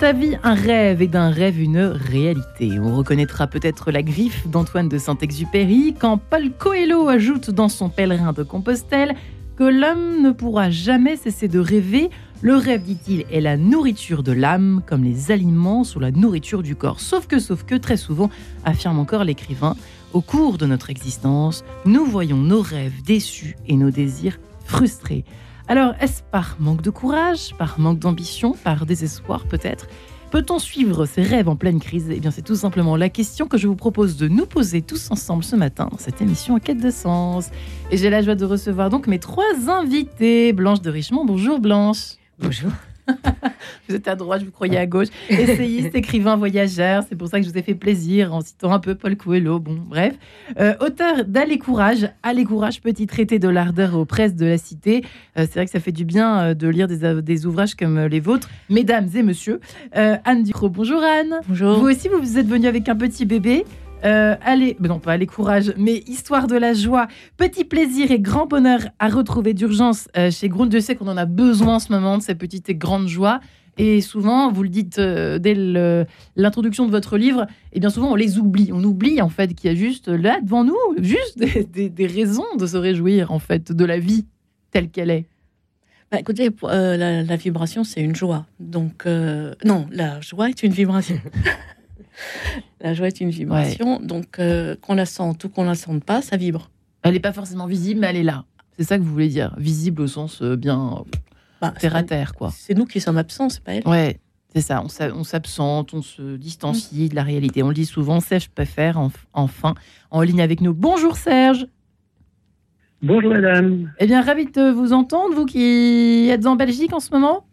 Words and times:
Ta 0.00 0.14
vie 0.14 0.38
un 0.42 0.54
rêve 0.54 1.02
et 1.02 1.08
d'un 1.08 1.28
rêve 1.28 1.60
une 1.60 1.78
réalité. 1.78 2.80
On 2.80 2.96
reconnaîtra 2.96 3.46
peut-être 3.46 3.90
la 3.90 4.02
griffe 4.02 4.48
d'Antoine 4.48 4.88
de 4.88 4.96
Saint-Exupéry 4.96 5.94
quand 6.00 6.16
Paul 6.16 6.52
Coelho 6.58 7.06
ajoute 7.08 7.50
dans 7.50 7.68
son 7.68 7.90
pèlerin 7.90 8.32
de 8.32 8.42
Compostelle 8.42 9.14
que 9.56 9.64
l'homme 9.64 10.22
ne 10.22 10.30
pourra 10.30 10.70
jamais 10.70 11.16
cesser 11.16 11.48
de 11.48 11.58
rêver. 11.58 12.08
Le 12.40 12.54
rêve, 12.56 12.82
dit-il, 12.82 13.26
est 13.30 13.42
la 13.42 13.58
nourriture 13.58 14.22
de 14.22 14.32
l'âme, 14.32 14.80
comme 14.86 15.04
les 15.04 15.32
aliments 15.32 15.84
sont 15.84 16.00
la 16.00 16.12
nourriture 16.12 16.62
du 16.62 16.76
corps. 16.76 16.98
Sauf 16.98 17.26
que, 17.26 17.38
sauf 17.38 17.64
que, 17.64 17.74
très 17.74 17.98
souvent, 17.98 18.30
affirme 18.64 18.98
encore 18.98 19.24
l'écrivain, 19.24 19.76
au 20.14 20.22
cours 20.22 20.56
de 20.56 20.64
notre 20.64 20.88
existence, 20.88 21.62
nous 21.84 22.06
voyons 22.06 22.38
nos 22.38 22.62
rêves 22.62 23.02
déçus 23.04 23.54
et 23.68 23.76
nos 23.76 23.90
désirs 23.90 24.38
frustrés. 24.64 25.26
Alors, 25.70 25.94
est-ce 26.00 26.24
par 26.24 26.56
manque 26.58 26.82
de 26.82 26.90
courage, 26.90 27.54
par 27.56 27.78
manque 27.78 28.00
d'ambition, 28.00 28.54
par 28.64 28.86
désespoir 28.86 29.44
peut-être? 29.44 29.86
Peut-on 30.32 30.58
suivre 30.58 31.06
ses 31.06 31.22
rêves 31.22 31.48
en 31.48 31.54
pleine 31.54 31.78
crise? 31.78 32.08
Eh 32.10 32.18
bien, 32.18 32.32
c'est 32.32 32.42
tout 32.42 32.56
simplement 32.56 32.96
la 32.96 33.08
question 33.08 33.46
que 33.46 33.56
je 33.56 33.68
vous 33.68 33.76
propose 33.76 34.16
de 34.16 34.26
nous 34.26 34.46
poser 34.46 34.82
tous 34.82 35.12
ensemble 35.12 35.44
ce 35.44 35.54
matin 35.54 35.86
dans 35.88 35.98
cette 35.98 36.20
émission 36.20 36.56
en 36.56 36.58
quête 36.58 36.80
de 36.80 36.90
sens. 36.90 37.50
Et 37.92 37.98
j'ai 37.98 38.10
la 38.10 38.20
joie 38.20 38.34
de 38.34 38.44
recevoir 38.44 38.90
donc 38.90 39.06
mes 39.06 39.20
trois 39.20 39.44
invités. 39.68 40.52
Blanche 40.52 40.80
de 40.80 40.90
Richemont, 40.90 41.24
bonjour 41.24 41.60
Blanche. 41.60 42.16
Bonjour. 42.40 42.72
vous 43.88 43.94
êtes 43.94 44.08
à 44.08 44.14
droite, 44.14 44.42
vous 44.42 44.50
croyais 44.50 44.78
à 44.78 44.86
gauche. 44.86 45.08
Essayiste, 45.28 45.94
écrivain, 45.94 46.36
voyageur. 46.36 47.04
C'est 47.08 47.16
pour 47.16 47.28
ça 47.28 47.38
que 47.38 47.46
je 47.46 47.50
vous 47.50 47.58
ai 47.58 47.62
fait 47.62 47.74
plaisir 47.74 48.34
en 48.34 48.40
citant 48.40 48.72
un 48.72 48.78
peu 48.78 48.94
Paul 48.94 49.16
Coelho. 49.16 49.58
Bon, 49.58 49.78
bref. 49.86 50.14
Euh, 50.58 50.74
auteur 50.80 51.24
d'Allez 51.26 51.58
Courage. 51.58 52.10
Allez 52.22 52.44
Courage, 52.44 52.80
petit 52.80 53.06
traité 53.06 53.38
de 53.38 53.48
l'ardeur 53.48 53.96
aux 53.96 54.04
presses 54.04 54.34
de 54.34 54.46
la 54.46 54.58
cité. 54.58 55.02
Euh, 55.38 55.46
c'est 55.46 55.54
vrai 55.54 55.66
que 55.66 55.72
ça 55.72 55.80
fait 55.80 55.92
du 55.92 56.04
bien 56.04 56.40
euh, 56.40 56.54
de 56.54 56.68
lire 56.68 56.88
des, 56.88 57.22
des, 57.22 57.46
ouvrages 57.46 57.74
comme 57.74 57.98
les 58.06 58.20
vôtres. 58.20 58.48
Mesdames 58.68 59.08
et 59.14 59.22
messieurs, 59.22 59.60
Anne 59.92 60.42
Ducrot. 60.42 60.68
Bonjour 60.68 61.02
Anne. 61.02 61.40
Bonjour. 61.48 61.78
Vous 61.78 61.88
aussi, 61.88 62.08
vous 62.08 62.38
êtes 62.38 62.46
venue 62.46 62.66
avec 62.66 62.88
un 62.88 62.96
petit 62.96 63.24
bébé. 63.24 63.64
Euh, 64.04 64.36
allez, 64.42 64.76
non 64.80 64.98
pas 64.98 65.12
allez 65.12 65.26
courage, 65.26 65.72
mais 65.76 66.02
histoire 66.06 66.46
de 66.46 66.56
la 66.56 66.72
joie, 66.72 67.06
petit 67.36 67.64
plaisir 67.64 68.10
et 68.10 68.20
grand 68.20 68.46
bonheur 68.46 68.80
à 68.98 69.08
retrouver 69.08 69.52
d'urgence 69.52 70.08
euh, 70.16 70.30
chez 70.30 70.48
Grund. 70.48 70.72
Je 70.72 70.78
sais 70.78 70.94
qu'on 70.94 71.08
en 71.08 71.16
a 71.16 71.26
besoin 71.26 71.76
en 71.76 71.78
ce 71.78 71.92
moment 71.92 72.16
de 72.16 72.22
ces 72.22 72.34
petites 72.34 72.68
et 72.70 72.74
grandes 72.74 73.08
joies. 73.08 73.40
Et 73.78 74.00
souvent, 74.00 74.50
vous 74.52 74.62
le 74.62 74.68
dites 74.68 74.98
euh, 74.98 75.38
dès 75.38 75.54
l'introduction 76.36 76.86
de 76.86 76.90
votre 76.90 77.16
livre, 77.16 77.42
et 77.42 77.76
eh 77.76 77.80
bien 77.80 77.90
souvent 77.90 78.12
on 78.12 78.14
les 78.14 78.38
oublie. 78.38 78.70
On 78.72 78.82
oublie 78.84 79.20
en 79.20 79.28
fait 79.28 79.54
qu'il 79.54 79.70
y 79.70 79.74
a 79.74 79.76
juste 79.76 80.08
là 80.08 80.40
devant 80.42 80.64
nous, 80.64 80.76
juste 80.98 81.38
des, 81.72 82.06
raisons 82.06 82.56
de 82.58 82.66
se 82.66 82.76
réjouir 82.76 83.32
en 83.32 83.38
fait 83.38 83.72
de 83.72 83.84
la 83.84 83.98
vie 83.98 84.26
telle 84.70 84.90
qu'elle 84.90 85.10
est. 85.10 85.26
Bah, 86.10 86.18
écoutez, 86.18 86.50
la, 86.62 87.36
vibration 87.36 87.84
c'est 87.84 88.00
une 88.00 88.16
joie. 88.16 88.46
Donc 88.58 89.06
non, 89.64 89.86
la 89.92 90.20
joie 90.20 90.48
est 90.48 90.62
une 90.62 90.72
vibration. 90.72 91.18
la 92.80 92.94
joie 92.94 93.08
est 93.08 93.20
une 93.20 93.30
vibration, 93.30 94.00
donc 94.00 94.38
euh, 94.38 94.76
qu'on 94.80 94.94
la 94.94 95.06
sente 95.06 95.44
ou 95.44 95.48
qu'on 95.48 95.64
la 95.64 95.74
sente 95.74 96.04
pas, 96.04 96.22
ça 96.22 96.36
vibre. 96.36 96.70
Elle 97.02 97.14
n'est 97.14 97.20
pas 97.20 97.32
forcément 97.32 97.66
visible, 97.66 98.00
mais 98.00 98.08
elle 98.08 98.16
est 98.16 98.22
là. 98.22 98.44
C'est 98.76 98.84
ça 98.84 98.98
que 98.98 99.02
vous 99.02 99.12
voulez 99.12 99.28
dire. 99.28 99.54
Visible 99.58 100.02
au 100.02 100.06
sens 100.06 100.42
euh, 100.42 100.56
bien 100.56 101.04
bah, 101.60 101.72
terre 101.78 101.96
à 101.96 102.02
terre, 102.02 102.34
quoi. 102.34 102.50
C'est 102.52 102.74
nous 102.74 102.86
qui 102.86 103.00
sommes 103.00 103.18
absents, 103.18 103.48
c'est 103.48 103.62
pas 103.62 103.74
elle. 103.74 103.86
Ouais, 103.86 104.18
c'est 104.54 104.62
ça. 104.62 104.82
On 104.82 105.24
s'absente, 105.24 105.94
on 105.94 106.02
se 106.02 106.36
distancie 106.36 107.08
de 107.08 107.14
la 107.14 107.22
réalité. 107.22 107.62
On 107.62 107.68
le 107.68 107.74
dit 107.74 107.86
souvent. 107.86 108.20
Serge 108.20 108.48
préfère 108.48 108.98
enfin 109.32 109.74
en 110.10 110.22
ligne 110.22 110.42
avec 110.42 110.60
nous. 110.60 110.74
Bonjour 110.74 111.16
Serge. 111.16 111.66
Bonjour 113.02 113.32
madame. 113.32 113.90
Eh 113.98 114.06
bien, 114.06 114.20
ravi 114.20 114.46
de 114.46 114.70
vous 114.70 114.92
entendre, 114.92 115.34
vous 115.34 115.46
qui 115.46 116.28
êtes 116.30 116.46
en 116.46 116.56
Belgique 116.56 116.92
en 116.92 117.00
ce 117.00 117.10
moment. 117.12 117.46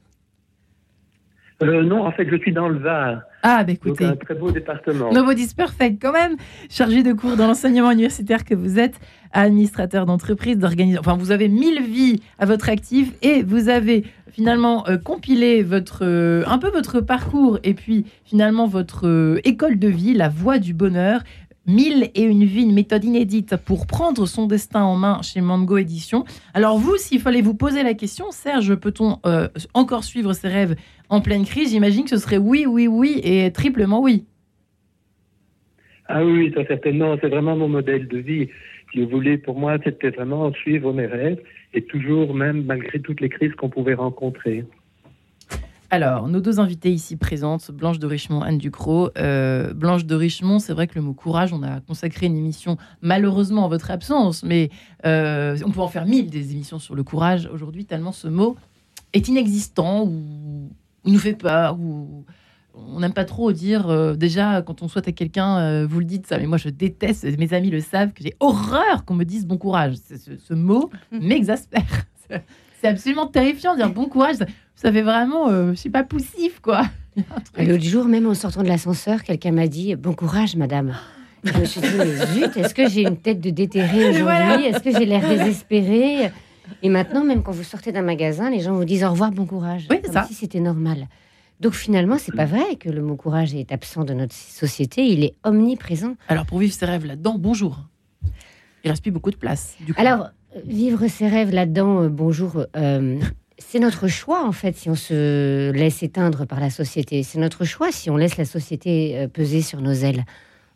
Euh, 1.62 1.84
non, 1.84 2.06
en 2.06 2.12
fait, 2.12 2.28
je 2.30 2.36
suis 2.38 2.52
dans 2.52 2.68
le 2.68 2.80
Var. 2.80 3.22
Ah, 3.50 3.64
bah 3.64 3.72
écoutez. 3.72 4.04
un 4.04 4.16
très 4.18 4.36
beau 4.36 4.52
département. 4.52 5.10
Perfect, 5.56 6.02
quand 6.02 6.12
même. 6.12 6.36
Chargé 6.70 7.02
de 7.02 7.14
cours 7.14 7.38
dans 7.38 7.48
l'enseignement 7.48 7.92
universitaire 7.92 8.44
que 8.44 8.54
vous 8.54 8.78
êtes, 8.78 9.00
administrateur 9.32 10.06
d'entreprise, 10.06 10.58
d'organisation. 10.58 11.00
Enfin, 11.00 11.16
vous 11.16 11.32
avez 11.32 11.48
mille 11.48 11.82
vies 11.82 12.22
à 12.40 12.46
votre 12.46 12.68
actif 12.68 13.14
et 13.22 13.44
vous 13.44 13.70
avez 13.70 14.04
finalement 14.30 14.86
euh, 14.90 14.98
compilé 14.98 15.64
votre, 15.64 16.04
euh, 16.04 16.44
un 16.46 16.58
peu 16.58 16.70
votre 16.70 17.00
parcours 17.00 17.58
et 17.64 17.74
puis 17.74 18.06
finalement 18.26 18.68
votre 18.68 19.40
école 19.46 19.80
de 19.80 19.88
vie, 19.88 20.14
la 20.14 20.28
voie 20.28 20.60
du 20.60 20.74
bonheur. 20.74 21.22
Mille 21.68 22.12
et 22.16 22.24
une 22.24 22.46
vie, 22.46 22.64
une 22.64 22.74
méthode 22.74 23.04
inédite 23.04 23.58
pour 23.58 23.88
prendre 23.88 24.26
son 24.26 24.48
destin 24.48 24.84
en 24.84 24.96
main 24.96 25.22
chez 25.22 25.42
Mango 25.42 25.78
Édition. 25.78 26.24
Alors 26.54 26.78
vous, 26.78 26.96
s'il 26.96 27.20
fallait 27.20 27.42
vous 27.42 27.56
poser 27.56 27.84
la 27.84 27.94
question, 27.94 28.32
Serge, 28.32 28.74
peut-on 28.76 29.20
euh, 29.26 29.50
encore 29.74 30.06
suivre 30.06 30.32
ses 30.32 30.48
rêves 30.48 30.76
en 31.10 31.20
pleine 31.20 31.44
crise? 31.44 31.72
J'imagine 31.72 32.06
que 32.06 32.12
ce 32.12 32.18
serait 32.18 32.38
oui, 32.38 32.66
oui, 32.66 32.88
oui 32.88 33.20
et 33.22 33.52
triplement 33.52 34.02
oui. 34.02 34.24
Ah 36.08 36.24
oui, 36.24 36.54
ça 36.56 36.66
certainement. 36.66 37.18
C'est 37.20 37.28
vraiment 37.28 37.58
mon 37.58 37.68
modèle 37.68 38.08
de 38.08 38.18
vie. 38.18 38.48
Je 38.96 39.02
voulais, 39.02 39.38
pour 39.38 39.60
moi, 39.60 39.78
c'était 39.84 40.12
vraiment 40.12 40.54
suivre 40.54 40.94
mes 40.94 41.06
rêves 41.06 41.42
et 41.74 41.82
toujours, 41.82 42.34
même 42.34 42.64
malgré 42.64 43.02
toutes 43.02 43.20
les 43.20 43.28
crises 43.28 43.54
qu'on 43.56 43.70
pouvait 43.70 43.94
rencontrer. 43.94 44.64
Alors, 45.90 46.28
nos 46.28 46.42
deux 46.42 46.60
invités 46.60 46.92
ici 46.92 47.16
présentes, 47.16 47.72
Blanche 47.72 47.98
de 48.00 48.08
Richemont, 48.08 48.42
Anne 48.42 48.58
Ducrot. 48.58 49.12
Euh, 49.18 49.74
Blanche 49.74 50.06
de 50.06 50.16
Richemont, 50.16 50.60
c'est 50.60 50.74
vrai 50.74 50.86
que 50.86 50.96
le 50.96 51.02
mot 51.02 51.14
courage, 51.14 51.54
on 51.54 51.64
a 51.64 51.80
consacré 51.80 52.26
une 52.26 52.36
émission, 52.36 52.78
malheureusement 53.02 53.64
en 53.64 53.70
votre 53.70 53.90
absence, 53.90 54.44
mais 54.44 54.70
euh, 55.06 55.58
on 55.66 55.72
peut 55.72 55.80
en 55.80 55.88
faire 55.88 56.06
mille 56.06 56.30
des 56.30 56.52
émissions 56.52 56.78
sur 56.78 56.94
le 56.94 57.04
courage 57.04 57.50
aujourd'hui, 57.54 57.86
tellement 57.86 58.12
ce 58.12 58.28
mot 58.28 58.58
est 59.14 59.30
inexistant 59.30 60.04
ou, 60.04 60.70
nous 61.06 61.20
fait 61.20 61.36
peur 61.36 61.80
ou 61.80 62.26
on 62.74 63.00
n'aime 63.00 63.14
pas 63.14 63.24
trop 63.24 63.54
dire. 63.54 63.88
Euh, 63.90 64.16
déjà, 64.16 64.62
quand 64.62 64.82
on 64.82 64.90
souhaite 64.90 65.08
à 65.08 65.14
quelqu'un, 65.14 65.86
vous 65.86 66.00
le 66.00 66.06
dites 66.06 66.28
ça, 66.28 66.38
mais 66.38 66.48
moi 66.48 66.58
je 66.58 66.68
déteste, 66.68 67.26
mes 67.38 67.54
amis 67.54 67.70
le 67.70 67.80
savent, 67.80 68.12
que 68.12 68.24
j'ai 68.24 68.36
horreur 68.42 69.06
qu'on 69.06 69.16
me 69.16 69.24
dise 69.24 69.48
bon 69.48 69.58
courage. 69.58 69.96
Ce, 69.96 70.36
ce 70.36 70.54
mot 70.54 70.90
m'exaspère. 71.12 72.06
C'est 72.82 72.88
absolument 72.88 73.28
terrifiant 73.28 73.74
de 73.74 73.78
dire 73.78 73.90
bon 73.90 74.06
courage 74.06 74.38
ça 74.78 74.92
fait 74.92 75.02
vraiment, 75.02 75.50
euh, 75.50 75.72
je 75.72 75.76
sais 75.76 75.90
pas, 75.90 76.04
poussif, 76.04 76.60
quoi. 76.60 76.84
L'autre 77.58 77.84
jour, 77.84 78.06
même 78.06 78.28
en 78.28 78.36
sortant 78.36 78.62
de 78.62 78.68
l'ascenseur, 78.68 79.24
quelqu'un 79.24 79.52
m'a 79.52 79.68
dit 79.68 79.96
Bon 79.96 80.14
courage, 80.14 80.56
madame. 80.56 80.96
je 81.44 81.58
me 81.58 81.66
suis 81.66 81.82
dit 81.82 81.88
Mais 81.98 82.26
zut, 82.28 82.56
est-ce 82.56 82.76
que 82.76 82.88
j'ai 82.88 83.02
une 83.02 83.18
tête 83.18 83.42
de 83.42 83.50
déterré 83.50 84.12
aujourd'hui? 84.12 84.66
Est-ce 84.66 84.84
que 84.84 84.92
j'ai 84.92 85.08
l'air 85.08 85.28
désespéré 85.28 86.32
Et 86.84 86.90
maintenant, 86.90 87.24
même 87.24 87.42
quand 87.42 87.54
vous 87.54 87.64
sortez 87.64 87.92
d'un 87.92 88.04
magasin, 88.04 88.52
les 88.52 88.60
gens 88.60 88.76
vous 88.76 88.86
disent 88.86 89.04
Au 89.04 89.10
revoir, 89.10 89.32
bon 89.32 89.48
courage. 89.48 89.88
Oui, 89.90 90.00
comme 90.00 90.14
ça. 90.14 90.26
si 90.28 90.36
c'était 90.36 90.60
normal. 90.60 91.08
Donc 91.60 91.74
finalement, 91.74 92.20
c'est 92.20 92.36
pas 92.36 92.46
vrai 92.46 92.76
que 92.76 92.88
le 92.88 93.02
mot 93.02 93.16
courage 93.16 93.56
est 93.56 93.72
absent 93.72 94.04
de 94.04 94.14
notre 94.14 94.36
société, 94.36 95.08
il 95.08 95.24
est 95.24 95.34
omniprésent. 95.44 96.14
Alors 96.28 96.46
pour 96.46 96.60
vivre 96.60 96.72
ses 96.72 96.86
rêves 96.86 97.08
là-dedans, 97.08 97.38
bonjour. 97.40 97.80
Il 98.84 98.92
reste 98.92 99.02
plus 99.02 99.12
beaucoup 99.12 99.32
de 99.32 99.38
place. 99.38 99.76
Du 99.84 99.96
coup. 99.96 100.00
Alors, 100.00 100.30
vivre 100.66 101.08
ses 101.08 101.28
rêves 101.28 101.52
là-dedans, 101.52 102.04
euh, 102.04 102.10
bonjour. 102.10 102.66
Euh, 102.76 103.20
c'est 103.58 103.80
notre 103.80 104.08
choix, 104.08 104.46
en 104.46 104.52
fait, 104.52 104.76
si 104.76 104.90
on 104.90 104.96
se 104.96 105.72
laisse 105.72 106.04
éteindre 106.04 106.46
par 106.46 106.60
la 106.60 106.70
société. 106.70 107.24
C'est 107.24 107.40
notre 107.40 107.66
choix 107.66 107.92
si 107.92 108.10
on 108.10 108.18
laisse 108.18 108.38
la 108.38 108.46
société 108.46 109.18
euh, 109.18 109.28
peser 109.28 109.62
sur 109.62 109.82
nos 109.82 109.94
ailes. 109.94 110.26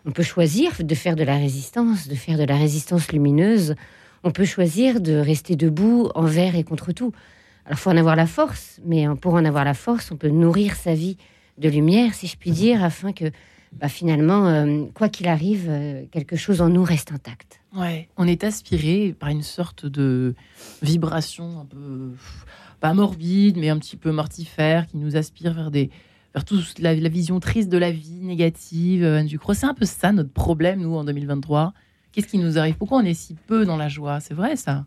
On 0.06 0.12
peut 0.12 0.24
choisir 0.24 0.72
de 0.84 0.96
faire 0.96 1.16
de 1.16 1.24
la 1.24 1.38
résistance, 1.38 2.08
de 2.08 2.16
faire 2.16 2.38
de 2.38 2.44
la 2.44 2.56
résistance 2.56 3.12
lumineuse. 3.12 3.76
On 4.24 4.32
peut 4.32 4.46
choisir 4.46 5.00
de 5.00 5.14
rester 5.14 5.56
debout 5.56 6.10
envers 6.16 6.56
et 6.56 6.64
contre 6.64 6.92
tout. 6.92 7.12
Alors, 7.66 7.78
faut 7.78 7.92
en 7.92 7.98
avoir 7.98 8.16
la 8.16 8.26
force, 8.26 8.80
mais 8.84 9.06
pour 9.22 9.36
en 9.36 9.46
avoir 9.46 9.64
la 9.64 9.76
force, 9.76 10.12
on 10.12 10.18
peut 10.18 10.30
nourrir 10.30 10.76
sa 10.76 10.96
vie 10.96 11.18
de 11.60 11.70
lumière, 11.70 12.16
si 12.16 12.26
je 12.26 12.36
puis 12.36 12.50
dire, 12.50 12.84
afin 12.84 13.14
que 13.14 13.26
bah, 13.74 13.88
finalement, 13.88 14.66
quoi 14.96 15.10
qu'il 15.10 15.28
arrive, 15.28 15.72
quelque 16.12 16.36
chose 16.36 16.62
en 16.62 16.70
nous 16.70 16.84
reste 16.84 17.12
intact. 17.12 17.61
Ouais, 17.76 18.10
on 18.18 18.28
est 18.28 18.44
aspiré 18.44 19.16
par 19.18 19.30
une 19.30 19.44
sorte 19.44 19.86
de 19.86 20.36
vibration 20.82 21.62
un 21.62 21.66
peu 21.66 22.12
pas 22.82 22.94
morbide, 22.94 23.58
mais 23.58 23.70
un 23.70 23.78
petit 23.78 23.96
peu 23.96 24.12
mortifère, 24.12 24.88
qui 24.88 24.98
nous 24.98 25.16
aspire 25.16 25.54
vers 25.54 25.72
des 25.72 25.90
vers 26.34 26.46
toute 26.46 26.80
la, 26.80 26.94
vision 26.94 27.40
triste 27.40 27.70
de 27.70 27.78
la 27.78 27.92
vie, 27.92 28.20
négative. 28.22 29.04
Euh, 29.04 29.24
du 29.24 29.40
crois 29.40 29.56
c'est 29.56 29.66
un 29.66 29.74
peu 29.74 29.86
ça 29.86 30.12
notre 30.12 30.32
problème, 30.32 30.82
nous, 30.82 30.96
en 30.96 31.04
2023. 31.04 31.74
Qu'est-ce 32.12 32.28
qui 32.28 32.40
nous 32.40 32.58
arrive? 32.58 32.76
Pourquoi 32.76 32.98
on 32.98 33.06
est 33.06 33.14
si 33.14 33.36
peu 33.48 33.66
dans 33.66 33.78
la 33.78 33.88
joie? 33.88 34.20
C'est 34.20 34.34
vrai, 34.34 34.58
ça 34.58 34.86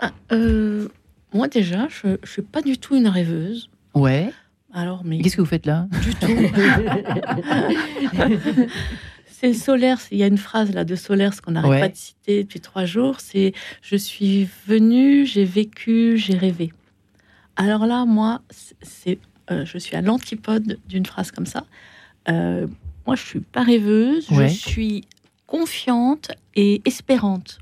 ah, 0.00 0.10
euh, 0.32 0.88
Moi, 1.32 1.48
déjà, 1.48 1.88
je 1.88 2.08
ne 2.08 2.16
suis 2.24 2.42
pas 2.42 2.60
du 2.60 2.76
tout 2.76 2.96
une 2.96 3.08
rêveuse. 3.08 3.70
Ouais. 3.94 4.30
Alors, 4.74 5.02
mais... 5.04 5.20
Qu'est-ce 5.20 5.36
que 5.36 5.40
vous 5.40 5.46
faites 5.46 5.64
là? 5.64 5.88
Du 6.02 6.14
tout. 6.14 6.26
c'est 9.40 9.54
Solaire. 9.54 9.98
Il 10.10 10.18
y 10.18 10.22
a 10.22 10.26
une 10.26 10.38
phrase 10.38 10.72
là 10.72 10.84
de 10.84 10.96
Solaire, 10.96 11.32
ce 11.32 11.40
qu'on 11.40 11.52
n'arrête 11.52 11.80
pas 11.80 11.88
de 11.88 11.96
citer 11.96 12.42
depuis 12.42 12.60
trois 12.60 12.84
jours. 12.84 13.20
C'est 13.20 13.52
je 13.82 13.96
suis 13.96 14.48
venu, 14.66 15.26
j'ai 15.26 15.44
vécu, 15.44 16.16
j'ai 16.18 16.36
rêvé. 16.36 16.72
Alors 17.56 17.86
là, 17.86 18.04
moi, 18.04 18.42
c'est, 18.82 19.18
euh, 19.50 19.64
je 19.64 19.78
suis 19.78 19.96
à 19.96 20.02
l'antipode 20.02 20.78
d'une 20.88 21.06
phrase 21.06 21.30
comme 21.30 21.46
ça. 21.46 21.64
Euh, 22.28 22.66
moi, 23.06 23.16
je 23.16 23.22
suis 23.22 23.40
pas 23.40 23.62
rêveuse, 23.62 24.26
je 24.30 24.46
suis 24.46 25.04
confiante 25.46 26.30
et 26.54 26.82
espérante. 26.84 27.58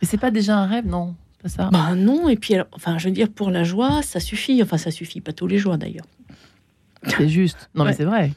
Et 0.00 0.06
c'est 0.06 0.18
pas 0.18 0.30
déjà 0.30 0.56
un 0.58 0.66
rêve, 0.66 0.86
non? 0.86 1.14
Pas 1.42 1.48
ça? 1.48 1.70
Bah 1.70 1.94
non. 1.94 2.28
Et 2.28 2.36
puis, 2.36 2.54
enfin, 2.72 2.98
je 2.98 3.08
veux 3.08 3.14
dire, 3.14 3.28
pour 3.28 3.50
la 3.50 3.64
joie, 3.64 4.02
ça 4.02 4.18
suffit. 4.18 4.62
Enfin, 4.62 4.78
ça 4.78 4.90
suffit 4.90 5.20
pas 5.20 5.32
tous 5.32 5.46
les 5.46 5.58
jours 5.58 5.78
d'ailleurs. 5.78 6.06
C'est 7.06 7.28
juste. 7.28 7.70
Non, 7.74 7.84
mais 7.84 7.92
c'est 7.92 8.04
vrai. 8.04 8.32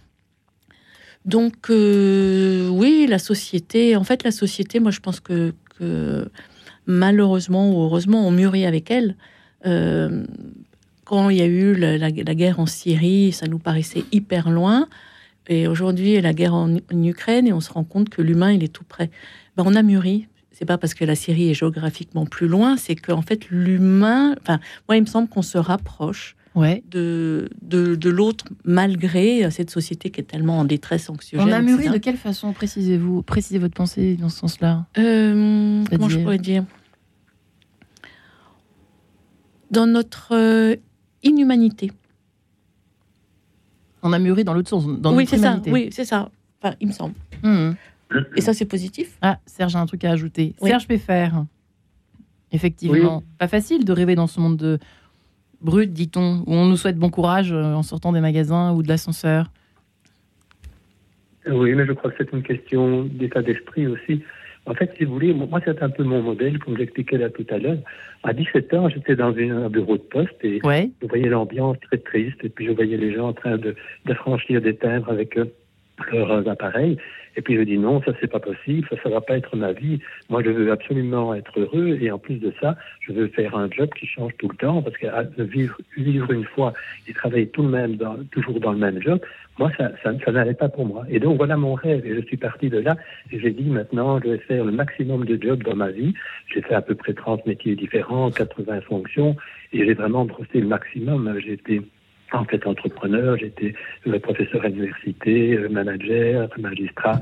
Donc, 1.25 1.69
euh, 1.69 2.69
oui, 2.69 3.07
la 3.09 3.17
société, 3.19 3.95
en 3.95 4.03
fait, 4.03 4.23
la 4.23 4.31
société, 4.31 4.79
moi, 4.79 4.91
je 4.91 4.99
pense 4.99 5.19
que, 5.19 5.53
malheureusement 6.85 7.71
ou 7.71 7.83
heureusement, 7.83 8.27
on 8.27 8.31
mûrit 8.31 8.65
avec 8.65 8.91
elle. 8.91 9.15
Euh, 9.65 10.23
quand 11.03 11.29
il 11.29 11.37
y 11.37 11.41
a 11.41 11.45
eu 11.45 11.73
la, 11.73 12.11
guerre 12.11 12.59
en 12.59 12.67
Syrie, 12.67 13.31
ça 13.31 13.47
nous 13.47 13.59
paraissait 13.59 14.05
hyper 14.11 14.49
loin. 14.49 14.87
Et 15.47 15.67
aujourd'hui, 15.67 16.19
la 16.21 16.33
guerre 16.33 16.53
en, 16.53 16.75
Ukraine, 16.91 17.47
et 17.47 17.53
on 17.53 17.59
se 17.59 17.71
rend 17.71 17.83
compte 17.83 18.09
que 18.09 18.21
l'humain, 18.21 18.51
il 18.51 18.63
est 18.63 18.73
tout 18.73 18.83
près. 18.83 19.09
Ben, 19.57 19.63
on 19.65 19.75
a 19.75 19.83
mûri. 19.83 20.27
C'est 20.51 20.65
pas 20.65 20.77
parce 20.77 20.93
que 20.93 21.03
la 21.03 21.15
Syrie 21.15 21.49
est 21.49 21.53
géographiquement 21.53 22.25
plus 22.25 22.47
loin, 22.47 22.77
c'est 22.77 22.95
qu'en 22.95 23.21
fait, 23.21 23.49
l'humain. 23.49 24.35
Enfin, 24.41 24.59
moi, 24.87 24.95
il 24.95 25.01
me 25.01 25.07
semble 25.07 25.27
qu'on 25.27 25.41
se 25.41 25.57
rapproche 25.57 26.35
ouais. 26.55 26.83
de, 26.89 27.49
de, 27.61 27.95
de 27.95 28.09
l'autre, 28.09 28.45
malgré 28.63 29.49
cette 29.51 29.69
société 29.69 30.09
qui 30.09 30.21
est 30.21 30.25
tellement 30.25 30.59
en 30.59 30.65
détresse 30.65 31.09
anxiogène. 31.09 31.47
On 31.47 31.51
a 31.51 31.61
mûri 31.61 31.89
de 31.89 31.97
quelle 31.97 32.17
façon 32.17 32.53
Précisez-vous, 32.53 33.21
précisez 33.21 33.59
votre 33.59 33.75
pensée 33.75 34.15
dans 34.15 34.29
ce 34.29 34.39
sens-là. 34.39 34.85
Euh, 34.97 35.83
comment 35.89 36.09
je 36.09 36.19
pourrais 36.19 36.37
dire? 36.39 36.65
Dans 39.71 39.87
notre 39.87 40.33
euh, 40.33 40.75
inhumanité. 41.23 41.91
On 44.03 44.13
a 44.13 44.19
mûri 44.19 44.43
dans 44.43 44.53
l'autre 44.53 44.69
sens, 44.69 44.85
dans 44.85 45.15
oui, 45.15 45.25
c'est 45.27 45.37
ça. 45.37 45.59
Oui, 45.67 45.89
c'est 45.91 46.05
ça. 46.05 46.29
Enfin, 46.61 46.75
il 46.79 46.87
me 46.87 46.93
semble. 46.93 47.15
Hmm. 47.43 47.71
Et 48.35 48.41
ça, 48.41 48.53
c'est 48.53 48.65
positif. 48.65 49.17
Ah, 49.21 49.39
Serge 49.45 49.75
a 49.75 49.79
un 49.79 49.85
truc 49.87 50.03
à 50.05 50.11
ajouter. 50.11 50.55
Serge 50.61 50.85
faire 50.85 51.45
Effectivement. 52.51 53.23
Pas 53.37 53.47
facile 53.47 53.83
de 53.83 53.91
rêver 53.91 54.15
dans 54.15 54.27
ce 54.27 54.39
monde 54.39 54.57
de 54.57 54.79
brut, 55.61 55.91
dit-on, 55.91 56.43
où 56.45 56.53
on 56.53 56.65
nous 56.65 56.77
souhaite 56.77 56.97
bon 56.97 57.09
courage 57.09 57.51
euh, 57.51 57.73
en 57.73 57.83
sortant 57.83 58.11
des 58.11 58.21
magasins 58.21 58.73
ou 58.73 58.83
de 58.83 58.87
l'ascenseur. 58.87 59.47
Oui, 61.47 61.73
mais 61.75 61.85
je 61.85 61.93
crois 61.93 62.11
que 62.11 62.17
c'est 62.17 62.31
une 62.33 62.43
question 62.43 63.03
d'état 63.03 63.41
d'esprit 63.41 63.87
aussi. 63.87 64.23
En 64.65 64.73
fait, 64.73 64.91
si 64.97 65.05
vous 65.05 65.13
voulez, 65.13 65.31
moi, 65.31 65.61
c'est 65.63 65.83
un 65.83 65.89
peu 65.89 66.03
mon 66.03 66.23
modèle, 66.23 66.57
comme 66.57 66.75
j'expliquais 66.75 67.19
là 67.19 67.29
tout 67.29 67.45
à 67.51 67.59
l'heure. 67.59 67.77
À 68.23 68.33
17 68.33 68.73
ans, 68.73 68.89
j'étais 68.89 69.15
dans 69.15 69.35
un 69.37 69.69
bureau 69.69 69.97
de 69.97 70.01
poste 70.01 70.33
et 70.41 70.59
je 70.63 71.07
voyais 71.07 71.29
l'ambiance 71.29 71.77
très 71.81 71.99
triste, 71.99 72.37
et 72.43 72.49
puis 72.49 72.65
je 72.65 72.71
voyais 72.71 72.97
les 72.97 73.13
gens 73.13 73.29
en 73.29 73.33
train 73.33 73.57
de, 73.57 73.75
de 74.05 74.13
franchir 74.15 74.61
des 74.61 74.75
timbres 74.75 75.09
avec 75.11 75.37
eux 75.37 75.51
leurs 76.11 76.47
appareils. 76.47 76.97
Et 77.37 77.41
puis 77.41 77.55
je 77.55 77.61
dis 77.61 77.77
non, 77.77 78.01
ça 78.03 78.13
c'est 78.21 78.31
pas 78.31 78.39
possible, 78.39 78.87
ça 78.89 78.95
ça 79.03 79.09
va 79.09 79.19
pas 79.19 79.37
être 79.37 79.55
ma 79.55 79.73
vie. 79.73 79.99
Moi 80.29 80.41
je 80.43 80.49
veux 80.49 80.71
absolument 80.71 81.33
être 81.35 81.59
heureux 81.59 81.97
et 82.01 82.09
en 82.09 82.17
plus 82.17 82.35
de 82.35 82.53
ça, 82.61 82.77
je 83.01 83.11
veux 83.11 83.27
faire 83.27 83.55
un 83.57 83.69
job 83.69 83.89
qui 83.93 84.07
change 84.07 84.31
tout 84.37 84.47
le 84.47 84.55
temps 84.55 84.81
parce 84.81 84.95
que 84.97 85.07
vivre, 85.43 85.77
vivre 85.97 86.31
une 86.31 86.45
fois 86.45 86.73
et 87.07 87.13
travailler 87.13 87.47
tout 87.47 87.63
le 87.63 87.69
même 87.69 87.97
dans, 87.97 88.15
toujours 88.31 88.59
dans 88.59 88.71
le 88.71 88.77
même 88.77 89.01
job, 89.01 89.19
moi 89.59 89.69
ça, 89.77 89.91
ça, 90.01 90.13
ça 90.23 90.31
n'allait 90.31 90.53
pas 90.53 90.69
pour 90.69 90.85
moi. 90.85 91.03
Et 91.09 91.19
donc 91.19 91.37
voilà 91.37 91.57
mon 91.57 91.73
rêve 91.73 92.05
et 92.05 92.15
je 92.15 92.21
suis 92.25 92.37
parti 92.37 92.69
de 92.69 92.79
là 92.79 92.95
et 93.31 93.39
j'ai 93.39 93.51
dit 93.51 93.69
maintenant 93.69 94.19
je 94.21 94.29
vais 94.29 94.37
faire 94.37 94.63
le 94.63 94.71
maximum 94.71 95.25
de 95.25 95.41
jobs 95.41 95.63
dans 95.63 95.75
ma 95.75 95.91
vie. 95.91 96.13
J'ai 96.53 96.61
fait 96.61 96.75
à 96.75 96.81
peu 96.81 96.95
près 96.95 97.13
30 97.13 97.45
métiers 97.45 97.75
différents, 97.75 98.31
80 98.31 98.81
fonctions 98.81 99.35
et 99.73 99.85
j'ai 99.85 99.93
vraiment 99.93 100.23
brossé 100.23 100.61
le 100.61 100.67
maximum. 100.67 101.37
J'ai 101.43 101.53
été 101.53 101.81
en 102.35 102.45
fait 102.45 102.65
entrepreneur, 102.67 103.37
j'étais 103.37 103.73
euh, 104.07 104.19
professeur 104.19 104.63
à 104.63 104.67
l'université, 104.69 105.53
euh, 105.53 105.69
manager, 105.69 106.49
magistrat, 106.57 107.19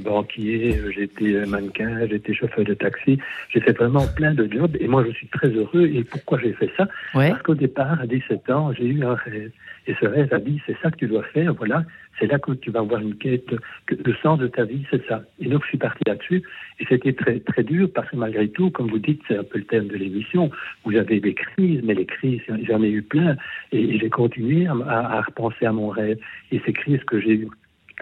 banquier, 0.00 0.80
j'étais 0.94 1.46
mannequin, 1.46 2.06
j'étais 2.08 2.34
chauffeur 2.34 2.64
de 2.64 2.74
taxi. 2.74 3.18
J'ai 3.50 3.60
fait 3.60 3.72
vraiment 3.72 4.06
plein 4.16 4.34
de 4.34 4.50
jobs 4.50 4.76
et 4.80 4.88
moi 4.88 5.04
je 5.06 5.12
suis 5.12 5.26
très 5.28 5.48
heureux. 5.48 5.86
Et 5.86 6.04
pourquoi 6.04 6.38
j'ai 6.38 6.52
fait 6.52 6.70
ça? 6.76 6.88
Parce 7.12 7.42
qu'au 7.42 7.54
départ, 7.54 8.00
à 8.00 8.06
17 8.06 8.50
ans, 8.50 8.72
j'ai 8.72 8.86
eu 8.86 9.04
un 9.04 9.14
rêve. 9.14 9.50
Et 9.86 9.94
ce 10.00 10.06
rêve 10.06 10.32
a 10.32 10.38
dit, 10.38 10.60
c'est 10.66 10.76
ça 10.82 10.90
que 10.90 10.96
tu 10.96 11.06
dois 11.06 11.24
faire, 11.24 11.52
voilà, 11.54 11.84
c'est 12.18 12.26
là 12.26 12.38
que 12.38 12.52
tu 12.52 12.70
vas 12.70 12.80
avoir 12.80 13.00
une 13.00 13.16
quête, 13.16 13.50
que 13.86 13.94
le 13.94 14.14
sens 14.22 14.38
de 14.38 14.46
ta 14.46 14.64
vie, 14.64 14.84
c'est 14.90 15.06
ça. 15.06 15.22
Et 15.40 15.48
donc, 15.48 15.62
je 15.64 15.68
suis 15.68 15.78
parti 15.78 16.02
là-dessus, 16.06 16.42
et 16.80 16.86
c'était 16.88 17.12
très, 17.12 17.38
très 17.40 17.62
dur, 17.62 17.88
parce 17.94 18.08
que 18.08 18.16
malgré 18.16 18.48
tout, 18.48 18.70
comme 18.70 18.88
vous 18.88 18.98
dites, 18.98 19.20
c'est 19.28 19.36
un 19.36 19.44
peu 19.44 19.58
le 19.58 19.64
thème 19.64 19.88
de 19.88 19.96
l'émission, 19.96 20.50
vous 20.84 20.96
avez 20.96 21.20
des 21.20 21.34
crises, 21.34 21.82
mais 21.84 21.94
les 21.94 22.06
crises, 22.06 22.40
j'en 22.66 22.82
ai 22.82 22.90
eu 22.90 23.02
plein, 23.02 23.36
et, 23.72 23.98
j'ai 23.98 24.10
continué 24.10 24.66
à, 24.66 24.72
à, 24.72 25.20
repenser 25.20 25.66
à 25.66 25.72
mon 25.72 25.88
rêve. 25.88 26.18
Et 26.50 26.60
ces 26.64 26.72
crises 26.72 27.04
que 27.04 27.20
j'ai 27.20 27.34
eues, 27.34 27.48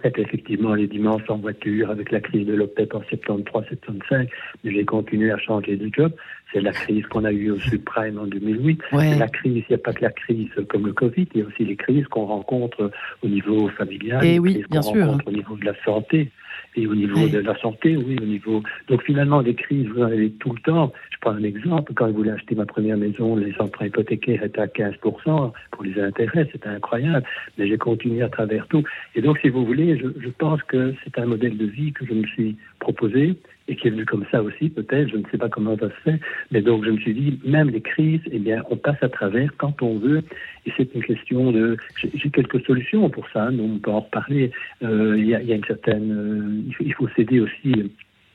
effectivement 0.04 0.74
les 0.74 0.86
dimanches 0.86 1.28
en 1.28 1.38
voiture 1.38 1.90
avec 1.90 2.10
la 2.10 2.20
crise 2.20 2.46
de 2.46 2.54
l'OPEP 2.54 2.94
en 2.94 3.00
73-75, 3.00 4.28
mais 4.64 4.72
j'ai 4.72 4.84
continué 4.84 5.30
à 5.30 5.38
changer 5.38 5.76
de 5.76 5.90
job. 5.92 6.12
C'est 6.52 6.60
la 6.60 6.72
crise 6.72 7.06
qu'on 7.06 7.24
a 7.24 7.32
eue 7.32 7.50
au 7.50 7.58
subprime 7.58 8.18
en 8.18 8.26
2008. 8.26 8.82
La 8.92 9.28
crise, 9.28 9.64
il 9.68 9.70
n'y 9.70 9.74
a 9.74 9.78
pas 9.78 9.92
que 9.92 10.02
la 10.02 10.10
crise 10.10 10.50
comme 10.68 10.86
le 10.86 10.92
Covid, 10.92 11.26
il 11.34 11.40
y 11.40 11.42
a 11.42 11.46
aussi 11.46 11.64
les 11.64 11.76
crises 11.76 12.06
qu'on 12.08 12.26
rencontre 12.26 12.90
au 13.22 13.28
niveau 13.28 13.68
familial, 13.68 14.24
Et 14.24 14.38
oui, 14.38 14.64
bien 14.70 14.82
sûr. 14.82 15.18
au 15.24 15.30
niveau 15.30 15.56
de 15.56 15.64
la 15.64 15.74
santé. 15.84 16.30
Et 16.74 16.86
au 16.86 16.94
niveau 16.94 17.28
de 17.28 17.38
la 17.38 17.58
santé, 17.60 17.96
oui, 17.96 18.16
au 18.20 18.24
niveau. 18.24 18.62
Donc 18.88 19.02
finalement, 19.02 19.42
des 19.42 19.54
crises, 19.54 19.86
vous 19.88 20.00
en 20.02 20.06
avez 20.06 20.30
tout 20.30 20.52
le 20.52 20.60
temps. 20.60 20.92
Je 21.10 21.18
prends 21.20 21.32
un 21.32 21.42
exemple. 21.42 21.92
Quand 21.94 22.06
je 22.06 22.12
voulais 22.12 22.30
acheter 22.30 22.54
ma 22.54 22.66
première 22.66 22.96
maison, 22.96 23.36
les 23.36 23.54
emprunts 23.58 23.86
hypothécaires 23.86 24.42
étaient 24.42 24.60
à 24.60 24.66
15% 24.66 25.52
pour 25.70 25.84
les 25.84 26.00
intérêts. 26.00 26.48
C'était 26.50 26.68
incroyable. 26.68 27.26
Mais 27.58 27.68
j'ai 27.68 27.78
continué 27.78 28.22
à 28.22 28.28
travers 28.28 28.66
tout. 28.68 28.82
Et 29.14 29.20
donc, 29.20 29.38
si 29.40 29.50
vous 29.50 29.66
voulez, 29.66 29.98
je, 29.98 30.06
je 30.18 30.28
pense 30.30 30.62
que 30.62 30.94
c'est 31.04 31.18
un 31.18 31.26
modèle 31.26 31.58
de 31.58 31.66
vie 31.66 31.92
que 31.92 32.06
je 32.06 32.14
me 32.14 32.26
suis 32.26 32.56
proposé 32.80 33.36
et 33.68 33.76
qui 33.76 33.88
est 33.88 33.90
venu 33.90 34.04
comme 34.04 34.24
ça 34.30 34.42
aussi, 34.42 34.68
peut-être, 34.68 35.08
je 35.08 35.16
ne 35.16 35.22
sais 35.30 35.38
pas 35.38 35.48
comment 35.48 35.76
ça 35.78 35.88
se 35.88 36.10
fait, 36.10 36.20
mais 36.50 36.62
donc 36.62 36.84
je 36.84 36.90
me 36.90 36.98
suis 36.98 37.14
dit, 37.14 37.38
même 37.44 37.70
les 37.70 37.80
crises, 37.80 38.20
eh 38.30 38.38
bien, 38.38 38.62
on 38.70 38.76
passe 38.76 39.02
à 39.02 39.08
travers 39.08 39.50
quand 39.56 39.82
on 39.82 39.98
veut, 39.98 40.22
et 40.66 40.72
c'est 40.76 40.94
une 40.94 41.04
question 41.04 41.52
de... 41.52 41.76
J'ai 41.96 42.30
quelques 42.30 42.64
solutions 42.64 43.08
pour 43.10 43.28
ça, 43.30 43.44
hein, 43.44 43.58
on 43.58 43.78
peut 43.78 43.90
en 43.90 44.00
reparler. 44.00 44.50
Euh, 44.82 45.16
il 45.16 45.26
y, 45.26 45.34
a 45.34 45.56
une 45.56 45.64
certaine... 45.64 46.12
Euh, 46.12 46.72
il 46.80 46.94
faut 46.94 47.08
s'aider 47.16 47.40
aussi 47.40 47.90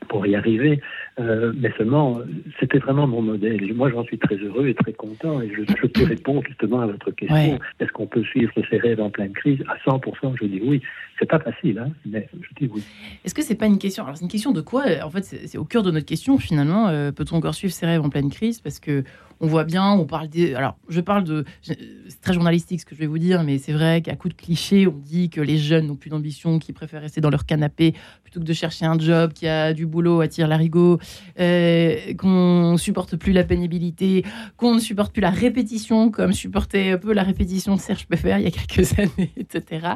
pour 0.08 0.26
y 0.26 0.34
arriver. 0.34 0.80
Euh, 1.18 1.52
mais 1.56 1.72
seulement, 1.76 2.20
c'était 2.60 2.78
vraiment 2.78 3.06
mon 3.06 3.22
modèle. 3.22 3.62
Et 3.62 3.72
moi, 3.72 3.90
j'en 3.90 4.04
suis 4.04 4.18
très 4.18 4.36
heureux 4.36 4.68
et 4.68 4.74
très 4.74 4.92
content. 4.92 5.40
Et 5.40 5.50
je, 5.50 5.62
je 5.80 5.86
peux 5.86 6.04
répondre 6.04 6.42
justement 6.46 6.80
à 6.80 6.86
votre 6.86 7.10
question. 7.10 7.58
Est-ce 7.80 7.92
qu'on 7.92 8.06
peut 8.06 8.22
suivre 8.22 8.52
ses 8.70 8.78
rêves 8.78 9.00
en 9.00 9.10
pleine 9.10 9.32
crise? 9.32 9.58
À 9.68 9.76
100%, 9.90 10.34
je 10.40 10.46
dis 10.46 10.60
oui. 10.64 10.82
C'est 11.18 11.28
pas 11.28 11.40
facile, 11.40 11.78
hein, 11.80 11.90
mais 12.06 12.28
je 12.40 12.64
dis 12.64 12.70
oui. 12.72 12.82
Est-ce 13.24 13.34
que 13.34 13.42
c'est 13.42 13.56
pas 13.56 13.66
une 13.66 13.78
question? 13.78 14.04
Alors, 14.04 14.16
c'est 14.16 14.24
une 14.24 14.30
question 14.30 14.52
de 14.52 14.60
quoi? 14.60 14.84
En 15.02 15.10
fait, 15.10 15.24
c'est 15.24 15.58
au 15.58 15.64
cœur 15.64 15.82
de 15.82 15.90
notre 15.90 16.06
question, 16.06 16.38
finalement. 16.38 16.88
Euh, 16.88 17.10
peut-on 17.10 17.36
encore 17.36 17.54
suivre 17.54 17.72
ses 17.72 17.86
rêves 17.86 18.02
en 18.02 18.08
pleine 18.08 18.30
crise? 18.30 18.60
Parce 18.60 18.78
que 18.78 19.02
on 19.40 19.46
voit 19.46 19.64
bien, 19.64 19.92
on 19.92 20.04
parle 20.04 20.28
des. 20.28 20.54
Alors, 20.54 20.76
je 20.88 21.00
parle 21.00 21.24
de. 21.24 21.44
C'est 21.62 22.20
très 22.20 22.34
journalistique 22.34 22.80
ce 22.80 22.86
que 22.86 22.94
je 22.94 23.00
vais 23.00 23.06
vous 23.06 23.18
dire, 23.18 23.42
mais 23.44 23.58
c'est 23.58 23.72
vrai 23.72 24.02
qu'à 24.02 24.16
coup 24.16 24.28
de 24.28 24.34
clichés, 24.34 24.86
on 24.86 24.98
dit 24.98 25.30
que 25.30 25.40
les 25.40 25.58
jeunes 25.58 25.86
n'ont 25.86 25.96
plus 25.96 26.10
d'ambition, 26.10 26.58
qu'ils 26.58 26.74
préfèrent 26.74 27.02
rester 27.02 27.20
dans 27.20 27.30
leur 27.30 27.46
canapé 27.46 27.94
plutôt 28.22 28.40
que 28.40 28.44
de 28.44 28.52
chercher 28.52 28.84
un 28.84 28.98
job 28.98 29.32
qui 29.32 29.46
a 29.46 29.72
du 29.72 29.86
boulot 29.86 30.20
à 30.20 30.28
tirer 30.28 30.48
l'arigot, 30.48 30.98
euh, 31.38 32.14
qu'on 32.14 32.76
supporte 32.76 33.16
plus 33.16 33.32
la 33.32 33.44
pénibilité, 33.44 34.24
qu'on 34.56 34.74
ne 34.74 34.80
supporte 34.80 35.12
plus 35.12 35.22
la 35.22 35.30
répétition, 35.30 36.10
comme 36.10 36.32
supportait 36.32 36.92
un 36.92 36.98
peu 36.98 37.12
la 37.12 37.22
répétition 37.22 37.76
de 37.76 37.80
Serge 37.80 38.06
Peffer 38.06 38.36
il 38.38 38.44
y 38.44 38.46
a 38.46 38.50
quelques 38.50 38.98
années, 38.98 39.32
etc. 39.36 39.94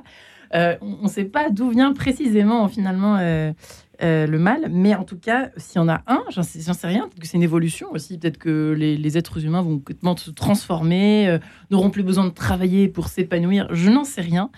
Euh, 0.54 0.76
on 0.82 1.04
ne 1.04 1.08
sait 1.08 1.24
pas 1.24 1.48
d'où 1.50 1.70
vient 1.70 1.92
précisément 1.94 2.68
finalement 2.68 3.16
euh, 3.18 3.52
euh, 4.02 4.26
le 4.26 4.38
mal, 4.38 4.68
mais 4.70 4.94
en 4.94 5.04
tout 5.04 5.18
cas, 5.18 5.50
s'il 5.56 5.76
y 5.76 5.78
en 5.78 5.88
a 5.88 6.02
un, 6.06 6.22
j'en 6.30 6.42
sais, 6.42 6.86
rien, 6.86 7.02
peut-être 7.02 7.20
que 7.20 7.26
c'est 7.26 7.36
une 7.36 7.42
évolution 7.42 7.90
aussi, 7.92 8.18
peut-être 8.18 8.38
que 8.38 8.74
les, 8.76 9.18
êtres 9.18 9.44
humains 9.44 9.62
vont 9.62 9.76
complètement 9.78 10.16
se 10.16 10.30
transformer, 10.30 11.38
n'auront 11.70 11.90
plus 11.90 12.02
besoin 12.02 12.24
de 12.24 12.30
travailler 12.30 12.88
pour 12.88 13.08
s'épanouir, 13.08 13.68
je 13.72 13.90
n'en 13.90 14.04
sais 14.04 14.22
rien. 14.22 14.50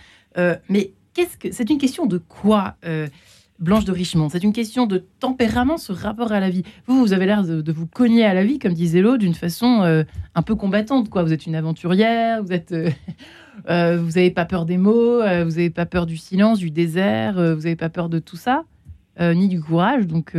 mais 0.68 0.92
qu'est-ce 1.12 1.36
que 1.36 1.52
c'est 1.52 1.70
une 1.70 1.78
question 1.78 2.06
de 2.06 2.18
quoi 2.18 2.76
Blanche 3.60 3.84
de 3.84 3.92
Richemont, 3.92 4.28
c'est 4.28 4.42
une 4.42 4.52
question 4.52 4.86
de 4.86 5.04
tempérament, 5.20 5.76
ce 5.76 5.92
rapport 5.92 6.32
à 6.32 6.40
la 6.40 6.50
vie. 6.50 6.64
Vous, 6.86 6.98
vous 6.98 7.12
avez 7.12 7.26
l'air 7.26 7.44
de, 7.44 7.72
vous 7.72 7.86
cogner 7.86 8.24
à 8.24 8.34
la 8.34 8.44
vie, 8.44 8.58
comme 8.58 8.72
disait 8.72 9.00
l'autre, 9.00 9.18
d'une 9.18 9.34
façon 9.34 10.04
un 10.34 10.42
peu 10.42 10.54
combattante. 10.54 11.10
Quoi. 11.10 11.22
Vous 11.22 11.32
êtes 11.32 11.46
une 11.46 11.54
aventurière, 11.54 12.42
vous 12.42 12.52
êtes, 12.52 12.74
euh, 13.68 13.98
vous 13.98 14.12
n'avez 14.12 14.30
pas 14.30 14.44
peur 14.44 14.64
des 14.64 14.76
mots, 14.76 15.20
euh, 15.20 15.44
vous 15.44 15.52
n'avez 15.52 15.70
pas 15.70 15.86
peur 15.86 16.06
du 16.06 16.16
silence, 16.16 16.58
du 16.58 16.70
désert, 16.70 17.38
euh, 17.38 17.54
vous 17.54 17.62
n'avez 17.62 17.76
pas 17.76 17.88
peur 17.88 18.08
de 18.08 18.18
tout 18.18 18.36
ça, 18.36 18.64
ni 19.21 19.49
du 19.49 19.61
courage. 19.61 20.06
Donc, 20.06 20.35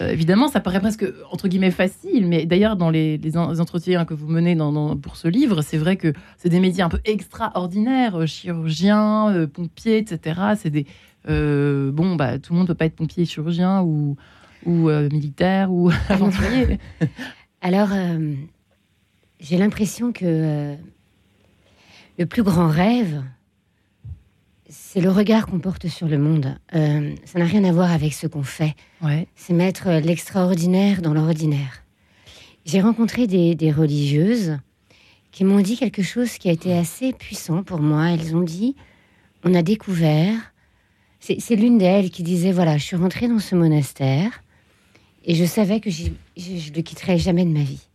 évidemment, 0.00 0.48
ça 0.48 0.60
paraît 0.60 0.80
presque, 0.80 1.04
entre 1.30 1.48
guillemets, 1.48 1.70
facile. 1.70 2.26
Mais 2.26 2.46
d'ailleurs, 2.46 2.76
dans 2.76 2.90
les, 2.90 3.20
entretiens 3.36 4.04
que 4.04 4.14
vous 4.14 4.28
menez 4.28 4.56
pour 5.02 5.16
ce 5.16 5.28
livre, 5.28 5.62
c'est 5.62 5.78
vrai 5.78 5.96
que 5.96 6.12
c'est 6.38 6.48
des 6.48 6.60
métiers 6.60 6.82
un 6.82 6.88
peu 6.88 7.00
extraordinaires, 7.04 8.26
chirurgien, 8.26 9.46
pompier, 9.52 9.98
etc. 9.98 10.40
C'est 10.56 10.70
des... 10.70 10.86
bon, 11.26 12.16
bah, 12.16 12.38
tout 12.38 12.52
le 12.52 12.58
monde 12.58 12.68
ne 12.68 12.72
peut 12.72 12.78
pas 12.78 12.86
être 12.86 12.96
pompier, 12.96 13.24
chirurgien 13.24 13.82
ou 13.82 14.16
militaire 14.66 15.72
ou 15.72 15.90
aventurier. 16.08 16.78
Alors, 17.60 17.90
j'ai 19.42 19.58
l'impression 19.58 20.12
que 20.12 20.76
le 22.18 22.26
plus 22.26 22.42
grand 22.42 22.68
rêve, 22.68 23.22
c'est 24.72 25.02
le 25.02 25.10
regard 25.10 25.46
qu'on 25.46 25.58
porte 25.58 25.86
sur 25.88 26.08
le 26.08 26.16
monde. 26.16 26.56
Euh, 26.74 27.14
ça 27.26 27.38
n'a 27.38 27.44
rien 27.44 27.62
à 27.64 27.72
voir 27.72 27.92
avec 27.92 28.14
ce 28.14 28.26
qu'on 28.26 28.42
fait. 28.42 28.74
C'est 29.36 29.52
mettre 29.52 29.90
l'extraordinaire 29.90 31.02
dans 31.02 31.12
l'ordinaire. 31.12 31.82
J'ai 32.64 32.80
rencontré 32.80 33.26
des, 33.26 33.70
religieuses 33.70 34.56
qui 35.30 35.44
m'ont 35.44 35.60
dit 35.60 35.76
quelque 35.76 36.02
chose 36.02 36.38
qui 36.38 36.48
a 36.48 36.52
été 36.52 36.72
assez 36.72 37.12
puissant 37.12 37.62
pour 37.62 37.80
moi. 37.80 38.12
Elles 38.12 38.34
ont 38.34 38.40
dit, 38.40 38.74
on 39.44 39.52
a 39.54 39.62
découvert, 39.62 40.34
c'est 41.20 41.56
l'une 41.56 41.76
d'elles 41.76 42.10
qui 42.10 42.22
disait, 42.22 42.52
voilà, 42.52 42.78
je 42.78 42.84
suis 42.84 42.96
rentrée 42.96 43.28
dans 43.28 43.40
ce 43.40 43.54
monastère 43.54 44.42
et 45.26 45.34
je 45.34 45.44
savais 45.44 45.80
que 45.80 45.90
je 45.90 46.04
ne 46.04 46.74
le 46.74 46.80
quitterais 46.80 47.18
jamais 47.18 47.44
de 47.44 47.50
ma 47.50 47.62
vie. 47.62 47.86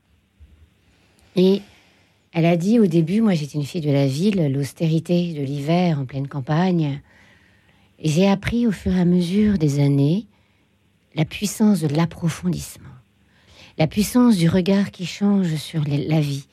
Et 1.36 1.62
elle 2.34 2.46
a 2.46 2.58
dit 2.58 2.80
au 2.80 2.86
début, 2.86 3.22
moi 3.22 3.34
j'étais 3.34 3.58
une 3.58 3.64
fille 3.64 3.82
de 3.82 3.92
la 3.92 4.08
ville, 4.08 4.52
l'austérité 4.52 5.34
de 5.34 5.42
l'hiver 5.42 6.00
en 6.00 6.06
pleine 6.06 6.28
campagne. 6.28 7.02
Et 8.00 8.10
j'ai 8.10 8.28
appris 8.28 8.68
au 8.68 8.72
fur 8.72 8.96
et 8.96 9.00
à 9.00 9.06
mesure 9.06 9.58
des 9.58 9.80
années 9.80 10.28
la 11.16 11.26
puissance 11.26 11.82
de 11.82 11.88
l'approfondissement, 11.88 12.86
la 13.78 13.88
puissance 13.88 14.38
du 14.38 14.50
regard 14.50 14.92
qui 14.92 15.06
change 15.06 15.56
sur 15.56 15.84
la 15.86 16.20
vie. 16.20 16.48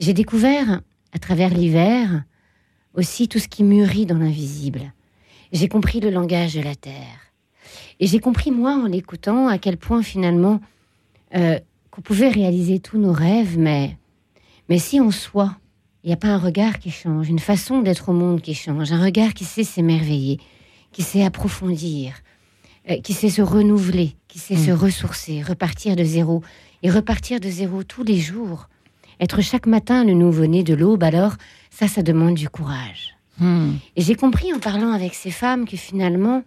J'ai 0.00 0.14
découvert, 0.14 0.80
à 1.12 1.18
travers 1.18 1.50
l'hiver, 1.50 2.24
aussi 2.94 3.28
tout 3.28 3.38
ce 3.38 3.48
qui 3.48 3.62
mûrit 3.62 4.06
dans 4.06 4.18
l'invisible. 4.18 4.92
J'ai 5.52 5.68
compris 5.68 6.00
le 6.00 6.10
langage 6.10 6.54
de 6.54 6.62
la 6.62 6.74
terre. 6.74 7.32
Et 8.00 8.06
j'ai 8.06 8.18
compris, 8.18 8.50
moi, 8.50 8.72
en 8.74 8.86
l'écoutant, 8.86 9.48
à 9.48 9.58
quel 9.58 9.76
point 9.76 10.02
finalement, 10.02 10.60
euh, 11.34 11.58
qu'on 11.90 12.02
pouvait 12.02 12.28
réaliser 12.28 12.78
tous 12.78 12.98
nos 12.98 13.12
rêves, 13.12 13.58
mais, 13.58 13.96
mais 14.68 14.78
si 14.78 15.00
en 15.00 15.10
soi, 15.10 15.56
il 16.02 16.08
n'y 16.08 16.12
a 16.12 16.16
pas 16.16 16.28
un 16.28 16.38
regard 16.38 16.78
qui 16.78 16.90
change, 16.90 17.28
une 17.28 17.38
façon 17.38 17.82
d'être 17.82 18.08
au 18.08 18.12
monde 18.12 18.40
qui 18.40 18.54
change, 18.54 18.92
un 18.92 19.02
regard 19.02 19.34
qui 19.34 19.44
sait 19.44 19.64
s'émerveiller, 19.64 20.38
qui 20.92 21.02
sait 21.02 21.24
approfondir, 21.24 22.14
euh, 22.90 23.00
qui 23.00 23.12
sait 23.12 23.30
se 23.30 23.42
renouveler, 23.42 24.16
qui 24.28 24.38
sait 24.38 24.56
se 24.56 24.70
mm. 24.70 24.74
ressourcer, 24.74 25.42
repartir 25.42 25.96
de 25.96 26.04
zéro, 26.04 26.42
et 26.82 26.90
repartir 26.90 27.40
de 27.40 27.48
zéro 27.48 27.82
tous 27.82 28.04
les 28.04 28.18
jours. 28.18 28.68
Être 29.18 29.40
chaque 29.40 29.66
matin 29.66 30.04
le 30.04 30.12
nouveau-né 30.12 30.62
de 30.62 30.74
l'aube, 30.74 31.02
alors 31.02 31.34
ça, 31.70 31.88
ça 31.88 32.02
demande 32.02 32.34
du 32.34 32.48
courage. 32.48 33.16
Mm. 33.38 33.72
Et 33.96 34.02
j'ai 34.02 34.14
compris 34.14 34.52
en 34.52 34.58
parlant 34.58 34.92
avec 34.92 35.14
ces 35.14 35.30
femmes 35.30 35.66
que 35.66 35.76
finalement, 35.76 36.44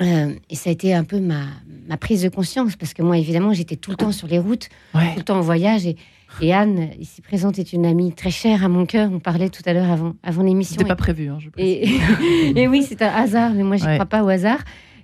euh, 0.00 0.34
et 0.50 0.56
ça 0.56 0.70
a 0.70 0.72
été 0.72 0.92
un 0.92 1.04
peu 1.04 1.20
ma, 1.20 1.44
ma, 1.88 1.96
prise 1.96 2.22
de 2.22 2.28
conscience, 2.28 2.74
parce 2.76 2.94
que 2.94 3.02
moi, 3.02 3.16
évidemment, 3.16 3.52
j'étais 3.52 3.76
tout 3.76 3.90
le 3.90 3.96
temps 3.96 4.12
sur 4.12 4.26
les 4.26 4.38
routes, 4.38 4.68
tout 4.92 4.98
le 5.16 5.22
temps 5.22 5.38
en 5.38 5.42
voyage. 5.42 5.86
Et, 5.86 5.96
et, 6.40 6.52
Anne, 6.52 6.90
ici 6.98 7.20
présente, 7.22 7.60
est 7.60 7.72
une 7.72 7.86
amie 7.86 8.12
très 8.12 8.32
chère 8.32 8.64
à 8.64 8.68
mon 8.68 8.86
cœur. 8.86 9.10
On 9.12 9.20
parlait 9.20 9.50
tout 9.50 9.62
à 9.66 9.72
l'heure 9.72 9.90
avant, 9.90 10.14
avant 10.24 10.42
l'émission. 10.42 10.74
C'était 10.78 10.88
pas 10.88 10.96
prévu, 10.96 11.28
hein, 11.28 11.38
je 11.38 11.48
et, 11.58 12.00
et, 12.56 12.66
oui, 12.66 12.84
c'est 12.88 13.02
un 13.02 13.08
hasard, 13.08 13.52
mais 13.54 13.62
moi, 13.62 13.76
je 13.76 13.86
ne 13.86 13.94
crois 13.94 14.06
pas 14.06 14.24
au 14.24 14.28
hasard. 14.28 14.58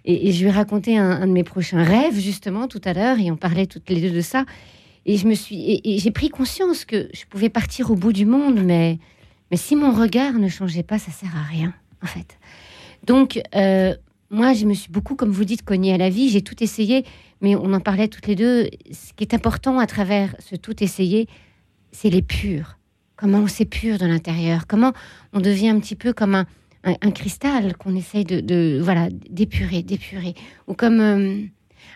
Et, 0.05 0.33
je 0.33 0.41
lui 0.43 0.49
ai 0.49 0.53
raconté 0.53 0.99
un, 0.99 1.27
de 1.27 1.33
mes 1.33 1.45
prochains 1.45 1.85
rêves, 1.85 2.19
justement, 2.19 2.67
tout 2.67 2.81
à 2.85 2.93
l'heure, 2.93 3.19
et 3.21 3.31
on 3.31 3.37
parlait 3.37 3.67
toutes 3.67 3.89
les 3.91 4.01
deux 4.01 4.11
de 4.11 4.23
ça. 4.23 4.45
Et 5.07 5.17
je 5.17 5.29
me 5.29 5.35
suis, 5.35 5.81
et, 5.85 5.99
j'ai 5.99 6.11
pris 6.11 6.31
conscience 6.31 6.85
que 6.85 7.09
je 7.15 7.25
pouvais 7.27 7.49
partir 7.49 7.93
au 7.93 7.95
bout 7.95 8.13
du 8.13 8.27
monde, 8.27 8.61
mais, 8.65 8.99
mais 9.53 9.57
si 9.57 9.77
mon 9.77 9.93
regard 9.93 10.33
ne 10.33 10.49
changeait 10.49 10.83
pas, 10.83 10.99
ça 10.99 11.13
sert 11.13 11.37
à 11.37 11.43
rien, 11.43 11.73
en 12.03 12.07
fait. 12.07 12.39
Donc, 13.07 13.41
euh, 13.55 13.95
moi, 14.31 14.53
je 14.55 14.65
me 14.65 14.75
suis 14.75 14.91
beaucoup, 14.91 15.17
comme 15.17 15.31
vous 15.31 15.45
dites, 15.45 15.65
cognée 15.65 15.93
à 15.93 15.99
la 15.99 16.09
vie. 16.09 16.29
J'ai 16.29 16.43
tout 16.43 16.63
essayé, 16.63 17.05
mais 17.41 17.57
on 17.57 17.73
en 17.73 17.81
parlait 17.81 18.07
toutes 18.07 18.29
les 18.29 18.37
deux. 18.37 18.69
Ce 18.93 19.13
qui 19.13 19.25
est 19.25 19.35
important 19.35 19.81
à 19.81 19.87
travers 19.87 20.37
ce 20.39 20.55
tout 20.55 20.83
essayé, 20.83 21.29
c'est 21.91 22.11
les 22.11 22.23
purs. 22.23 22.79
Comment 23.17 23.39
on 23.39 23.49
s'épure 23.49 23.99
de 23.99 24.07
l'intérieur. 24.07 24.69
Comment 24.69 24.93
on 25.33 25.41
devient 25.41 25.69
un 25.69 25.81
petit 25.81 25.97
peu 25.97 26.13
comme 26.13 26.37
un, 26.37 26.47
un, 26.85 27.11
cristal 27.11 27.77
qu'on 27.77 27.97
essaye 27.97 28.25
de, 28.25 28.81
voilà 28.81 29.09
d'épurer, 29.11 29.83
d'épurer. 29.83 30.35
Ou 30.69 30.75
comme 30.75 31.01
euh, 31.01 31.43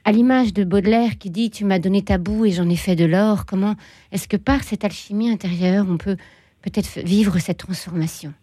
à 0.04 0.10
l'image 0.10 0.52
de 0.52 0.64
Baudelaire 0.64 1.18
qui 1.18 1.30
dit 1.30 1.50
Tu 1.50 1.64
m'as 1.64 1.78
donné 1.78 2.02
ta 2.02 2.18
boue 2.18 2.46
et 2.46 2.50
j'en 2.50 2.68
ai 2.68 2.76
fait 2.76 2.96
de 2.96 3.04
l'or. 3.04 3.46
Comment 3.46 3.76
est-ce 4.10 4.26
que 4.26 4.36
par 4.36 4.64
cette 4.64 4.84
alchimie 4.84 5.30
intérieure, 5.30 5.86
on 5.88 5.98
peut 5.98 6.16
peut-être 6.62 6.98
vivre 7.04 7.38
cette 7.38 7.58
transformation? 7.58 8.34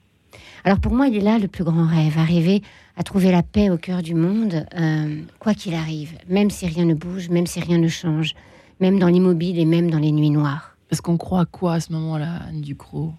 Alors 0.64 0.80
pour 0.80 0.94
moi, 0.94 1.08
il 1.08 1.16
est 1.16 1.22
là 1.22 1.40
le 1.40 1.48
plus 1.48 1.64
grand 1.64 1.86
rêve, 1.86 2.18
arriver 2.18 2.62
à 2.98 3.04
trouver 3.04 3.32
la 3.32 3.44
paix 3.44 3.70
au 3.70 3.78
cœur 3.78 4.02
du 4.02 4.14
monde, 4.14 4.66
euh, 4.80 5.22
quoi 5.40 5.54
qu'il 5.54 5.74
arrive, 5.74 6.18
même 6.30 6.50
si 6.50 6.68
rien 6.68 6.86
ne 6.86 6.94
bouge, 6.94 7.30
même 7.30 7.48
si 7.48 7.60
rien 7.60 7.78
ne 7.78 7.88
change, 7.88 8.36
même 8.80 9.00
dans 9.00 9.08
l'immobile 9.08 9.60
et 9.60 9.66
même 9.66 9.90
dans 9.90 10.00
les 10.00 10.12
nuits 10.12 10.30
noires. 10.30 10.76
Parce 10.90 11.02
qu'on 11.02 11.18
croit 11.18 11.42
à 11.42 11.46
quoi 11.46 11.74
à 11.76 11.80
ce 11.80 11.92
moment-là, 11.94 12.42
Anne 12.50 12.62
Ducrot? 12.62 13.14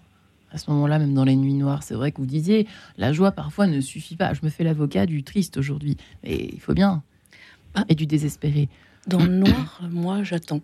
À 0.51 0.59
ce 0.59 0.69
moment-là, 0.69 0.99
même 0.99 1.15
dans 1.15 1.23
les 1.23 1.35
nuits 1.35 1.55
noires, 1.55 1.81
c'est 1.81 1.95
vrai 1.95 2.11
que 2.11 2.17
vous 2.17 2.27
disiez, 2.27 2.67
la 2.97 3.11
joie 3.11 3.31
parfois 3.31 3.65
ne 3.65 3.81
suffit 3.81 4.15
pas. 4.15 4.35
Je 4.35 4.41
me 4.43 4.49
fais 4.49 4.63
l'avocat 4.63 5.07
du 5.07 5.23
triste 5.23 5.57
aujourd'hui, 5.57 5.97
mais 6.23 6.49
il 6.53 6.59
faut 6.59 6.75
bien. 6.75 7.01
Ah. 7.73 7.85
Et 7.89 7.95
du 7.95 8.05
désespéré. 8.05 8.69
Dans 9.07 9.17
le 9.17 9.31
noir, 9.31 9.81
moi, 9.89 10.21
j'attends. 10.21 10.61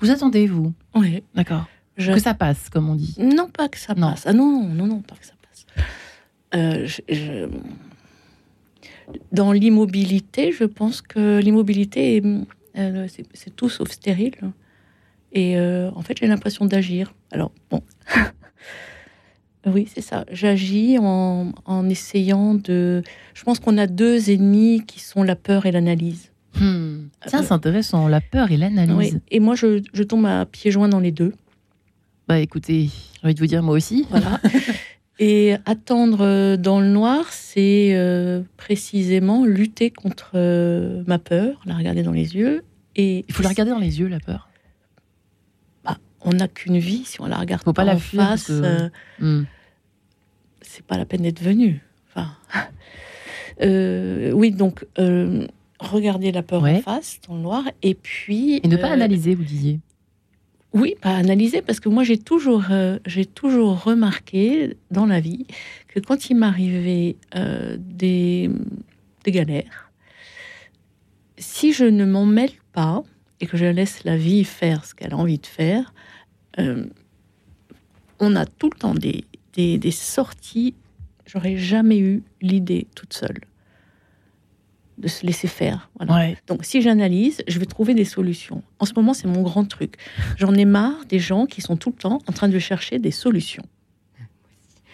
Vous 0.00 0.10
attendez, 0.10 0.46
vous? 0.46 0.74
Oui. 0.94 1.22
D'accord. 1.34 1.64
Que 1.98 2.20
ça 2.20 2.34
passe, 2.34 2.68
comme 2.68 2.88
on 2.88 2.94
dit. 2.94 3.16
Non, 3.18 3.48
pas 3.48 3.68
que 3.68 3.78
ça 3.78 3.94
passe. 3.94 4.24
Ah 4.26 4.32
non, 4.32 4.62
non, 4.68 4.86
non, 4.86 5.00
pas 5.00 5.16
que 5.16 5.26
ça 5.26 5.32
passe. 5.42 5.66
Euh, 6.54 7.48
dans 9.32 9.52
l'immobilité, 9.52 10.52
je 10.52 10.64
pense 10.64 11.02
que 11.02 11.40
l'immobilité, 11.40 12.22
euh, 12.76 13.06
c'est 13.08 13.56
tout 13.56 13.68
sauf 13.68 13.90
stérile. 13.90 14.36
Et 15.32 15.58
euh, 15.58 15.90
en 15.94 16.02
fait, 16.02 16.18
j'ai 16.18 16.26
l'impression 16.26 16.64
d'agir. 16.66 17.12
Alors, 17.32 17.52
bon. 17.70 17.82
oui, 19.66 19.88
c'est 19.92 20.00
ça. 20.00 20.24
J'agis 20.30 20.98
en, 20.98 21.52
en, 21.64 21.88
essayant 21.88 22.54
de. 22.54 23.02
Je 23.34 23.42
pense 23.44 23.58
qu'on 23.58 23.76
a 23.76 23.86
deux 23.86 24.30
ennemis 24.30 24.84
qui 24.86 25.00
sont 25.00 25.22
la 25.22 25.36
peur 25.36 25.66
et 25.66 25.72
l'analyse. 25.72 26.30
Hmm. 26.58 27.08
Ça, 27.26 27.42
c'est 27.42 27.52
intéressant, 27.52 28.08
la 28.08 28.20
peur 28.20 28.50
et 28.52 28.56
l'analyse. 28.56 29.20
Et 29.30 29.40
moi, 29.40 29.54
je, 29.54 29.82
je 29.92 30.02
tombe 30.02 30.26
à 30.26 30.46
pieds 30.46 30.70
joints 30.70 30.88
dans 30.88 31.00
les 31.00 31.12
deux. 31.12 31.34
Bah 32.28 32.38
écoutez, 32.40 32.90
j'ai 33.14 33.24
envie 33.24 33.34
de 33.34 33.40
vous 33.40 33.46
dire 33.46 33.62
moi 33.62 33.74
aussi. 33.74 34.06
Voilà. 34.10 34.38
Et 35.18 35.56
attendre 35.64 36.18
euh, 36.20 36.56
dans 36.58 36.78
le 36.78 36.88
noir, 36.88 37.32
c'est 37.32 37.96
euh, 37.96 38.42
précisément 38.58 39.46
lutter 39.46 39.90
contre 39.90 40.32
euh, 40.34 41.02
ma 41.06 41.18
peur, 41.18 41.60
la 41.64 41.74
regarder 41.74 42.02
dans 42.02 42.12
les 42.12 42.36
yeux. 42.36 42.64
Et 42.96 43.24
il 43.26 43.34
faut 43.34 43.42
la 43.42 43.48
regarder 43.48 43.72
dans 43.72 43.78
les 43.78 43.98
yeux, 43.98 44.08
la 44.08 44.20
peur. 44.20 44.50
Bah, 45.84 45.96
on 46.20 46.34
n'a 46.34 46.48
qu'une 46.48 46.78
vie 46.78 47.04
si 47.04 47.18
on 47.22 47.26
la 47.26 47.38
regarde 47.38 47.64
faut 47.64 47.72
pas, 47.72 47.84
la 47.84 47.94
en 47.94 47.98
face. 47.98 48.50
Hmm. 49.18 49.44
C'est 50.60 50.84
pas 50.84 50.98
la 50.98 51.06
peine 51.06 51.22
d'être 51.22 51.42
venu. 51.42 51.82
Enfin, 52.10 52.30
oui, 54.34 54.50
donc 54.52 54.86
regarder 55.80 56.30
la 56.30 56.42
peur 56.42 56.62
en 56.62 56.80
face, 56.80 57.20
dans 57.26 57.36
le 57.36 57.40
noir, 57.40 57.64
et 57.82 57.94
puis 57.94 58.60
et 58.62 58.68
ne 58.68 58.76
pas 58.76 58.90
analyser, 58.90 59.34
vous 59.34 59.44
disiez. 59.44 59.80
Oui, 60.74 60.96
pas 61.00 61.16
analyser, 61.16 61.62
parce 61.62 61.80
que 61.80 61.88
moi 61.88 62.04
j'ai 62.04 62.18
toujours, 62.18 62.64
euh, 62.70 62.98
toujours 63.34 63.82
remarqué 63.82 64.76
dans 64.90 65.06
la 65.06 65.18
vie 65.18 65.46
que 65.88 65.98
quand 65.98 66.28
il 66.28 66.36
m'arrivait 66.36 67.16
euh, 67.34 67.76
des, 67.78 68.50
des 69.24 69.30
galères, 69.32 69.90
si 71.38 71.72
je 71.72 71.84
ne 71.84 72.04
m'en 72.04 72.26
mêle 72.26 72.52
pas 72.72 73.02
et 73.40 73.46
que 73.46 73.56
je 73.56 73.64
laisse 73.64 74.04
la 74.04 74.16
vie 74.16 74.44
faire 74.44 74.84
ce 74.84 74.94
qu'elle 74.94 75.14
a 75.14 75.16
envie 75.16 75.38
de 75.38 75.46
faire, 75.46 75.94
euh, 76.58 76.84
on 78.20 78.36
a 78.36 78.44
tout 78.44 78.68
le 78.70 78.78
temps 78.78 78.94
des, 78.94 79.24
des, 79.54 79.78
des 79.78 79.90
sorties. 79.90 80.74
J'aurais 81.24 81.56
jamais 81.56 81.98
eu 81.98 82.22
l'idée 82.42 82.86
toute 82.94 83.14
seule 83.14 83.40
de 84.98 85.08
se 85.08 85.24
laisser 85.24 85.48
faire. 85.48 85.90
Donc, 86.46 86.64
si 86.64 86.82
j'analyse, 86.82 87.42
je 87.46 87.58
vais 87.58 87.66
trouver 87.66 87.94
des 87.94 88.04
solutions. 88.04 88.62
En 88.78 88.84
ce 88.84 88.92
moment, 88.96 89.14
c'est 89.14 89.28
mon 89.28 89.42
grand 89.42 89.64
truc. 89.64 89.94
J'en 90.36 90.54
ai 90.54 90.64
marre 90.64 91.04
des 91.08 91.18
gens 91.18 91.46
qui 91.46 91.60
sont 91.60 91.76
tout 91.76 91.90
le 91.90 92.00
temps 92.00 92.18
en 92.26 92.32
train 92.32 92.48
de 92.48 92.58
chercher 92.58 92.98
des 92.98 93.10
solutions. 93.12 93.64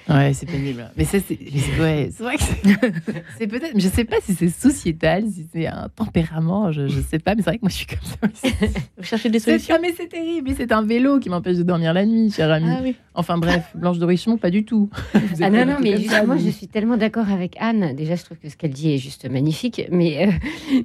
Ouais, 0.09 0.35
c'est 0.35 0.47
pénible. 0.47 0.91
Mais 0.97 1.05
ça, 1.05 1.19
c'est 1.27 1.39
ouais, 1.81 2.11
vrai 2.19 2.37
que 2.37 2.43
c'est 3.39 3.47
peut-être. 3.47 3.79
Je 3.79 3.89
sais 3.89 4.05
pas 4.05 4.17
si 4.23 4.35
c'est 4.35 4.51
sociétal, 4.51 5.25
si 5.31 5.47
c'est 5.51 5.67
un 5.67 5.89
tempérament, 5.89 6.73
je, 6.73 6.89
je 6.89 7.01
sais 7.01 7.19
pas, 7.19 7.35
mais 7.35 7.43
c'est 7.43 7.51
vrai 7.51 7.57
que 7.57 7.63
moi 7.63 7.71
je 7.71 7.77
suis 7.77 7.87
comme 7.87 7.99
ça 8.03 8.49
aussi. 8.49 8.55
Vous 8.99 9.05
cherchez 9.05 9.31
des 9.31 9.39
solutions 9.39 9.79
Mais 9.81 9.95
c'est 9.97 10.09
terrible, 10.09 10.51
c'est 10.57 10.73
un 10.73 10.83
vélo 10.83 11.21
qui 11.21 11.31
m'empêche 11.31 11.57
de 11.57 11.63
dormir 11.63 11.95
la 11.95 12.05
nuit, 12.05 12.31
cher 12.31 12.51
ami. 12.51 12.67
Ah, 12.69 12.81
oui. 12.83 12.97
Enfin 13.15 13.39
bref, 13.39 13.71
Blanche 13.75 13.99
de 13.99 14.05
Richemont, 14.05 14.37
pas 14.37 14.51
du 14.51 14.65
tout. 14.65 14.91
ah 15.15 15.51
non, 15.51 15.65
non, 15.65 15.77
mais 15.81 15.97
justement, 15.97 16.37
je 16.37 16.51
suis 16.51 16.69
tellement 16.69 16.99
d'accord 16.99 17.31
avec 17.31 17.57
Anne. 17.59 17.95
Déjà, 17.97 18.15
je 18.15 18.25
trouve 18.25 18.37
que 18.39 18.51
ce 18.51 18.57
qu'elle 18.57 18.73
dit 18.73 18.93
est 18.93 18.99
juste 18.99 19.29
magnifique, 19.31 19.83
mais, 19.91 20.27
euh, 20.27 20.33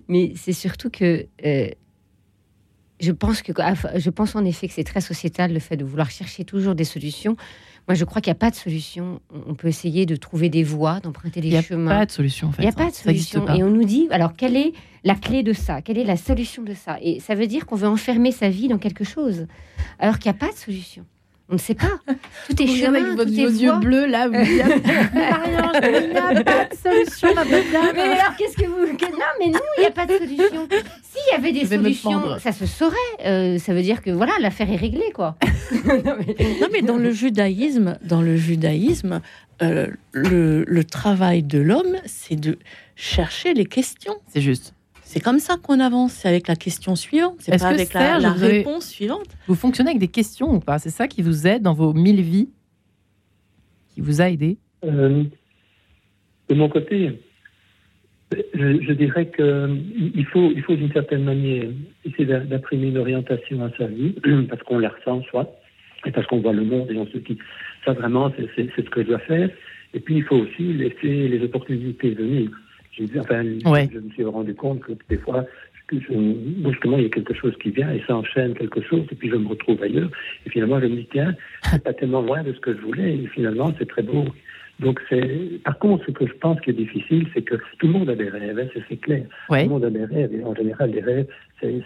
mais 0.08 0.34
c'est 0.36 0.54
surtout 0.54 0.90
que. 0.90 1.26
Euh, 1.46 1.68
je 3.02 3.14
pense 3.14 3.42
que 3.42 3.54
je 3.96 4.10
pense 4.10 4.36
en 4.36 4.44
effet 4.44 4.68
que 4.68 4.74
c'est 4.74 4.84
très 4.84 5.00
sociétal 5.00 5.54
le 5.54 5.60
fait 5.60 5.78
de 5.78 5.86
vouloir 5.86 6.10
chercher 6.10 6.44
toujours 6.44 6.76
des 6.76 6.84
solutions. 6.84 7.38
Moi, 7.90 7.96
je 7.96 8.06
crois 8.06 8.22
qu'il 8.22 8.30
n'y 8.30 8.38
a 8.38 8.40
pas 8.40 8.52
de 8.52 8.56
solution. 8.56 9.20
On 9.48 9.56
peut 9.56 9.68
essayer 9.68 10.06
de 10.06 10.16
trouver 10.16 10.50
des 10.50 10.62
voies, 10.62 11.00
d'emprunter 11.00 11.42
des 11.42 11.60
chemins. 11.64 11.82
Il 11.82 11.86
n'y 11.86 11.92
a 11.92 11.98
pas 11.98 12.06
de 12.06 12.12
solution, 12.12 12.50
en 12.50 12.52
fait. 12.52 12.62
Il 12.62 12.66
n'y 12.66 12.72
a 12.72 12.76
pas 12.76 12.92
de 12.92 12.96
solution. 12.96 13.48
Et 13.56 13.64
on 13.64 13.72
nous 13.72 13.84
dit, 13.84 14.08
alors, 14.12 14.36
quelle 14.36 14.56
est 14.56 14.74
la 15.04 15.16
clé 15.16 15.42
de 15.42 15.54
ça? 15.54 15.82
Quelle 15.82 15.98
est 15.98 16.04
la 16.04 16.16
solution 16.16 16.62
de 16.62 16.76
ça? 16.76 17.00
Et 17.02 17.20
ça 17.20 17.34
veut 17.34 17.48
dire 17.48 17.66
qu'on 17.66 17.76
veut 17.76 17.88
enfermer 17.88 18.32
sa 18.32 18.48
vie 18.48 18.68
dans 18.68 18.78
quelque 18.78 19.04
chose, 19.04 19.48
alors 19.98 20.20
qu'il 20.20 20.32
n'y 20.32 20.38
a 20.38 20.40
pas 20.40 20.54
de 20.54 20.58
solution. 20.58 21.04
On 21.52 21.56
ne 21.56 21.60
sait 21.60 21.74
pas. 21.74 22.00
Tout 22.50 22.62
est 22.62 22.68
chemin, 22.68 23.18
avec 23.18 23.28
vos 23.28 23.48
yeux 23.48 23.74
bleus 23.80 24.06
là. 24.06 24.28
Vous 24.28 24.34
dites, 24.44 24.64
Marianne, 25.14 25.72
il 25.82 26.10
n'y 26.12 26.38
a 26.38 26.44
pas 26.44 26.66
de 26.66 26.76
solution, 26.76 27.34
ma 27.34 27.44
bonne 27.44 27.64
Mais 27.96 28.02
alors, 28.02 28.36
qu'est-ce 28.38 28.56
que 28.56 28.66
vous 28.66 28.86
Non, 28.86 29.26
mais 29.40 29.48
non, 29.48 29.60
il 29.78 29.82
n'y 29.82 29.88
a 29.88 29.92
pas 29.92 30.06
de 30.06 30.14
solution. 30.18 30.68
S'il 31.02 31.32
y 31.32 31.36
avait 31.36 31.52
des 31.52 31.66
solutions, 31.66 32.38
ça 32.38 32.52
se 32.52 32.68
saurait. 32.68 32.96
Euh, 33.26 33.58
ça 33.58 33.74
veut 33.74 33.82
dire 33.82 34.04
que 34.04 34.12
voilà, 34.12 34.34
l'affaire 34.40 34.72
est 34.72 34.76
réglée, 34.76 35.12
quoi. 35.14 35.38
non, 35.86 36.68
mais... 36.72 36.84
dans 36.84 36.98
le 36.98 37.12
judaïsme, 37.12 37.98
dans 38.04 38.22
le 38.22 38.38
judaïsme, 38.38 39.22
euh, 39.64 39.88
le, 40.12 40.64
le 40.66 40.84
travail 40.84 41.42
de 41.42 41.60
l'homme, 41.60 41.98
c'est 42.06 42.40
de 42.40 42.60
chercher 42.96 43.56
les 43.56 43.66
questions. 43.66 44.16
C'est 44.28 44.42
juste. 44.42 44.74
C'est 45.12 45.22
comme 45.22 45.40
ça 45.40 45.56
qu'on 45.58 45.80
avance, 45.80 46.14
c'est 46.14 46.28
avec 46.28 46.48
la 46.48 46.56
question 46.56 46.96
suivante, 46.96 47.38
c'est 47.40 47.58
pas 47.58 47.70
avec 47.70 47.96
la, 47.96 48.32
réponse 48.32 48.88
suivante. 48.88 49.26
Vous 49.48 49.56
fonctionnez 49.56 49.90
avec 49.90 50.00
des 50.00 50.08
questions 50.08 50.54
ou 50.54 50.60
pas? 50.60 50.78
C'est 50.78 50.92
ça 50.92 51.08
qui 51.08 51.24
vous 51.24 51.48
aide 51.48 51.64
dans 51.64 51.74
vos 51.74 51.94
mille 51.94 52.22
vies? 52.22 52.50
Qui 53.88 54.02
vous 54.02 54.22
a 54.22 54.30
aidé? 54.30 54.60
Euh, 54.86 55.24
De 56.48 56.54
mon 56.54 56.70
côté, 56.70 57.20
je, 58.54 58.92
dirais 58.92 59.32
qu'il 59.36 60.28
faut, 60.28 60.52
il 60.56 60.62
faut 60.62 60.76
d'une 60.76 60.94
certaine 60.94 61.24
manière 61.24 61.70
essayer 62.06 62.28
d'imprimer 62.28 62.90
une 62.90 63.00
orientation 63.00 63.66
à 63.66 63.72
sa 63.80 63.88
vie, 63.88 64.14
parce 64.48 64.62
qu'on 64.62 64.78
la 64.78 64.90
ressent 64.90 65.24
soit, 65.24 65.60
et 66.06 66.12
parce 66.12 66.28
qu'on 66.28 66.42
voit 66.42 66.54
le 66.54 66.66
monde 66.66 66.92
et 66.92 66.98
on 66.98 67.08
se 67.08 67.18
dit, 67.18 67.40
ça 67.84 67.94
vraiment, 67.94 68.32
c'est 68.38 68.70
ce 68.76 68.82
que 68.82 69.02
je 69.02 69.08
dois 69.08 69.20
faire. 69.20 69.50
Et 69.96 70.02
puis, 70.02 70.18
il 70.18 70.24
faut 70.24 70.38
aussi 70.38 70.72
laisser 70.72 71.30
les 71.30 71.42
opportunités 71.44 72.12
venir. 72.12 72.52
Enfin, 73.20 73.44
je 73.44 74.00
me 74.00 74.10
suis 74.12 74.24
rendu 74.24 74.54
compte 74.56 74.82
que 74.82 74.94
des 75.10 75.18
fois, 75.18 75.46
brusquement, 75.92 76.98
il 76.98 77.04
y 77.04 77.08
a 77.08 77.10
quelque 77.10 77.34
chose 77.34 77.56
qui 77.62 77.72
vient 77.72 77.92
et 77.92 78.02
ça 78.08 78.16
enchaîne 78.16 78.54
quelque 78.54 78.82
chose, 78.82 79.06
et 79.12 79.16
puis 79.16 79.30
je 79.30 79.36
me 79.36 79.48
retrouve 79.48 79.82
ailleurs. 79.82 80.10
Et 80.46 80.50
finalement, 80.50 80.80
je 80.80 80.86
me 80.86 80.96
dis, 80.98 81.08
tiens, 81.12 81.36
c'est 81.64 81.84
pas 81.84 81.94
tellement 81.94 82.22
loin 82.22 82.44
de 82.44 82.54
ce 82.54 82.60
que 82.60 82.76
je 82.76 82.82
voulais, 82.82 83.16
et 83.16 83.28
finalement, 83.28 83.74
c'est 83.78 83.88
très 83.88 84.04
beau. 84.04 84.26
Donc, 84.80 85.02
c'est. 85.10 85.62
Par 85.66 85.78
contre, 85.78 86.06
ce 86.06 86.12
que 86.12 86.26
je 86.26 86.34
pense 86.34 86.60
qui 86.62 86.70
est 86.70 86.74
difficile, 86.74 87.28
c'est 87.34 87.42
que 87.42 87.56
tout 87.80 87.88
le 87.88 87.94
monde 87.94 88.10
a 88.10 88.16
des 88.16 88.30
rêves, 88.30 88.60
hein, 88.60 88.82
c'est 88.88 88.98
clair. 88.98 89.24
Tout 89.50 89.56
le 89.56 89.66
monde 89.66 89.84
a 89.84 89.90
des 89.90 90.06
rêves, 90.06 90.34
et 90.34 90.44
en 90.44 90.56
général, 90.56 90.92
les 90.92 91.02
rêves, 91.02 91.28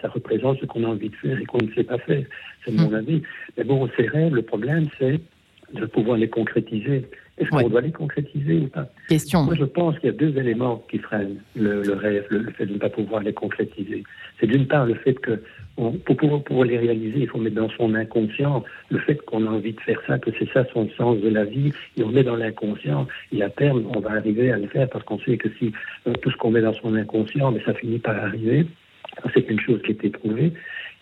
ça 0.02 0.10
représente 0.10 0.60
ce 0.60 0.66
qu'on 0.66 0.84
a 0.84 0.88
envie 0.88 1.10
de 1.10 1.16
faire 1.16 1.40
et 1.40 1.46
qu'on 1.46 1.58
ne 1.58 1.72
sait 1.74 1.84
pas 1.84 1.98
faire. 1.98 2.24
C'est 2.64 2.72
mon 2.72 2.92
mm. 2.92 2.96
avis. 2.96 3.22
Mais 3.58 3.64
bon, 3.64 3.90
ces 3.98 4.08
rêves, 4.08 4.36
le 4.36 4.44
problème, 4.44 4.86
c'est 5.00 5.20
de 5.74 5.86
pouvoir 5.88 6.18
les 6.18 6.30
concrétiser. 6.30 7.06
Est-ce 7.38 7.50
qu'on 7.50 7.68
doit 7.68 7.82
les 7.82 7.92
concrétiser 7.92 8.60
ou 8.60 8.68
pas 8.68 8.88
Question. 9.10 9.44
Moi, 9.44 9.56
je 9.56 9.64
pense 9.64 9.98
qu'il 9.98 10.08
y 10.08 10.14
a 10.14 10.16
deux 10.16 10.38
éléments 10.38 10.84
qui 10.90 11.00
freinent 11.00 11.38
le, 11.56 11.82
rêve, 11.94 12.28
le, 12.30 12.52
fait 12.52 12.68
de 12.68 12.74
ne 12.74 12.78
pas 12.78 12.90
pouvoir 12.90 13.24
les 13.24 13.34
concrétiser. 13.34 14.04
C'est 14.40 14.46
d'une 14.46 14.68
part 14.68 14.86
le 14.86 14.94
fait 14.94 15.16
que 15.16 15.42
pour 16.06 16.18
pouvoir, 16.18 16.44
pour 16.44 16.64
les 16.64 16.78
réaliser, 16.78 17.22
il 17.22 17.28
faut 17.28 17.40
mettre 17.40 17.56
dans 17.56 17.70
son 17.70 17.96
inconscient 17.96 18.64
le 18.90 19.00
fait 19.00 19.16
qu'on 19.26 19.48
a 19.48 19.50
envie 19.50 19.74
de 19.74 19.82
faire 19.82 20.00
ça, 20.06 20.20
que 20.20 20.30
c'est 20.38 20.50
ça 20.52 20.64
son 20.72 20.88
sens 20.92 21.20
de 21.22 21.30
la 21.30 21.46
vie, 21.46 21.74
et 21.98 22.04
on 22.04 22.10
met 22.10 22.24
dans 22.24 22.36
l'inconscient, 22.36 23.08
et 23.32 23.42
à 23.42 23.50
terme, 23.50 23.84
on 23.96 24.00
va 24.00 24.12
arriver 24.12 24.52
à 24.52 24.58
le 24.58 24.68
faire 24.68 24.88
parce 24.90 25.04
qu'on 25.04 25.20
sait 25.20 25.38
que 25.38 25.50
si 25.58 25.74
euh, 26.08 26.14
tout 26.22 26.30
ce 26.30 26.38
qu'on 26.38 26.52
met 26.52 26.62
dans 26.62 26.74
son 26.74 26.94
inconscient, 26.94 27.52
mais 27.52 27.64
ça 27.66 27.74
finit 27.74 28.00
par 28.00 28.16
arriver. 28.16 28.68
C'est 29.34 29.48
une 29.50 29.60
chose 29.60 29.82
qui 29.84 29.92
est 29.92 30.06
éprouvée. 30.06 30.54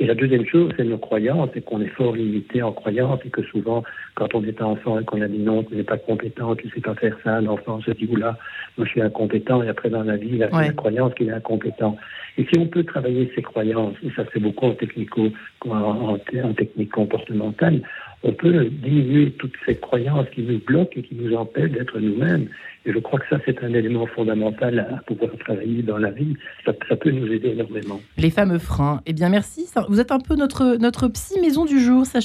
Et 0.01 0.07
la 0.07 0.15
deuxième 0.15 0.47
chose, 0.47 0.71
c'est 0.75 0.83
nos 0.83 0.97
croyances, 0.97 1.51
et 1.55 1.61
qu'on 1.61 1.79
est 1.79 1.89
fort 1.89 2.15
limité 2.15 2.63
en 2.63 2.71
croyances, 2.71 3.19
et 3.23 3.29
que 3.29 3.43
souvent, 3.43 3.83
quand 4.15 4.33
on 4.33 4.43
est 4.43 4.59
enfant 4.59 4.99
et 4.99 5.05
qu'on 5.05 5.21
a 5.21 5.27
dit 5.27 5.37
non, 5.37 5.61
tu 5.63 5.75
n'es 5.75 5.83
pas 5.83 5.99
compétent, 5.99 6.55
tu 6.55 6.65
ne 6.65 6.71
sais 6.71 6.81
pas 6.81 6.95
faire 6.95 7.15
ça, 7.23 7.39
l'enfant 7.39 7.79
se 7.81 7.91
dit, 7.91 8.09
oula, 8.11 8.35
moi 8.79 8.87
je 8.87 8.93
suis 8.93 9.01
incompétent, 9.03 9.61
et 9.61 9.69
après 9.69 9.91
dans 9.91 10.01
la 10.01 10.17
vie, 10.17 10.31
il 10.33 10.43
a 10.43 10.49
la 10.49 10.73
croyance 10.73 11.13
qu'il 11.13 11.29
est 11.29 11.33
incompétent. 11.33 11.97
Et 12.39 12.47
si 12.51 12.57
on 12.57 12.65
peut 12.65 12.83
travailler 12.83 13.31
ces 13.35 13.43
croyances, 13.43 13.93
et 14.03 14.09
ça 14.15 14.23
c'est 14.33 14.39
beaucoup 14.39 14.65
en, 14.65 14.73
technico, 14.73 15.27
en, 15.69 16.17
en 16.17 16.53
technique 16.55 16.91
comportementale, 16.91 17.83
on 18.23 18.33
peut 18.33 18.69
diminuer 18.71 19.31
toutes 19.33 19.55
ces 19.67 19.75
croyances 19.75 20.29
qui 20.33 20.41
nous 20.41 20.59
bloquent 20.59 20.93
et 20.95 21.03
qui 21.03 21.13
nous 21.13 21.35
empêchent 21.35 21.71
d'être 21.71 21.99
nous-mêmes. 21.99 22.47
Et 22.85 22.93
je 22.93 22.99
crois 22.99 23.19
que 23.19 23.25
ça, 23.29 23.37
c'est 23.45 23.63
un 23.63 23.73
élément 23.73 24.07
fondamental 24.07 24.79
à 24.79 25.03
pouvoir 25.03 25.31
travailler 25.39 25.83
dans 25.83 25.97
la 25.97 26.09
vie. 26.09 26.35
Ça, 26.65 26.73
peut 26.95 27.11
nous 27.11 27.31
aider 27.31 27.49
énormément. 27.49 28.01
Les 28.17 28.31
fameux 28.31 28.57
freins. 28.57 29.01
Eh 29.05 29.13
bien, 29.13 29.29
merci. 29.29 29.67
Vous 29.87 29.99
êtes 29.99 30.11
un 30.11 30.19
peu 30.19 30.35
notre, 30.35 30.77
notre 30.77 31.07
psy 31.09 31.39
maison 31.39 31.65
du 31.65 31.79
jour, 31.79 32.05
ça. 32.05 32.19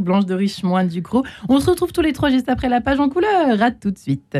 Blanche 0.00 0.26
de 0.26 0.34
Richemoine 0.34 0.88
du 0.88 1.00
Gros. 1.00 1.24
On 1.48 1.60
se 1.60 1.70
retrouve 1.70 1.92
tous 1.92 2.02
les 2.02 2.12
trois 2.12 2.30
juste 2.30 2.48
après 2.48 2.68
la 2.68 2.80
page 2.80 3.00
en 3.00 3.08
couleur. 3.08 3.62
À 3.62 3.70
tout 3.70 3.90
de 3.90 3.98
suite. 3.98 4.38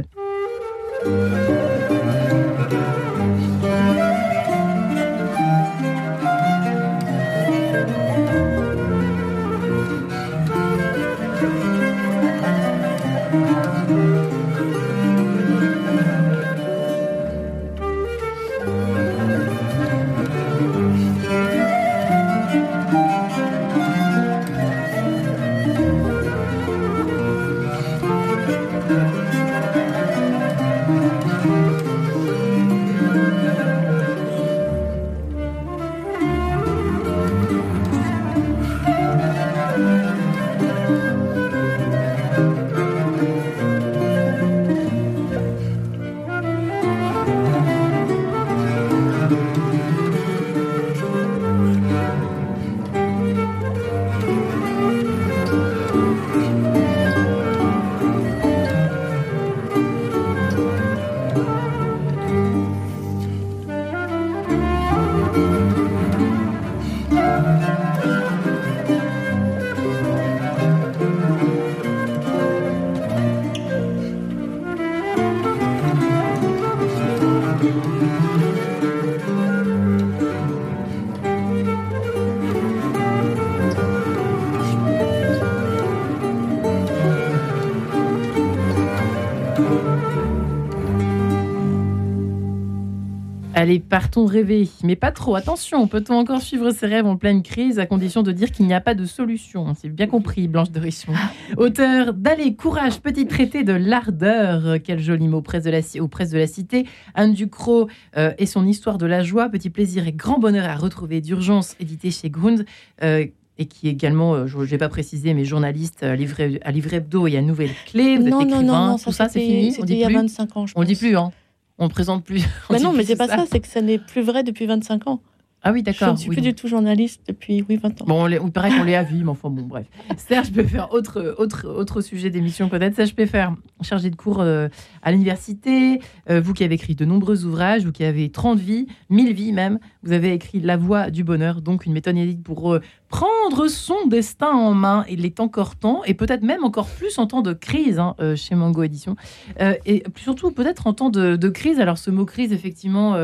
Allez, 93.66 93.80
partons 93.80 94.26
rêver, 94.26 94.68
mais 94.84 94.94
pas 94.94 95.10
trop. 95.10 95.34
Attention, 95.34 95.88
peut-on 95.88 96.14
encore 96.14 96.40
suivre 96.40 96.70
ses 96.70 96.86
rêves 96.86 97.04
en 97.04 97.16
pleine 97.16 97.42
crise 97.42 97.80
à 97.80 97.86
condition 97.86 98.22
de 98.22 98.30
dire 98.30 98.52
qu'il 98.52 98.64
n'y 98.68 98.74
a 98.74 98.80
pas 98.80 98.94
de 98.94 99.04
solution? 99.06 99.74
C'est 99.74 99.88
bien 99.88 100.06
compris, 100.06 100.46
Blanche 100.46 100.70
de 100.70 100.78
Richemont. 100.78 101.16
Auteur 101.56 102.14
d'Allez, 102.14 102.54
courage, 102.54 103.00
petit 103.00 103.26
traité 103.26 103.64
de 103.64 103.72
l'ardeur. 103.72 104.76
Quel 104.84 105.00
joli 105.00 105.26
mot 105.26 105.42
presse 105.42 105.64
de 105.64 105.70
la, 105.70 105.80
aux 106.00 106.06
presses 106.06 106.30
de 106.30 106.38
la 106.38 106.46
cité. 106.46 106.86
Anne 107.16 107.34
Ducrot 107.34 107.88
euh, 108.16 108.30
et 108.38 108.46
son 108.46 108.68
histoire 108.68 108.98
de 108.98 109.06
la 109.06 109.24
joie, 109.24 109.48
petit 109.48 109.70
plaisir 109.70 110.06
et 110.06 110.12
grand 110.12 110.38
bonheur 110.38 110.66
à 110.66 110.76
retrouver 110.76 111.20
d'urgence, 111.20 111.74
édité 111.80 112.12
chez 112.12 112.30
Grund. 112.30 112.66
Euh, 113.02 113.26
et 113.58 113.66
qui 113.66 113.88
est 113.88 113.92
également, 113.92 114.34
euh, 114.34 114.46
je 114.46 114.58
n'ai 114.58 114.78
pas 114.78 114.88
précisé, 114.88 115.34
mais 115.34 115.44
journaliste 115.44 116.04
à 116.04 116.14
Livre, 116.14 116.94
Hebdo 116.94 117.26
et 117.26 117.36
à 117.36 117.42
Nouvelle 117.42 117.70
Clé. 117.86 118.16
Vous 118.16 118.28
non, 118.28 118.42
êtes 118.42 118.46
écrivain, 118.46 118.62
non, 118.62 118.86
non, 118.90 118.96
tout 118.98 119.10
ça, 119.10 119.28
c'est 119.28 119.40
fini? 119.40 119.74
On 119.80 119.84
dit 119.84 119.94
il 119.94 119.98
y 119.98 120.04
a 120.04 120.08
25 120.08 120.56
ans, 120.56 120.66
je 120.68 120.74
On 120.76 120.82
ne 120.82 120.86
dit 120.86 120.94
plus, 120.94 121.16
hein? 121.16 121.32
On 121.78 121.88
présente 121.88 122.24
plus. 122.24 122.44
Mais 122.70 122.78
non, 122.78 122.92
mais 122.92 123.04
c'est 123.04 123.16
pas 123.16 123.28
ça, 123.28 123.44
c'est 123.50 123.60
que 123.60 123.68
ça 123.68 123.80
n'est 123.80 123.98
plus 123.98 124.22
vrai 124.22 124.42
depuis 124.42 124.66
25 124.66 125.06
ans. 125.08 125.20
Ah 125.66 125.72
oui, 125.72 125.82
d'accord. 125.82 126.08
Je 126.08 126.12
ne 126.12 126.18
suis 126.18 126.30
plus 126.30 126.42
du 126.42 126.54
tout 126.54 126.68
journaliste 126.68 127.22
depuis 127.26 127.64
oui, 127.68 127.76
20 127.76 128.02
ans. 128.02 128.04
Bon, 128.06 128.28
il 128.28 128.52
paraît 128.52 128.70
qu'on 128.70 128.84
l'est 128.84 128.94
à 128.94 129.02
vie, 129.02 129.24
mais 129.24 129.30
enfin 129.30 129.50
bon, 129.50 129.62
bref. 129.62 129.86
Serge 130.16 130.52
faire 130.52 130.92
autre, 130.92 131.34
autre, 131.38 131.66
autre 131.66 132.00
sujet 132.02 132.30
d'émission 132.30 132.68
peut-être. 132.68 132.94
Serge 132.94 133.14
faire 133.26 133.52
chargé 133.82 134.08
de 134.08 134.14
cours 134.14 134.40
euh, 134.42 134.68
à 135.02 135.10
l'université. 135.10 136.00
Euh, 136.30 136.40
vous 136.40 136.52
qui 136.52 136.62
avez 136.62 136.76
écrit 136.76 136.94
de 136.94 137.04
nombreux 137.04 137.44
ouvrages, 137.44 137.84
vous 137.84 137.90
qui 137.90 138.04
avez 138.04 138.30
30 138.30 138.60
vies, 138.60 138.86
1000 139.10 139.34
vies 139.34 139.50
même, 139.50 139.80
vous 140.04 140.12
avez 140.12 140.32
écrit 140.32 140.60
La 140.60 140.76
Voix 140.76 141.10
du 141.10 141.24
Bonheur, 141.24 141.60
donc 141.62 141.84
une 141.84 141.92
méthode 141.92 142.16
inédite 142.16 142.44
pour 142.44 142.72
euh, 142.72 142.80
prendre 143.08 143.66
son 143.66 144.06
destin 144.06 144.52
en 144.52 144.72
main. 144.72 145.04
Il 145.10 145.24
est 145.24 145.40
encore 145.40 145.74
temps, 145.74 146.04
et 146.04 146.14
peut-être 146.14 146.42
même 146.42 146.62
encore 146.62 146.86
plus 146.86 147.18
en 147.18 147.26
temps 147.26 147.42
de 147.42 147.54
crise 147.54 147.98
hein, 147.98 148.14
chez 148.36 148.54
Mango 148.54 148.84
Édition. 148.84 149.16
et 149.58 150.04
surtout 150.14 150.52
peut-être 150.52 150.86
en 150.86 150.92
temps 150.92 151.10
de, 151.10 151.34
de, 151.34 151.48
crise. 151.48 151.80
Alors 151.80 151.98
ce 151.98 152.12
mot 152.12 152.24
crise, 152.24 152.52
effectivement 152.52 153.16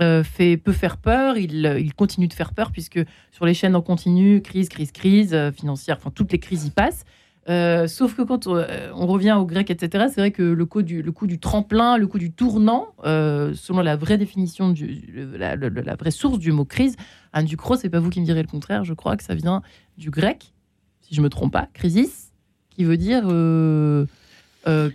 euh, 0.00 0.22
peut 0.38 0.72
faire 0.72 0.96
peur, 0.96 1.36
il, 1.36 1.76
il, 1.78 1.94
continue 1.94 2.28
de 2.28 2.32
faire 2.32 2.52
peur 2.52 2.70
puisque 2.72 3.00
sur 3.32 3.46
les 3.46 3.54
chaînes 3.54 3.74
en 3.74 3.82
continu, 3.82 4.40
crise, 4.42 4.68
crise, 4.68 4.92
crise 4.92 5.34
euh, 5.34 5.50
financière, 5.52 5.96
enfin 5.98 6.10
toutes 6.14 6.32
les 6.32 6.38
crises 6.38 6.66
y 6.66 6.70
passent. 6.70 7.04
Euh, 7.48 7.86
sauf 7.86 8.14
que 8.14 8.22
quand 8.22 8.46
euh, 8.46 8.90
on, 8.94 9.06
revient 9.06 9.32
au 9.32 9.46
grec, 9.46 9.70
etc., 9.70 10.06
c'est 10.08 10.20
vrai 10.20 10.32
que 10.32 10.42
le 10.42 10.66
coup 10.66 10.82
du, 10.82 11.02
coup 11.12 11.26
du 11.26 11.38
tremplin, 11.38 11.96
le 11.96 12.06
coup 12.06 12.18
du 12.18 12.30
tournant, 12.30 12.88
euh, 13.04 13.54
selon 13.54 13.80
la 13.80 13.96
vraie 13.96 14.18
définition, 14.18 14.74
la, 15.14 15.56
vraie 15.96 16.10
source 16.10 16.38
du 16.38 16.52
mot 16.52 16.66
crise, 16.66 16.96
Anne 17.32 17.46
Ducrot, 17.46 17.76
c'est 17.76 17.88
pas 17.88 18.00
vous 18.00 18.10
qui 18.10 18.20
me 18.20 18.26
direz 18.26 18.42
le 18.42 18.48
contraire, 18.48 18.84
je 18.84 18.92
crois 18.92 19.16
que 19.16 19.24
ça 19.24 19.34
vient 19.34 19.62
du 19.96 20.10
grec, 20.10 20.52
si 21.00 21.14
je 21.14 21.22
me 21.22 21.30
trompe 21.30 21.52
pas, 21.52 21.68
crisis, 21.72 22.32
qui 22.68 22.84
veut 22.84 22.98
dire 22.98 23.24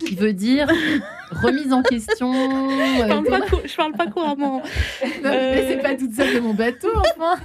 qui 0.00 0.14
veut 0.14 0.32
dire 0.32 0.68
remise 1.34 1.72
en 1.72 1.82
question. 1.82 2.32
je, 2.32 3.08
parle 3.08 3.24
pas 3.24 3.40
parle 3.76 3.92
pas 3.92 4.06
couramment. 4.06 4.62
non, 4.62 4.62
mais 5.22 5.66
c'est 5.68 5.82
pas 5.82 5.94
toute 5.94 6.12
seule 6.12 6.34
de 6.34 6.40
mon 6.40 6.54
bateau, 6.54 6.88
enfin. 7.16 7.40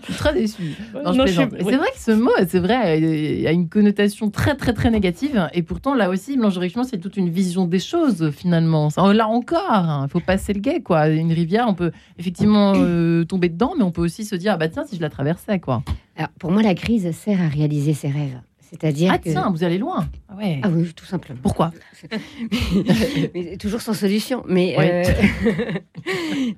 je 0.00 0.04
suis 0.04 0.14
très 0.14 0.34
déçue. 0.34 0.74
C'est 0.94 1.76
vrai 1.76 1.90
que 1.94 2.00
ce 2.00 2.12
mot, 2.12 2.30
c'est 2.46 2.60
vrai, 2.60 3.00
il 3.00 3.46
a 3.46 3.52
une 3.52 3.68
connotation 3.68 4.30
très, 4.30 4.54
très, 4.54 4.72
très 4.72 4.90
négative. 4.90 5.48
Et 5.52 5.62
pourtant, 5.62 5.94
là 5.94 6.08
aussi, 6.08 6.36
Blanche 6.36 6.56
Richemont, 6.56 6.84
c'est 6.84 6.98
toute 6.98 7.16
une 7.16 7.30
vision 7.30 7.66
des 7.66 7.78
choses, 7.78 8.30
finalement. 8.30 8.88
Là 8.96 9.28
encore, 9.28 9.60
il 9.70 9.76
hein, 9.76 10.08
faut 10.08 10.20
passer 10.20 10.52
le 10.52 10.60
guet, 10.60 10.80
quoi. 10.80 11.08
Une 11.08 11.32
rivière, 11.32 11.66
on 11.68 11.74
peut 11.74 11.92
effectivement 12.18 12.74
euh, 12.76 13.24
tomber 13.24 13.48
dedans, 13.48 13.74
mais 13.76 13.84
on 13.84 13.90
peut 13.90 14.02
aussi 14.02 14.24
se 14.24 14.36
dire, 14.36 14.52
ah 14.54 14.56
bah 14.56 14.68
tiens, 14.68 14.84
si 14.84 14.96
je 14.96 15.00
la 15.00 15.10
traversais, 15.10 15.58
quoi. 15.58 15.82
Alors, 16.16 16.30
pour 16.38 16.50
moi, 16.50 16.62
la 16.62 16.74
crise 16.74 17.10
sert 17.12 17.40
à 17.40 17.48
réaliser 17.48 17.94
ses 17.94 18.08
rêves. 18.08 18.40
C'est-à-dire 18.72 19.12
ah 19.12 19.18
tiens, 19.18 19.50
vous 19.50 19.64
allez 19.64 19.76
loin. 19.76 20.08
Ah, 20.30 20.36
ouais. 20.36 20.60
ah 20.62 20.70
oui, 20.70 20.90
tout 20.94 21.04
simplement. 21.04 21.40
Pourquoi 21.42 21.72
mais, 23.34 23.58
Toujours 23.58 23.82
sans 23.82 23.92
solution. 23.92 24.44
Mais 24.48 24.74
euh, 24.78 25.04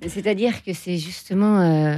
c'est-à-dire 0.07 0.63
que 0.63 0.73
c'est 0.73 0.97
justement 0.97 1.61
euh, 1.61 1.97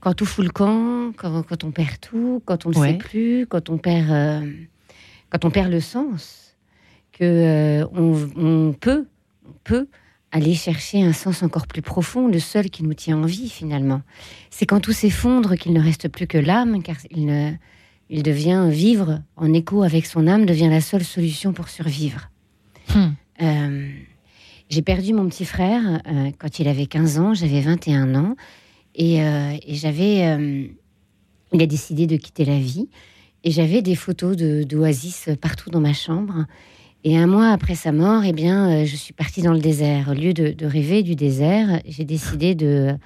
quand 0.00 0.12
tout 0.12 0.26
fout 0.26 0.44
le 0.44 0.50
camp, 0.50 1.12
quand, 1.16 1.64
on 1.64 1.70
perd 1.70 1.98
tout, 1.98 2.42
quand 2.44 2.66
on 2.66 2.70
ne 2.70 2.74
sait 2.74 2.98
plus, 2.98 3.46
quand 3.46 3.70
on 3.70 3.78
perd, 3.78 4.10
euh, 4.10 4.52
quand 5.30 5.46
on 5.46 5.50
perd 5.50 5.70
le 5.70 5.80
sens, 5.80 6.56
que 7.12 7.86
on, 7.94 8.74
peut, 8.74 9.06
on 9.48 9.54
peut 9.64 9.88
aller 10.30 10.54
chercher 10.54 11.02
un 11.02 11.14
sens 11.14 11.42
encore 11.42 11.66
plus 11.66 11.80
profond, 11.80 12.28
le 12.28 12.38
seul 12.38 12.68
qui 12.68 12.82
nous 12.82 12.94
tient 12.94 13.16
en 13.16 13.24
vie 13.24 13.48
finalement. 13.48 14.02
C'est 14.50 14.66
quand 14.66 14.80
tout 14.80 14.92
s'effondre 14.92 15.56
qu'il 15.56 15.72
ne 15.72 15.80
reste 15.80 16.08
plus 16.08 16.26
que 16.26 16.36
l'âme, 16.36 16.82
car 16.82 16.96
il 17.10 17.24
ne 17.24 17.52
il 18.14 18.22
devient 18.22 18.68
vivre 18.70 19.22
en 19.36 19.52
écho 19.52 19.82
avec 19.82 20.06
son 20.06 20.28
âme, 20.28 20.46
devient 20.46 20.68
la 20.68 20.80
seule 20.80 21.02
solution 21.02 21.52
pour 21.52 21.68
survivre. 21.68 22.30
Hmm. 22.94 23.08
Euh, 23.42 23.90
j'ai 24.70 24.82
perdu 24.82 25.12
mon 25.12 25.28
petit 25.28 25.44
frère 25.44 26.00
euh, 26.06 26.30
quand 26.38 26.60
il 26.60 26.68
avait 26.68 26.86
15 26.86 27.18
ans, 27.18 27.34
j'avais 27.34 27.60
21 27.60 28.14
ans, 28.14 28.36
et, 28.94 29.20
euh, 29.20 29.56
j'avais. 29.66 30.18
il 31.52 31.60
a 31.60 31.66
décidé 31.66 32.06
de 32.06 32.16
quitter 32.16 32.44
la 32.44 32.60
vie, 32.60 32.88
et 33.42 33.50
j'avais 33.50 33.82
des 33.82 33.96
photos 33.96 34.36
d'oasis 34.36 35.30
partout 35.40 35.70
dans 35.70 35.80
ma 35.80 35.92
chambre. 35.92 36.46
Et 37.02 37.18
un 37.18 37.26
mois 37.26 37.48
après 37.48 37.74
sa 37.74 37.90
mort, 37.90 38.22
eh 38.24 38.32
bien, 38.32 38.84
je 38.84 38.94
suis 38.94 39.12
partie 39.12 39.42
dans 39.42 39.52
le 39.52 39.58
désert. 39.58 40.10
Au 40.10 40.14
lieu 40.14 40.32
de 40.32 40.66
rêver 40.66 41.02
du 41.02 41.16
désert, 41.16 41.80
j'ai 41.84 42.04
décidé 42.04 42.54
de 42.54 42.96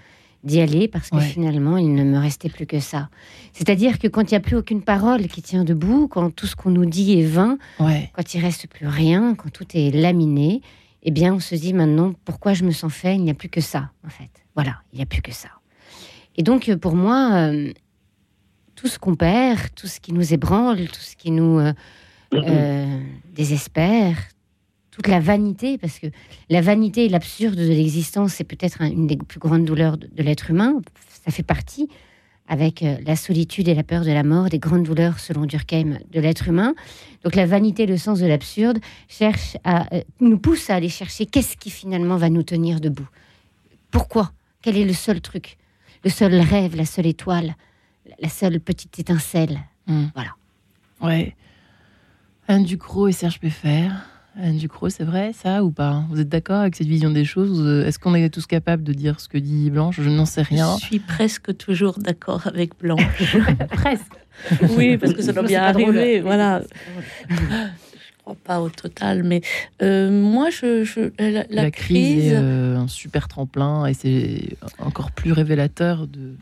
d'y 0.44 0.60
aller 0.60 0.88
parce 0.88 1.10
que 1.10 1.18
finalement, 1.18 1.76
il 1.76 1.94
ne 1.94 2.04
me 2.04 2.18
restait 2.18 2.48
plus 2.48 2.66
que 2.66 2.80
ça. 2.80 3.08
C'est-à-dire 3.52 3.98
que 3.98 4.06
quand 4.06 4.22
il 4.30 4.34
n'y 4.34 4.36
a 4.36 4.40
plus 4.40 4.56
aucune 4.56 4.82
parole 4.82 5.26
qui 5.26 5.42
tient 5.42 5.64
debout, 5.64 6.08
quand 6.08 6.30
tout 6.30 6.46
ce 6.46 6.54
qu'on 6.54 6.70
nous 6.70 6.86
dit 6.86 7.18
est 7.18 7.26
vain, 7.26 7.58
quand 7.78 8.34
il 8.34 8.40
reste 8.40 8.68
plus 8.68 8.86
rien, 8.86 9.34
quand 9.34 9.50
tout 9.50 9.66
est 9.74 9.90
laminé, 9.90 10.62
eh 11.02 11.10
bien, 11.10 11.34
on 11.34 11.40
se 11.40 11.54
dit 11.54 11.72
maintenant, 11.72 12.12
pourquoi 12.24 12.54
je 12.54 12.64
me 12.64 12.70
sens 12.70 12.92
fait 12.92 13.14
Il 13.14 13.22
n'y 13.22 13.30
a 13.30 13.34
plus 13.34 13.48
que 13.48 13.60
ça, 13.60 13.90
en 14.04 14.10
fait. 14.10 14.30
Voilà, 14.54 14.82
il 14.92 14.96
n'y 14.96 15.02
a 15.02 15.06
plus 15.06 15.22
que 15.22 15.32
ça. 15.32 15.48
Et 16.36 16.42
donc, 16.42 16.72
pour 16.76 16.94
moi, 16.94 17.50
euh, 17.50 17.72
tout 18.74 18.88
ce 18.88 18.98
qu'on 18.98 19.16
perd, 19.16 19.74
tout 19.74 19.86
ce 19.86 20.00
qui 20.00 20.12
nous 20.12 20.32
ébranle, 20.32 20.86
tout 20.88 21.00
ce 21.00 21.16
qui 21.16 21.30
nous 21.30 21.58
euh, 21.58 21.72
euh, 22.32 23.00
désespère, 23.32 24.16
toute 24.98 25.06
la 25.06 25.20
vanité, 25.20 25.78
parce 25.78 26.00
que 26.00 26.08
la 26.50 26.60
vanité 26.60 27.04
et 27.04 27.08
l'absurde 27.08 27.54
de 27.54 27.68
l'existence, 27.68 28.32
c'est 28.32 28.42
peut-être 28.42 28.82
une 28.82 29.06
des 29.06 29.16
plus 29.16 29.38
grandes 29.38 29.64
douleurs 29.64 29.96
de, 29.96 30.08
l'être 30.16 30.50
humain. 30.50 30.74
Ça 31.24 31.30
fait 31.30 31.44
partie, 31.44 31.88
avec 32.48 32.82
euh, 32.82 32.96
la 33.06 33.14
solitude 33.14 33.68
et 33.68 33.76
la 33.76 33.84
peur 33.84 34.02
de 34.02 34.10
la 34.10 34.24
mort, 34.24 34.48
des 34.48 34.58
grandes 34.58 34.82
douleurs, 34.82 35.20
selon 35.20 35.46
Durkheim, 35.46 36.00
de 36.10 36.20
l'être 36.20 36.48
humain. 36.48 36.74
Donc 37.22 37.36
la 37.36 37.46
vanité, 37.46 37.86
le 37.86 37.96
sens 37.96 38.18
de 38.18 38.26
l'absurde, 38.26 38.80
cherche 39.06 39.56
à 39.62 39.86
euh, 39.94 40.02
nous 40.18 40.36
pousse 40.36 40.68
à 40.68 40.74
aller 40.74 40.88
chercher 40.88 41.26
qu'est-ce 41.26 41.56
qui 41.56 41.70
finalement 41.70 42.16
va 42.16 42.28
nous 42.28 42.42
tenir 42.42 42.80
debout. 42.80 43.08
Pourquoi? 43.92 44.32
Quel 44.62 44.76
est 44.76 44.84
le 44.84 44.94
seul 44.94 45.20
truc? 45.20 45.58
Le 46.02 46.10
seul 46.10 46.34
rêve, 46.40 46.74
la 46.74 46.86
seule 46.86 47.06
étoile, 47.06 47.54
la 48.18 48.28
seule 48.28 48.58
petite 48.58 48.98
étincelle. 48.98 49.60
Hmm. 49.86 50.06
Voilà. 50.12 50.30
Ouais. 51.00 51.36
Anne 52.48 52.64
Ducrot 52.64 53.06
et 53.06 53.12
Serge 53.12 53.38
Peffer. 53.38 53.90
Anne 54.40 54.56
Ducrot, 54.56 54.88
c'est 54.88 55.04
vrai 55.04 55.32
ça 55.32 55.64
ou 55.64 55.70
pas? 55.70 56.04
Vous 56.10 56.20
êtes 56.20 56.28
d'accord 56.28 56.60
avec 56.60 56.76
cette 56.76 56.86
vision 56.86 57.10
des 57.10 57.24
choses 57.24 57.84
Est-ce 57.86 57.98
qu'on 57.98 58.14
est 58.14 58.28
tous 58.30 58.46
capables 58.46 58.82
de 58.82 58.92
dire 58.92 59.20
ce 59.20 59.28
que 59.28 59.38
dit 59.38 59.70
Blanche? 59.70 60.00
Je 60.00 60.08
n'en 60.08 60.26
sais 60.26 60.42
rien. 60.42 60.76
Je 60.78 60.86
suis 60.86 60.98
presque 61.00 61.56
toujours 61.56 61.98
d'accord 61.98 62.46
avec 62.46 62.78
Blanche. 62.78 63.36
presque. 63.70 64.12
Oui, 64.76 64.96
parce 64.96 65.14
que 65.14 65.22
ça 65.22 65.32
doit 65.32 65.42
bien 65.42 65.62
arriver. 65.62 66.20
Voilà. 66.20 66.62
Je 67.28 67.34
crois 68.22 68.36
pas 68.44 68.60
au 68.60 68.68
total, 68.68 69.22
mais 69.22 69.40
euh, 69.82 70.10
moi, 70.10 70.50
je, 70.50 71.10
la, 71.50 71.70
crise, 71.70 72.32
est 72.32 72.36
euh, 72.36 72.76
un 72.76 72.88
super 72.88 73.28
tremplin 73.28 73.86
et 73.86 73.94
c'est 73.94 74.56
encore 74.78 75.10
plus 75.10 75.32
révélateur 75.32 76.06
de. 76.06 76.34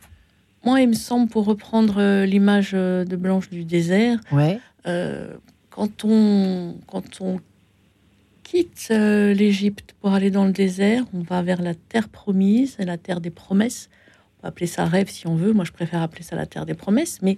Moi, 0.65 0.81
il 0.81 0.89
me 0.89 0.95
semble, 0.95 1.31
pour 1.31 1.45
reprendre 1.45 1.97
euh, 1.99 2.27
l'image 2.27 2.73
de 2.73 3.17
Blanche 3.17 3.51
du 3.51 3.65
désert, 3.65 4.19
ouais. 4.33 4.59
quand 5.71 6.05
on 6.05 6.75
quand 6.87 7.21
on 7.21 7.41
quitte 8.47 8.89
euh, 8.93 9.35
l'Égypte 9.35 9.97
pour 10.01 10.13
aller 10.13 10.31
dans 10.31 10.45
le 10.45 10.53
désert, 10.53 11.05
on 11.13 11.21
va 11.21 11.43
vers 11.43 11.61
la 11.61 11.75
terre 11.75 12.09
promise, 12.09 12.77
la 12.79 12.97
terre 12.97 13.21
des 13.21 13.31
promesses. 13.31 13.91
On 14.39 14.43
peut 14.43 14.49
appeler 14.49 14.69
ça 14.69 14.85
rêve 14.85 15.11
si 15.11 15.27
on 15.27 15.35
veut. 15.35 15.53
Moi, 15.53 15.65
je 15.65 15.73
préfère 15.73 16.01
appeler 16.01 16.23
ça 16.23 16.37
la 16.37 16.47
terre 16.47 16.65
des 16.65 16.75
promesses. 16.75 17.21
Mais 17.23 17.37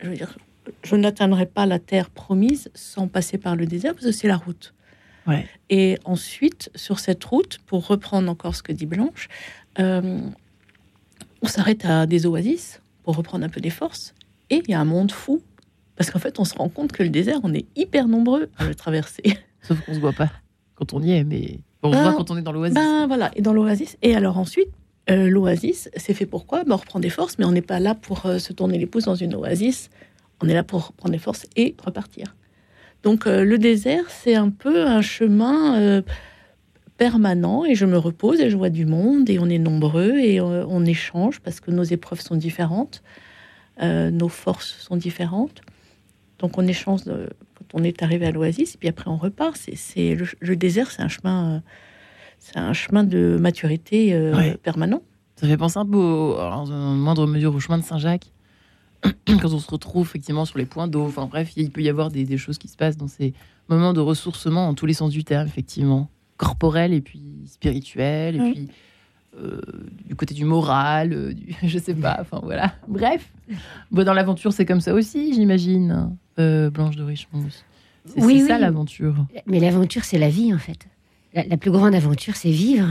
je 0.00 0.08
veux 0.08 0.16
dire, 0.16 0.36
je 0.82 0.96
n'atteindrai 0.96 1.46
pas 1.46 1.64
la 1.64 1.78
terre 1.78 2.10
promise 2.10 2.72
sans 2.74 3.06
passer 3.06 3.38
par 3.38 3.54
le 3.54 3.66
désert 3.66 3.94
parce 3.94 4.06
que 4.06 4.12
c'est 4.12 4.26
la 4.26 4.36
route. 4.36 4.74
Et 5.68 5.96
ensuite, 6.04 6.72
sur 6.74 6.98
cette 6.98 7.22
route, 7.22 7.60
pour 7.66 7.86
reprendre 7.86 8.28
encore 8.28 8.56
ce 8.56 8.64
que 8.64 8.72
dit 8.72 8.86
Blanche, 8.86 9.28
euh, 9.78 10.18
on 11.40 11.46
s'arrête 11.46 11.84
à 11.84 12.06
des 12.06 12.26
oasis 12.26 12.80
pour 13.04 13.14
reprendre 13.14 13.44
un 13.44 13.48
peu 13.48 13.60
des 13.60 13.70
forces. 13.70 14.12
Et 14.48 14.56
il 14.56 14.68
y 14.68 14.74
a 14.74 14.80
un 14.80 14.84
monde 14.84 15.12
fou. 15.12 15.40
Parce 15.94 16.10
qu'en 16.10 16.18
fait, 16.18 16.40
on 16.40 16.44
se 16.44 16.54
rend 16.54 16.68
compte 16.68 16.90
que 16.90 17.04
le 17.04 17.10
désert, 17.10 17.38
on 17.44 17.54
est 17.54 17.66
hyper 17.76 18.08
nombreux 18.08 18.50
à 18.56 18.64
le 18.66 18.74
traverser. 18.74 19.22
Sauf 19.62 19.80
qu'on 19.84 19.94
se 19.94 20.00
voit 20.00 20.12
pas 20.12 20.30
quand 20.74 20.94
on 20.94 21.02
y 21.02 21.12
est, 21.12 21.24
mais 21.24 21.60
on 21.82 21.90
voit 21.90 22.04
ben, 22.04 22.14
quand 22.14 22.30
on 22.30 22.36
est 22.36 22.42
dans 22.42 22.52
l'oasis. 22.52 22.74
Ben 22.74 23.06
voilà, 23.06 23.30
et 23.36 23.42
dans 23.42 23.52
l'oasis. 23.52 23.98
Et 24.02 24.14
alors 24.14 24.38
ensuite, 24.38 24.70
euh, 25.10 25.28
l'oasis, 25.28 25.90
c'est 25.96 26.14
fait 26.14 26.26
pourquoi 26.26 26.64
ben, 26.64 26.74
On 26.74 26.76
reprend 26.76 27.00
des 27.00 27.10
forces, 27.10 27.38
mais 27.38 27.44
on 27.44 27.52
n'est 27.52 27.62
pas 27.62 27.80
là 27.80 27.94
pour 27.94 28.26
euh, 28.26 28.38
se 28.38 28.52
tourner 28.52 28.78
les 28.78 28.86
pouces 28.86 29.04
dans 29.04 29.14
une 29.14 29.34
oasis. 29.34 29.90
On 30.42 30.48
est 30.48 30.54
là 30.54 30.62
pour 30.62 30.92
prendre 30.92 31.12
des 31.12 31.18
forces 31.18 31.46
et 31.56 31.74
repartir. 31.84 32.34
Donc 33.02 33.26
euh, 33.26 33.44
le 33.44 33.58
désert, 33.58 34.04
c'est 34.08 34.34
un 34.34 34.50
peu 34.50 34.86
un 34.86 35.02
chemin 35.02 36.02
permanent 36.96 37.64
et 37.64 37.74
je 37.74 37.86
me 37.86 37.96
repose 37.96 38.40
et 38.40 38.50
je 38.50 38.56
vois 38.56 38.70
du 38.70 38.84
monde 38.84 39.28
et 39.30 39.38
on 39.38 39.46
est 39.46 39.58
nombreux 39.58 40.18
et 40.18 40.40
on 40.40 40.84
échange 40.84 41.40
parce 41.40 41.60
que 41.60 41.70
nos 41.70 41.82
épreuves 41.82 42.20
sont 42.20 42.36
différentes, 42.36 43.02
nos 43.80 44.28
forces 44.28 44.76
sont 44.80 44.96
différentes. 44.96 45.62
Donc 46.38 46.58
on 46.58 46.66
échange 46.66 47.00
on 47.74 47.84
est 47.84 48.02
arrivé 48.02 48.26
à 48.26 48.30
l'oasis, 48.30 48.74
et 48.74 48.78
puis 48.78 48.88
après 48.88 49.08
on 49.08 49.16
repart. 49.16 49.56
C'est 49.56 50.16
le, 50.40 50.56
désert, 50.56 50.90
c'est 50.90 51.02
un 51.02 51.08
chemin, 51.08 51.56
euh, 51.56 51.60
c'est 52.38 52.56
un 52.56 52.72
chemin 52.72 53.04
de 53.04 53.36
maturité 53.40 54.14
euh, 54.14 54.54
permanent. 54.62 55.02
Ça 55.36 55.46
fait 55.46 55.56
penser 55.56 55.78
un 55.78 55.86
peu, 55.86 55.96
au, 55.96 56.36
en 56.38 56.66
moindre 56.66 57.26
mesure, 57.26 57.54
au 57.54 57.60
chemin 57.60 57.78
de 57.78 57.84
Saint-Jacques, 57.84 58.32
quand 59.02 59.52
on 59.52 59.58
se 59.58 59.70
retrouve 59.70 60.06
effectivement 60.06 60.44
sur 60.44 60.58
les 60.58 60.66
points 60.66 60.88
d'eau. 60.88 61.04
Enfin 61.04 61.26
bref, 61.26 61.52
il 61.56 61.70
peut 61.70 61.82
y 61.82 61.88
avoir 61.88 62.10
des, 62.10 62.36
choses 62.36 62.58
qui 62.58 62.68
se 62.68 62.76
passent 62.76 62.96
dans 62.96 63.08
ces 63.08 63.32
moments 63.68 63.92
de 63.92 64.00
ressourcement 64.00 64.68
en 64.68 64.74
tous 64.74 64.86
les 64.86 64.94
sens 64.94 65.10
du 65.10 65.24
terme, 65.24 65.46
effectivement, 65.46 66.10
corporel 66.36 66.92
et 66.92 67.00
puis 67.00 67.22
spirituel, 67.46 68.36
et 68.36 68.52
puis 68.52 68.68
euh, 69.38 69.60
du 70.06 70.16
côté 70.16 70.34
du 70.34 70.44
moral, 70.44 71.34
du, 71.34 71.54
je 71.62 71.78
sais 71.78 71.94
pas, 71.94 72.18
enfin 72.20 72.40
voilà. 72.42 72.74
Bref, 72.88 73.32
bon, 73.90 74.04
dans 74.04 74.14
l'aventure, 74.14 74.52
c'est 74.52 74.66
comme 74.66 74.80
ça 74.80 74.92
aussi, 74.92 75.34
j'imagine. 75.34 76.16
Euh, 76.38 76.70
Blanche 76.70 76.96
de 76.96 77.02
Richemont. 77.02 77.44
C'est 78.06 78.22
oui, 78.22 78.46
ça 78.46 78.58
l'aventure. 78.58 79.14
Mais 79.46 79.60
l'aventure, 79.60 80.04
c'est 80.04 80.18
la 80.18 80.30
vie 80.30 80.54
en 80.54 80.58
fait. 80.58 80.86
La, 81.34 81.56
plus 81.56 81.70
grande 81.70 81.94
aventure, 81.94 82.36
c'est 82.36 82.50
vivre. 82.50 82.88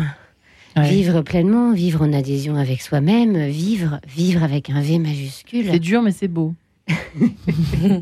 Vivre 0.77 1.21
pleinement, 1.23 1.73
vivre 1.73 2.03
en 2.03 2.13
adhésion 2.13 2.55
avec 2.55 2.81
soi-même, 2.81 3.47
vivre, 3.47 3.99
vivre 4.07 4.43
avec 4.43 4.69
un 4.69 4.81
V 4.81 4.97
majuscule. 4.97 5.67
C'est 5.69 5.79
dur, 5.79 6.01
mais 6.01 6.11
c'est 6.11 6.29
beau. 6.29 6.53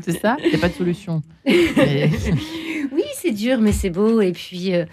c'est 0.02 0.20
ça? 0.20 0.36
Il 0.44 0.50
n'y 0.50 0.54
a 0.54 0.58
pas 0.58 0.68
de 0.68 0.74
solution. 0.74 1.22
oui, 1.46 3.04
c'est 3.14 3.32
dur, 3.32 3.58
mais 3.60 3.72
c'est 3.72 3.90
beau. 3.90 4.20
Et 4.20 4.30
puis, 4.30 4.74
euh, 4.74 4.84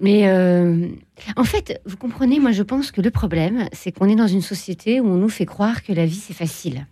mais 0.00 0.28
euh, 0.28 0.88
en 1.36 1.44
fait, 1.44 1.80
vous 1.86 1.96
comprenez, 1.96 2.38
moi 2.40 2.52
je 2.52 2.62
pense 2.62 2.90
que 2.90 3.00
le 3.00 3.10
problème, 3.10 3.68
c'est 3.72 3.92
qu'on 3.92 4.08
est 4.08 4.16
dans 4.16 4.26
une 4.26 4.42
société 4.42 5.00
où 5.00 5.06
on 5.06 5.16
nous 5.16 5.28
fait 5.28 5.46
croire 5.46 5.82
que 5.82 5.92
la 5.92 6.06
vie 6.06 6.14
c'est 6.14 6.34
facile. 6.34 6.86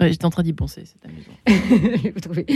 J'étais 0.00 0.24
en 0.24 0.30
train 0.30 0.44
d'y 0.44 0.52
penser, 0.52 0.84
c'est 0.84 1.04
amusant. 1.04 2.44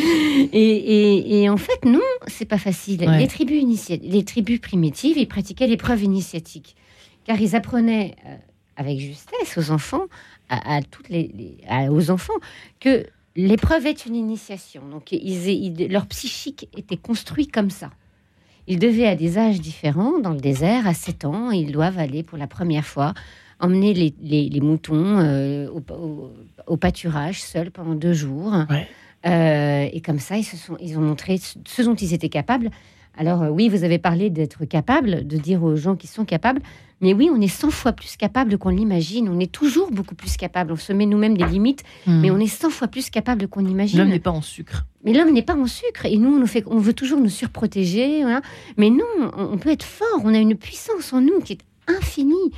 et, 0.53 1.43
et, 1.43 1.49
en 1.49 1.57
fait, 1.57 1.85
non, 1.85 2.01
c'est 2.29 2.45
pas 2.45 2.59
facile. 2.59 3.01
Les, 3.01 3.27
tribus 3.27 3.89
les 3.89 4.25
tribus 4.25 4.61
primitives, 4.61 5.19
ils 5.19 5.27
pratiquaient 5.27 5.67
l'épreuve 5.67 6.05
initiatique, 6.05 6.77
car 7.25 7.41
ils 7.41 7.57
apprenaient 7.57 8.15
euh, 8.27 8.37
avec 8.77 9.01
justesse 9.01 9.59
aux 9.59 9.73
enfants, 9.73 10.07
à, 10.49 10.83
toutes 10.83 11.09
les, 11.09 11.57
aux 11.91 12.11
enfants, 12.11 12.35
que 12.79 13.07
l'épreuve 13.35 13.87
est 13.87 14.07
une 14.07 14.15
initiation. 14.15 14.89
Donc, 14.89 15.11
ils, 15.11 15.89
leur 15.91 16.07
psychique 16.07 16.69
était 16.77 16.97
construit 16.97 17.49
comme 17.49 17.71
ça. 17.71 17.91
Ils 18.69 18.79
devaient, 18.79 19.09
à 19.09 19.17
des 19.17 19.39
âges 19.39 19.61
différents, 19.61 20.21
dans 20.21 20.31
le 20.31 20.41
désert, 20.41 20.87
à 20.87 20.95
7 20.95 21.25
ans, 21.25 21.51
ils 21.51 21.73
doivent 21.73 21.99
aller 21.99 22.23
pour 22.23 22.39
la 22.39 22.47
première 22.47 22.85
fois 22.85 23.15
emmener 23.63 23.95
les, 23.95 24.61
moutons 24.61 25.19
euh, 25.19 25.69
au, 26.67 26.77
pâturage 26.77 27.41
seuls 27.41 27.71
pendant 27.71 27.95
deux 27.95 28.13
jours. 28.13 28.55
Euh, 29.25 29.89
et 29.93 30.01
comme 30.01 30.19
ça, 30.19 30.37
ils, 30.37 30.45
se 30.45 30.57
sont, 30.57 30.77
ils 30.81 30.99
ont 30.99 31.03
montré 31.03 31.39
ce 31.39 31.83
dont 31.83 31.95
ils 31.95 32.13
étaient 32.13 32.29
capables. 32.29 32.71
Alors 33.17 33.43
euh, 33.43 33.51
oui, 33.51 33.69
vous 33.69 33.85
avez 33.85 33.99
parlé 33.99 34.31
d'être 34.31 34.65
capable, 34.65 35.27
de 35.27 35.37
dire 35.37 35.63
aux 35.63 35.77
gens 35.77 35.97
qui 35.97 36.07
sont 36.07 36.25
capables, 36.25 36.61
mais 37.01 37.15
oui, 37.15 37.31
on 37.33 37.41
est 37.41 37.49
100 37.49 37.71
fois 37.71 37.93
plus 37.93 38.17
capable 38.17 38.59
qu'on 38.59 38.71
l'imagine. 38.71 39.29
On 39.29 39.39
est 39.39 39.51
toujours 39.51 39.91
beaucoup 39.91 40.15
plus 40.15 40.37
capable. 40.37 40.73
On 40.73 40.77
se 40.77 40.93
met 40.93 41.07
nous-mêmes 41.07 41.37
des 41.37 41.45
limites, 41.45 41.83
hmm. 42.07 42.21
mais 42.21 42.31
on 42.31 42.39
est 42.39 42.47
100 42.47 42.71
fois 42.71 42.89
plus 42.89 43.11
capable 43.11 43.49
qu'on 43.49 43.67
imagine. 43.67 43.99
L'homme 43.99 44.09
n'est 44.09 44.21
pas 44.21 44.31
en 44.31 44.43
sucre. 44.43 44.87
Mais 45.05 45.13
l'homme 45.13 45.33
n'est 45.33 45.43
pas 45.43 45.57
en 45.57 45.67
sucre. 45.67 46.07
Et 46.07 46.17
nous, 46.17 46.41
on, 46.41 46.47
fait, 46.47 46.65
on 46.67 46.79
veut 46.79 46.95
toujours 46.95 47.21
nous 47.21 47.29
surprotéger. 47.29 48.25
Mais 48.77 48.89
non, 48.89 49.05
on, 49.37 49.59
peut 49.59 49.71
être 49.71 49.85
fort. 49.85 50.21
On 50.25 50.33
a 50.33 50.39
une 50.39 50.55
puissance 50.55 51.13
en 51.13 51.21
nous 51.21 51.41
qui 51.41 51.55
est 51.55 51.59
infinie. 51.89 52.53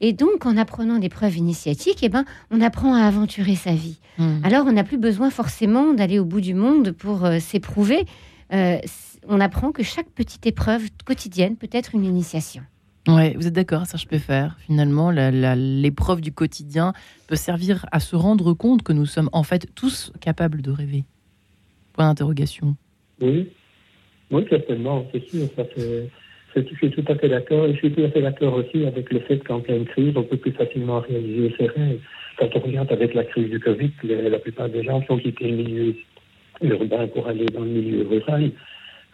Et 0.00 0.12
donc, 0.12 0.46
en 0.46 0.56
apprenant 0.56 0.98
des 0.98 1.08
preuves 1.08 1.36
initiatiques, 1.36 2.02
eh 2.02 2.08
ben, 2.08 2.24
on 2.50 2.60
apprend 2.60 2.94
à 2.94 3.02
aventurer 3.02 3.56
sa 3.56 3.72
vie. 3.72 3.98
Hmm. 4.18 4.44
Alors, 4.44 4.66
on 4.66 4.72
n'a 4.72 4.84
plus 4.84 4.98
besoin 4.98 5.30
forcément 5.30 5.92
d'aller 5.92 6.18
au 6.18 6.24
bout 6.24 6.40
du 6.40 6.54
monde 6.54 6.92
pour 6.92 7.24
euh, 7.24 7.38
s'éprouver. 7.40 8.04
Euh, 8.52 8.78
on 9.26 9.40
apprend 9.40 9.72
que 9.72 9.82
chaque 9.82 10.08
petite 10.10 10.46
épreuve 10.46 10.82
quotidienne 11.04 11.56
peut 11.56 11.68
être 11.72 11.94
une 11.94 12.04
initiation. 12.04 12.62
Ouais, 13.08 13.34
vous 13.36 13.46
êtes 13.46 13.54
d'accord, 13.54 13.86
ça 13.86 13.96
je 13.96 14.06
peux 14.06 14.18
faire. 14.18 14.56
Finalement, 14.60 15.10
l'épreuve 15.10 16.20
du 16.20 16.30
quotidien 16.30 16.92
peut 17.26 17.36
servir 17.36 17.86
à 17.90 18.00
se 18.00 18.16
rendre 18.16 18.52
compte 18.52 18.82
que 18.82 18.92
nous 18.92 19.06
sommes 19.06 19.30
en 19.32 19.42
fait 19.42 19.66
tous 19.74 20.12
capables 20.20 20.60
de 20.60 20.70
rêver. 20.70 21.04
Point 21.94 22.08
d'interrogation. 22.08 22.76
Oui, 23.20 23.50
oui, 24.30 24.46
certainement, 24.50 25.06
c'est 25.12 25.26
sûr. 25.26 25.48
Ça 25.56 25.64
je 26.54 26.62
suis 26.76 26.90
tout 26.90 27.04
à 27.08 27.14
fait 27.14 27.28
d'accord. 27.28 27.66
Et 27.66 27.72
je 27.74 27.78
suis 27.78 27.92
tout 27.92 28.02
à 28.02 28.10
fait 28.10 28.22
d'accord 28.22 28.54
aussi 28.54 28.86
avec 28.86 29.12
le 29.12 29.20
fait 29.20 29.38
qu'en 29.38 29.60
pleine 29.60 29.84
crise, 29.84 30.12
on 30.16 30.22
peut 30.22 30.36
plus 30.36 30.52
facilement 30.52 31.00
réaliser 31.00 31.54
ses 31.58 31.66
rêves. 31.66 32.00
Quand 32.38 32.48
on 32.54 32.60
regarde 32.60 32.92
avec 32.92 33.14
la 33.14 33.24
crise 33.24 33.50
du 33.50 33.58
Covid, 33.58 33.90
la 34.04 34.38
plupart 34.38 34.68
des 34.68 34.84
gens 34.84 35.02
ont 35.08 35.18
quitté 35.18 35.48
le 35.48 35.56
milieu 35.56 35.94
urbain 36.62 37.06
pour 37.08 37.26
aller 37.28 37.46
dans 37.46 37.62
le 37.62 37.68
milieu 37.68 38.06
rural. 38.06 38.50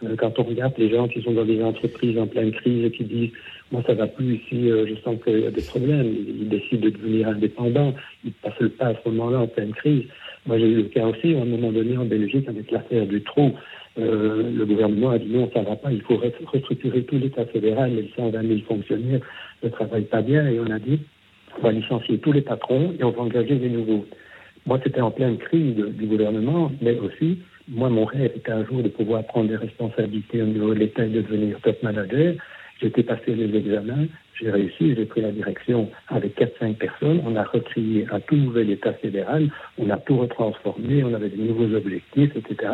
Euh, 0.03 0.15
quand 0.17 0.37
on 0.39 0.43
regarde 0.43 0.73
les 0.77 0.89
gens 0.89 1.07
qui 1.07 1.21
sont 1.21 1.31
dans 1.31 1.45
des 1.45 1.61
entreprises 1.63 2.17
en 2.19 2.27
pleine 2.27 2.51
crise 2.51 2.85
et 2.85 2.91
qui 2.91 3.05
disent 3.05 3.31
moi 3.71 3.81
ça 3.87 3.93
va 3.93 4.07
plus 4.07 4.35
ici, 4.35 4.69
euh, 4.69 4.85
je 4.87 4.95
sens 5.01 5.17
qu'il 5.23 5.39
y 5.39 5.47
a 5.47 5.51
des 5.51 5.61
problèmes, 5.61 6.13
ils, 6.27 6.49
décident 6.49 6.85
de 6.85 6.89
devenir 6.89 7.29
indépendants, 7.29 7.95
ils 8.23 8.33
passent 8.33 8.59
le 8.59 8.69
pas 8.69 8.87
à 8.87 8.93
ce 8.93 9.09
moment-là 9.09 9.39
en 9.39 9.47
pleine 9.47 9.73
crise. 9.73 10.03
Moi 10.45 10.59
j'ai 10.59 10.67
eu 10.67 10.75
le 10.75 10.83
cas 10.83 11.07
aussi 11.07 11.33
à 11.33 11.41
un 11.41 11.45
moment 11.45 11.71
donné 11.71 11.97
en 11.97 12.05
Belgique 12.05 12.47
avec 12.47 12.71
l'affaire 12.71 13.05
du 13.05 13.23
trou. 13.23 13.53
Euh, 13.97 14.51
le 14.51 14.65
gouvernement 14.65 15.11
a 15.11 15.19
dit 15.19 15.29
non, 15.29 15.49
ça 15.53 15.61
va 15.61 15.75
pas, 15.75 15.91
il 15.91 16.01
faut 16.01 16.17
restructurer 16.17 17.03
tout 17.03 17.17
l'État 17.17 17.45
fédéral, 17.45 17.95
les 17.95 18.11
120 18.15 18.41
000 18.45 18.59
fonctionnaires 18.67 19.21
ne 19.63 19.69
travaillent 19.69 20.03
pas 20.03 20.21
bien 20.21 20.45
et 20.47 20.59
on 20.59 20.69
a 20.69 20.79
dit 20.79 20.99
on 21.57 21.61
va 21.61 21.71
licencier 21.71 22.17
tous 22.17 22.33
les 22.33 22.41
patrons 22.41 22.93
et 22.99 23.03
on 23.03 23.11
va 23.11 23.21
engager 23.21 23.55
des 23.55 23.69
nouveaux. 23.69 24.05
Moi, 24.65 24.79
c'était 24.83 25.01
en 25.01 25.11
pleine 25.11 25.37
crise 25.37 25.75
du 25.75 26.05
gouvernement, 26.07 26.71
mais 26.81 26.97
aussi, 26.99 27.39
moi, 27.67 27.89
mon 27.89 28.05
rêve 28.05 28.31
était 28.35 28.51
un 28.51 28.65
jour 28.65 28.83
de 28.83 28.89
pouvoir 28.89 29.23
prendre 29.25 29.49
des 29.49 29.55
responsabilités 29.55 30.41
au 30.41 30.47
niveau 30.47 30.73
de 30.73 30.79
l'État 30.79 31.05
et 31.05 31.09
de 31.09 31.21
devenir 31.21 31.59
top 31.61 31.81
manager. 31.83 32.35
Été 32.81 33.03
passer 33.03 33.33
les 33.33 33.57
examens, 33.57 34.05
j'ai 34.39 34.51
réussi, 34.51 34.95
j'ai 34.95 35.05
pris 35.05 35.21
la 35.21 35.31
direction 35.31 35.89
avec 36.09 36.37
4-5 36.37 36.75
personnes. 36.75 37.21
On 37.25 37.35
a 37.35 37.43
recréé 37.43 38.05
un 38.11 38.19
tout 38.19 38.35
nouvel 38.35 38.69
État 38.69 38.93
fédéral, 38.93 39.49
on 39.77 39.89
a 39.89 39.97
tout 39.97 40.17
retransformé, 40.17 41.03
on 41.03 41.13
avait 41.13 41.29
de 41.29 41.41
nouveaux 41.41 41.73
objectifs, 41.73 42.35
etc. 42.35 42.73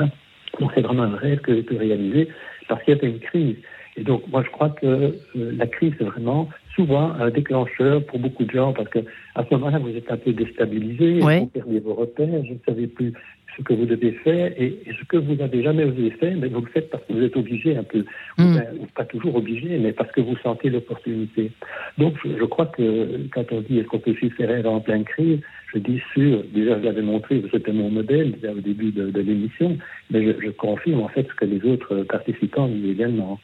Donc 0.60 0.72
c'est 0.76 0.82
vraiment 0.82 1.04
un 1.04 1.16
rêve 1.16 1.40
que 1.40 1.56
j'ai 1.56 1.64
pu 1.64 1.78
réaliser 1.78 2.28
parce 2.68 2.84
qu'il 2.84 2.96
y 2.96 2.98
avait 2.98 3.08
une 3.08 3.20
crise. 3.20 3.56
Et 3.98 4.04
donc 4.04 4.28
moi 4.28 4.44
je 4.46 4.50
crois 4.50 4.70
que 4.70 4.86
euh, 4.86 5.12
la 5.36 5.68
crise 5.68 5.94
c'est 5.98 6.06
vraiment 6.06 6.50
souvent 6.76 7.12
un 7.20 7.30
déclencheur 7.30 8.04
pour 8.06 8.20
beaucoup 8.20 8.46
de 8.46 8.52
gens 8.52 8.74
parce 8.74 8.90
que 8.90 9.00
à 9.36 9.44
ce 9.44 9.54
moment-là, 9.56 9.80
vous 9.80 9.90
êtes 9.90 10.10
un 10.12 10.18
peu 10.18 10.34
déstabilisé, 10.34 11.20
vous 11.20 11.48
perdez 11.48 11.80
vos 11.80 11.94
repères, 11.94 12.28
vous 12.28 12.54
ne 12.54 12.60
savez 12.66 12.88
plus 12.88 13.14
ce 13.58 13.64
que 13.64 13.74
vous 13.74 13.86
devez 13.86 14.12
faire 14.24 14.52
et, 14.58 14.80
ce 14.88 15.06
que 15.06 15.18
vous 15.18 15.36
n'avez 15.36 15.64
jamais 15.64 15.84
osé 15.84 16.12
faire, 16.12 16.36
mais 16.38 16.48
vous 16.48 16.62
le 16.62 16.72
faites 16.72 16.90
parce 16.90 17.04
que 17.06 17.14
vous 17.14 17.24
êtes 17.24 17.36
obligé 17.36 17.76
un 17.76 17.84
peu, 17.84 18.06
hmm. 18.38 18.58
ou, 18.80 18.86
pas 18.96 19.06
toujours 19.06 19.36
obligé, 19.36 19.78
mais 19.78 19.92
parce 19.92 20.12
que 20.12 20.22
vous 20.22 20.38
sentez 20.38 20.70
l'opportunité. 20.70 21.52
Donc 21.98 22.16
je, 22.24 22.46
crois 22.46 22.68
que 22.68 23.28
quand 23.34 23.52
on 23.52 23.62
dit 23.62 23.80
est-ce 23.80 23.88
qu'on 23.88 24.00
peut 24.00 24.14
suivre 24.14 24.36
ses 24.38 24.46
rêves 24.46 24.68
en 24.68 24.80
pleine 24.80 25.04
crise, 25.04 25.40
je 25.74 25.80
dis 25.80 26.02
sûr, 26.14 26.44
déjà 26.54 26.80
je 26.80 26.86
l'avais 26.86 27.02
montré, 27.02 27.44
c'était 27.52 27.74
mon 27.74 27.90
modèle 27.90 28.34
déjà 28.34 28.54
au 28.54 28.62
début 28.62 28.92
de, 28.92 29.20
l'émission, 29.20 29.78
mais 30.10 30.26
je, 30.26 30.32
je, 30.42 30.50
confirme 30.50 31.02
en 31.02 31.08
fait 31.10 31.28
ce 31.28 31.36
que 31.36 31.46
les 31.46 31.64
autres 31.70 32.04
participants 32.04 32.68
disent 32.68 32.92
également. 32.92 33.40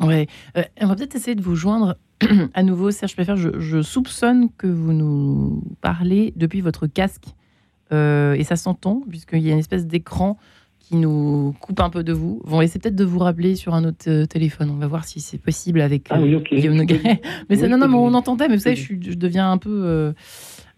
Oui, 0.00 0.26
euh, 0.56 0.62
on 0.80 0.86
va 0.86 0.94
peut-être 0.94 1.16
essayer 1.16 1.34
de 1.34 1.42
vous 1.42 1.56
joindre 1.56 1.96
à 2.54 2.62
nouveau, 2.62 2.90
Serge 2.90 3.14
Préfère. 3.14 3.36
Je, 3.36 3.58
je, 3.58 3.82
soupçonne 3.82 4.48
que 4.56 4.66
vous 4.66 4.92
nous 4.92 5.62
parlez 5.80 6.32
depuis 6.36 6.60
votre 6.60 6.86
casque. 6.86 7.24
Euh, 7.92 8.34
et 8.34 8.44
ça 8.44 8.56
s'entend, 8.56 9.02
puisqu'il 9.08 9.40
y 9.40 9.50
a 9.50 9.52
une 9.52 9.58
espèce 9.58 9.86
d'écran 9.86 10.38
qui 10.78 10.96
nous 10.96 11.54
coupe 11.60 11.80
un 11.80 11.90
peu 11.90 12.02
de 12.02 12.12
vous. 12.12 12.40
On 12.46 12.58
va 12.58 12.64
essayer 12.64 12.80
peut-être 12.80 12.96
de 12.96 13.04
vous 13.04 13.18
rappeler 13.18 13.56
sur 13.56 13.74
un 13.74 13.84
autre 13.84 14.08
euh, 14.08 14.26
téléphone. 14.26 14.70
On 14.70 14.78
va 14.78 14.86
voir 14.86 15.04
si 15.04 15.20
c'est 15.20 15.38
possible 15.38 15.80
avec 15.80 16.06
ah, 16.10 16.20
oui, 16.20 16.36
Guillaume 16.50 16.84
mais 17.50 17.56
ça, 17.56 17.68
non, 17.68 17.78
non, 17.78 17.88
mais 17.88 17.96
on 17.96 18.14
entendait, 18.14 18.48
mais 18.48 18.56
vous 18.56 18.62
savez, 18.62 18.76
je, 18.76 18.94
je 19.00 19.14
deviens 19.14 19.50
un 19.50 19.58
peu 19.58 20.14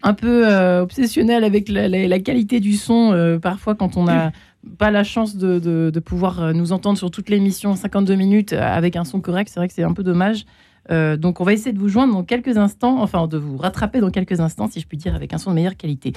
un 0.03 0.15
peu 0.15 0.47
obsessionnel 0.81 1.45
avec 1.45 1.69
la, 1.69 1.89
la, 1.89 2.19
qualité 2.21 2.59
du 2.59 2.73
son 2.73 3.39
parfois 3.41 3.75
quand 3.75 3.97
on 3.97 4.09
a 4.09 4.33
pas 4.79 4.91
la 4.91 5.05
chance 5.05 5.37
de, 5.37 6.01
pouvoir 6.01 6.43
euh, 6.43 6.53
nous 6.53 6.73
entendre 6.73 6.99
sur 6.99 7.11
toute 7.11 7.29
l'émission 7.29 7.75
52 7.75 8.15
minutes 8.15 8.53
euh, 8.53 8.61
avec 8.61 8.97
un 8.97 9.05
son 9.05 9.21
correct. 9.21 9.51
C'est 9.53 9.61
vrai 9.61 9.69
que 9.69 9.75
c'est 9.75 9.83
un 9.83 9.93
peu 9.93 10.03
dommage. 10.03 10.45
Euh, 10.91 11.17
donc, 11.17 11.41
on 11.41 11.45
va 11.45 11.53
essayer 11.53 11.73
de 11.73 11.79
vous 11.79 11.89
joindre 11.89 12.13
dans 12.13 12.25
quelques 12.25 12.57
instants, 12.57 13.03
enfin, 13.03 13.27
de 13.27 13.39
vous 13.39 13.57
rattraper 13.57 14.01
dans 14.01 14.11
quelques 14.11 14.41
instants, 14.41 14.69
si 14.69 14.81
je 14.81 14.87
puis 14.87 14.97
dire, 14.97 15.15
avec 15.15 15.33
un 15.33 15.39
son 15.39 15.51
de 15.51 15.57
meilleure 15.57 15.77
qualité. 15.77 16.13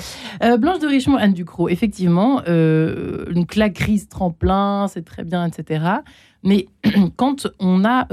Blanche 0.60 0.80
de 0.80 0.88
Richemont, 0.88 1.18
Anne 1.18 1.34
Ducrot, 1.34 1.70
effectivement, 1.70 2.42
donc 2.42 3.56
la 3.56 3.70
crise 3.70 4.08
tremplin, 4.08 4.88
c'est 4.88 5.06
très 5.06 5.24
bien, 5.24 5.46
etc. 5.46 5.86
Mais 6.44 6.68
quand 7.16 7.48
on 7.60 7.86
a 7.86 8.08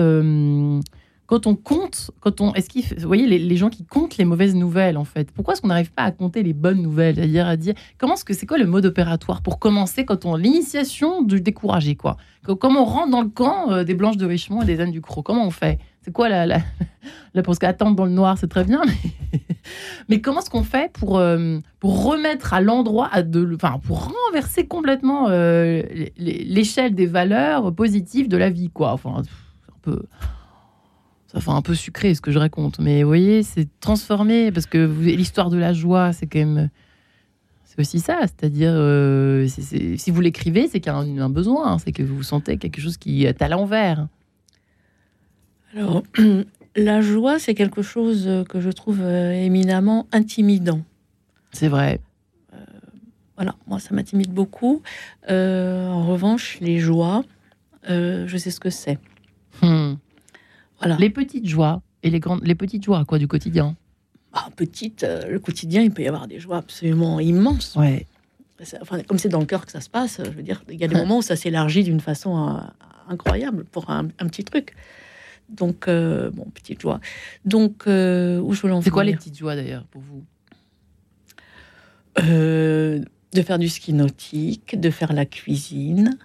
quand 1.30 1.46
on 1.46 1.54
compte, 1.54 2.10
quand 2.18 2.40
on, 2.40 2.52
est-ce 2.54 2.68
qu'il, 2.68 2.84
vous 2.84 3.06
voyez, 3.06 3.28
les, 3.28 3.56
gens 3.56 3.70
qui 3.70 3.84
comptent 3.84 4.16
les 4.16 4.24
mauvaises 4.24 4.56
nouvelles, 4.56 4.98
en 4.98 5.04
fait, 5.04 5.30
pourquoi 5.30 5.54
est-ce 5.54 5.62
qu'on 5.62 5.68
n'arrive 5.68 5.92
pas 5.92 6.02
à 6.02 6.10
compter 6.10 6.42
les 6.42 6.52
bonnes 6.52 6.82
nouvelles, 6.82 7.14
c'est-à-dire 7.14 7.46
à 7.46 7.56
dire, 7.56 7.74
comment 7.98 8.14
est-ce 8.14 8.24
que 8.24 8.34
c'est 8.34 8.46
quoi 8.46 8.58
le 8.58 8.66
mode 8.66 8.84
opératoire 8.84 9.40
pour 9.40 9.60
commencer 9.60 10.04
quand 10.04 10.24
on 10.24 10.34
l'initiation 10.34 11.22
du 11.22 11.40
découragé, 11.40 11.94
quoi? 11.94 12.16
Comment 12.58 12.82
on 12.82 12.84
rentre 12.84 13.10
dans 13.12 13.22
le 13.22 13.28
camp 13.28 13.70
euh, 13.70 13.84
des 13.84 13.94
blanches 13.94 14.16
de 14.16 14.26
Richemont 14.26 14.62
et 14.62 14.66
des 14.66 14.80
ânes 14.80 14.90
du 14.90 15.00
Croc 15.00 15.24
Comment 15.24 15.46
on 15.46 15.52
fait? 15.52 15.78
C'est 16.02 16.12
quoi 16.12 16.28
la, 16.28 16.46
la, 16.46 16.60
la 17.34 17.42
parce 17.42 17.58
qu'attendre 17.58 17.96
dans 17.96 18.06
le 18.06 18.12
noir, 18.12 18.38
c'est 18.38 18.48
très 18.48 18.64
bien, 18.64 18.82
mais, 20.08 20.20
comment 20.20 20.40
est-ce 20.40 20.50
qu'on 20.50 20.64
fait 20.64 20.92
pour 20.92 21.18
euh, 21.18 21.58
pour 21.78 22.04
remettre 22.04 22.54
à 22.54 22.60
l'endroit, 22.60 23.10
enfin, 23.54 23.78
pour 23.82 24.12
renverser 24.26 24.66
complètement 24.66 25.28
euh, 25.28 25.82
l'échelle 26.16 26.94
des 26.94 27.06
valeurs 27.06 27.74
positives 27.74 28.28
de 28.28 28.36
la 28.36 28.50
vie, 28.50 28.70
quoi? 28.70 28.92
Enfin, 28.92 29.16
un 29.18 29.78
peu 29.82 30.02
ça 31.32 31.40
fait 31.40 31.50
un 31.50 31.62
peu 31.62 31.74
sucré 31.74 32.14
ce 32.14 32.20
que 32.20 32.32
je 32.32 32.38
raconte, 32.38 32.80
mais 32.80 33.02
vous 33.02 33.08
voyez, 33.08 33.44
c'est 33.44 33.68
transformé 33.78 34.50
parce 34.50 34.66
que 34.66 34.78
l'histoire 35.00 35.48
de 35.48 35.58
la 35.58 35.72
joie, 35.72 36.12
c'est 36.12 36.26
quand 36.26 36.40
même. 36.40 36.70
C'est 37.64 37.78
aussi 37.78 38.00
ça, 38.00 38.18
c'est-à-dire, 38.22 38.72
euh, 38.74 39.46
si 39.46 40.10
vous 40.10 40.20
l'écrivez, 40.20 40.66
c'est 40.66 40.80
qu'il 40.80 40.92
y 40.92 41.20
a 41.20 41.24
un, 41.24 41.30
besoin, 41.30 41.78
c'est 41.78 41.92
que 41.92 42.02
vous 42.02 42.24
sentez 42.24 42.56
quelque 42.58 42.80
chose 42.80 42.96
qui 42.96 43.26
est 43.26 43.40
à 43.42 43.48
l'envers. 43.48 44.08
Alors, 45.74 46.02
la 46.76 47.00
joie, 47.00 47.38
c'est 47.38 47.54
quelque 47.54 47.82
chose 47.82 48.44
que 48.48 48.60
je 48.60 48.70
trouve 48.70 49.00
euh, 49.00 49.32
éminemment 49.32 50.06
intimidant. 50.12 50.82
C'est 51.52 51.68
vrai. 51.68 52.00
Euh, 52.52 52.56
voilà, 53.36 53.56
moi, 53.66 53.78
ça 53.78 53.94
m'intimide 53.94 54.32
beaucoup. 54.32 54.82
en 55.28 56.06
revanche, 56.06 56.58
les 56.60 56.78
joies, 56.78 57.24
je 57.88 58.36
sais 58.36 58.50
ce 58.50 58.60
que 58.60 58.70
c'est. 58.70 58.98
Hmm. 59.62 59.94
Les 60.98 61.10
petites 61.10 61.46
joies 61.46 61.82
et 62.02 62.10
les 62.10 62.20
grandes, 62.20 62.44
les 62.44 62.54
petites 62.54 62.84
joies 62.84 63.04
quoi 63.04 63.18
du 63.18 63.28
quotidien? 63.28 63.76
Ah, 64.32 64.48
petite, 64.54 65.02
euh, 65.02 65.28
le 65.28 65.38
quotidien, 65.40 65.82
il 65.82 65.90
peut 65.90 66.02
y 66.02 66.08
avoir 66.08 66.28
des 66.28 66.38
joies 66.38 66.58
absolument 66.58 67.18
immenses. 67.18 67.74
Ouais. 67.76 68.06
Enfin, 68.80 69.02
comme 69.02 69.18
c'est 69.18 69.28
dans 69.28 69.40
le 69.40 69.46
cœur 69.46 69.66
que 69.66 69.72
ça 69.72 69.80
se 69.80 69.88
passe, 69.88 70.20
je 70.22 70.30
veux 70.30 70.42
dire, 70.42 70.62
il 70.70 70.78
y 70.78 70.84
a 70.84 70.88
des 70.88 70.94
moments 70.94 71.18
où 71.18 71.22
ça 71.22 71.34
s'élargit 71.34 71.82
d'une 71.82 72.00
façon 72.00 72.36
euh, 72.36 72.60
incroyable 73.08 73.64
pour 73.64 73.90
un, 73.90 74.04
petit 74.04 74.44
truc. 74.44 74.76
Donc, 75.50 75.88
euh, 75.88 76.30
bon, 76.30 76.44
petite 76.54 76.80
joie. 76.80 77.00
Donc, 77.44 77.82
où 77.86 77.88
je 77.88 78.66
veux 78.66 78.82
C'est 78.82 78.90
quoi 78.90 79.04
les 79.04 79.14
petites 79.14 79.38
joies 79.38 79.56
d'ailleurs 79.56 79.84
pour 79.84 80.02
vous? 80.02 80.24
Euh, 82.18 83.00
De 83.32 83.42
faire 83.42 83.58
du 83.58 83.68
ski 83.68 83.92
nautique, 83.92 84.78
de 84.78 84.90
faire 84.90 85.12
la 85.12 85.26
cuisine. 85.26 86.18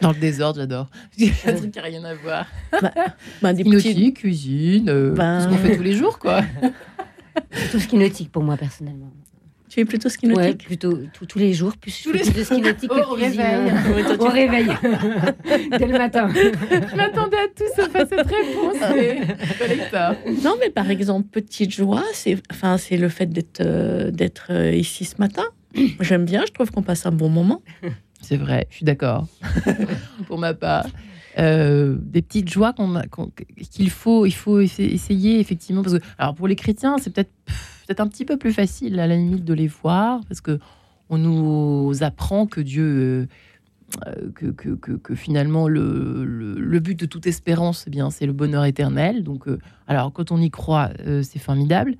Dans 0.00 0.12
le 0.12 0.18
désordre, 0.18 0.60
j'adore. 0.60 0.90
un 1.46 1.52
truc 1.52 1.72
qui 1.72 1.78
n'a 1.78 1.84
rien 1.84 2.04
à 2.04 2.14
voir. 2.14 2.46
Bah, 2.80 2.92
bah, 3.42 3.52
des 3.52 3.64
nautique, 3.64 4.16
cuisine, 4.16 4.88
euh, 4.88 5.12
ben... 5.12 5.40
ce 5.42 5.48
qu'on 5.48 5.56
fait 5.56 5.76
tous 5.76 5.82
les 5.82 5.94
jours, 5.94 6.18
quoi. 6.18 6.42
Tout 7.70 7.78
ski 7.78 7.96
nautique 7.96 8.32
pour 8.32 8.42
moi, 8.42 8.56
personnellement. 8.56 9.12
Tu 9.70 9.78
es 9.78 9.84
plutôt 9.84 10.08
ski 10.08 10.26
nautique 10.26 10.44
ouais, 10.44 10.54
plutôt 10.54 10.98
tous 11.28 11.38
les 11.38 11.52
jours, 11.52 11.76
plus 11.76 12.02
tous 12.02 12.10
les... 12.10 12.28
de 12.28 12.42
ski 12.42 12.60
nautique 12.60 12.90
au 12.90 13.14
réveil. 13.14 13.72
au 14.18 14.24
réveil, 14.24 14.66
dès 15.78 15.86
le 15.86 15.96
matin. 15.96 16.28
Je 16.34 16.96
m'attendais 16.96 17.36
à 17.36 17.46
tout 17.54 17.64
sauf 17.76 17.94
à 17.94 18.04
cette 18.04 18.26
réponse, 18.26 18.76
mais 18.92 19.20
Non, 20.42 20.56
mais 20.58 20.70
par 20.70 20.90
exemple, 20.90 21.28
petite 21.30 21.70
joie, 21.70 22.02
c'est 22.12 22.36
enfin, 22.50 22.78
c'est 22.78 22.96
le 22.96 23.08
fait 23.08 23.26
d'être 23.26 23.60
euh, 23.60 24.10
d'être 24.10 24.48
euh, 24.50 24.72
ici 24.72 25.04
ce 25.04 25.14
matin. 25.18 25.44
J'aime 26.00 26.24
bien, 26.24 26.42
je 26.48 26.52
trouve 26.52 26.72
qu'on 26.72 26.82
passe 26.82 27.06
un 27.06 27.12
bon 27.12 27.28
moment. 27.28 27.62
C'est 28.20 28.36
vrai, 28.36 28.66
je 28.70 28.76
suis 28.76 28.84
d'accord. 28.84 29.28
Pour 30.26 30.38
ma 30.38 30.52
part. 30.52 30.86
Euh, 31.38 31.96
des 32.00 32.22
petites 32.22 32.50
joies 32.50 32.74
qu'il 33.70 33.90
faut, 33.90 34.26
il 34.26 34.34
faut 34.34 34.58
essayer 34.58 35.38
effectivement. 35.38 35.82
Parce 35.82 35.96
que, 35.96 36.04
alors 36.18 36.34
pour 36.34 36.48
les 36.48 36.56
chrétiens, 36.56 36.96
c'est 36.98 37.14
peut-être 37.14 37.30
peut-être 37.90 37.98
un 37.98 38.06
petit 38.06 38.24
peu 38.24 38.36
plus 38.36 38.52
facile 38.52 39.00
à 39.00 39.08
la 39.08 39.16
limite 39.16 39.44
de 39.44 39.52
les 39.52 39.66
voir 39.66 40.20
parce 40.28 40.40
que 40.40 40.60
on 41.08 41.18
nous 41.18 42.04
apprend 42.04 42.46
que 42.46 42.60
Dieu, 42.60 43.26
euh, 44.06 44.30
que, 44.32 44.46
que, 44.46 44.92
que, 44.92 45.14
finalement 45.16 45.66
le, 45.66 46.24
le, 46.24 46.78
but 46.78 46.96
de 46.96 47.06
toute 47.06 47.26
espérance, 47.26 47.86
eh 47.88 47.90
bien 47.90 48.10
c'est 48.10 48.26
le 48.26 48.32
bonheur 48.32 48.64
éternel. 48.64 49.24
Donc, 49.24 49.48
euh, 49.48 49.58
alors 49.88 50.12
quand 50.12 50.30
on 50.30 50.40
y 50.40 50.50
croit, 50.50 50.90
c'est 51.24 51.40
formidable. 51.40 51.96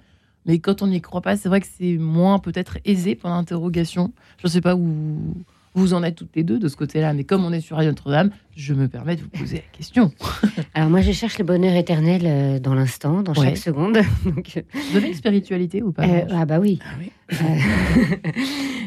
Mais 0.46 0.60
quand 0.60 0.80
on 0.80 0.86
n'y 0.86 1.00
croit 1.00 1.22
pas, 1.22 1.36
c'est 1.36 1.48
vrai 1.48 1.60
que 1.60 1.66
c'est 1.66 1.96
moins 1.96 2.38
peut-être 2.38 2.78
aisé 2.84 3.16
pour 3.16 3.28
l'interrogation. 3.28 4.12
Je 4.38 4.46
ne 4.46 4.50
sais 4.50 4.60
pas 4.60 4.76
où, 4.76 5.34
vous 5.74 5.94
en 5.94 6.02
êtes 6.02 6.16
toutes 6.16 6.34
les 6.34 6.42
deux 6.42 6.58
de 6.58 6.68
ce 6.68 6.76
côté-là, 6.76 7.12
mais 7.12 7.24
comme 7.24 7.44
on 7.44 7.52
est 7.52 7.60
sur 7.60 7.76
Radio 7.76 7.92
Notre-Dame, 7.92 8.30
je 8.56 8.74
me 8.74 8.88
permets 8.88 9.16
de 9.16 9.22
vous 9.22 9.28
poser 9.28 9.56
la 9.56 9.76
question. 9.76 10.10
Alors 10.74 10.90
moi, 10.90 11.00
je 11.00 11.12
cherche 11.12 11.38
le 11.38 11.44
bonheur 11.44 11.74
éternel 11.76 12.22
euh, 12.24 12.58
dans 12.58 12.74
l'instant, 12.74 13.22
dans 13.22 13.34
chaque 13.34 13.56
seconde. 13.56 14.00
Donc... 14.24 14.56
Euh, 14.56 14.62
vous 14.90 14.96
avez 14.96 15.08
une 15.08 15.14
spiritualité 15.14 15.82
ou 15.82 15.92
pas 15.92 16.04
euh, 16.04 16.26
Ah 16.30 16.44
bah 16.44 16.58
oui. 16.58 16.80
Ah 16.84 16.96
oui. 16.98 17.12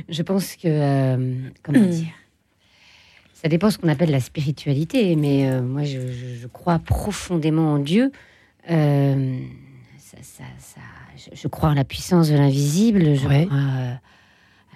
je 0.09 0.21
pense 0.21 0.55
que 0.57 1.53
comment 1.63 1.79
hmm. 1.79 1.89
dire? 1.89 2.13
Ça 3.33 3.49
dépend 3.49 3.69
ce 3.69 3.77
qu'on 3.77 3.89
appelle 3.89 4.11
la 4.11 4.21
spiritualité, 4.21 5.15
mais 5.15 5.61
moi, 5.61 5.83
je, 5.83 6.47
crois 6.47 6.79
profondément 6.79 7.73
en 7.73 7.79
Dieu. 7.79 8.11
Ça, 8.65 9.15
ça, 10.21 10.43
ça, 10.59 10.81
je, 11.33 11.47
crois 11.49 11.69
en 11.69 11.73
la 11.73 11.83
puissance 11.83 12.29
de 12.29 12.35
l'invisible. 12.35 13.15
Je 13.15 13.25
crois 13.25 13.99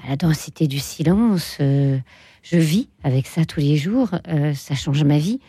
la 0.08 0.16
densité 0.16 0.68
du 0.68 0.80
silence. 0.80 1.58
Euh, 1.60 1.98
je 2.44 2.58
vis 2.58 2.90
avec 3.04 3.28
ça 3.28 3.46
tous 3.46 3.60
les 3.60 3.78
jours. 3.78 4.10
Euh, 4.28 4.54
ça 4.54 4.76
change 4.76 5.04
ma 5.04 5.18
vie. 5.18 5.40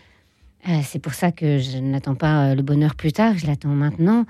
Euh, 0.69 0.81
c'est 0.83 0.99
pour 0.99 1.15
ça 1.15 1.33
que 1.33 1.59
je 1.59 1.79
n'attends 1.79 2.15
pas 2.15 2.55
le 2.55 2.63
bonheur 2.63 2.95
plus 2.95 3.13
tard. 3.13 3.37
Je 3.37 3.47
l'attends 3.47 3.69
maintenant. 3.69 4.27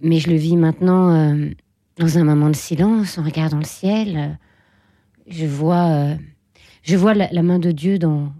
Mais 0.00 0.18
je 0.18 0.28
le 0.28 0.36
vis 0.36 0.56
maintenant 0.56 1.34
dans 1.96 2.18
un 2.18 2.24
moment 2.24 2.50
de 2.50 2.56
silence, 2.56 3.16
en 3.16 3.22
regardant 3.22 3.56
le 3.56 3.64
ciel. 3.64 4.38
je 5.26 5.46
vois, 5.46 6.08
je 6.82 6.96
vois 6.96 7.14
la, 7.14 7.42
main 7.42 7.58
de 7.58 7.72
Dieu 7.72 7.98
dans, 7.98 8.30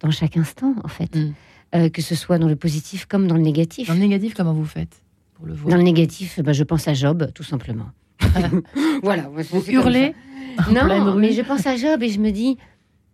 dans 0.00 0.10
chaque 0.10 0.38
instant, 0.38 0.74
en 0.82 0.88
fait. 0.88 1.14
Mm. 1.14 1.90
que 1.90 2.00
ce 2.00 2.14
soit 2.14 2.38
dans 2.38 2.48
le 2.48 2.56
positif 2.56 3.04
comme 3.04 3.26
dans 3.26 3.36
le 3.36 3.42
négatif. 3.42 3.88
Dans 3.88 3.94
le 3.94 4.00
négatif, 4.00 4.32
comment 4.32 4.54
vous 4.54 4.64
faites 4.64 5.02
pour 5.34 5.44
le 5.44 5.52
voir? 5.52 5.68
Dans 5.68 5.76
le 5.76 5.82
négatif, 5.82 6.40
bah, 6.40 6.54
je 6.54 6.64
pense 6.64 6.88
à 6.88 6.94
Job, 6.94 7.30
tout 7.34 7.44
simplement. 7.44 7.90
voilà. 9.02 9.28
Vous 9.28 9.70
hurlez? 9.70 10.14
Non, 10.70 11.14
mais 11.14 11.32
je 11.32 11.42
pense 11.42 11.66
à 11.66 11.76
Job 11.76 12.02
et 12.02 12.08
je 12.08 12.20
me 12.20 12.30
dis 12.30 12.56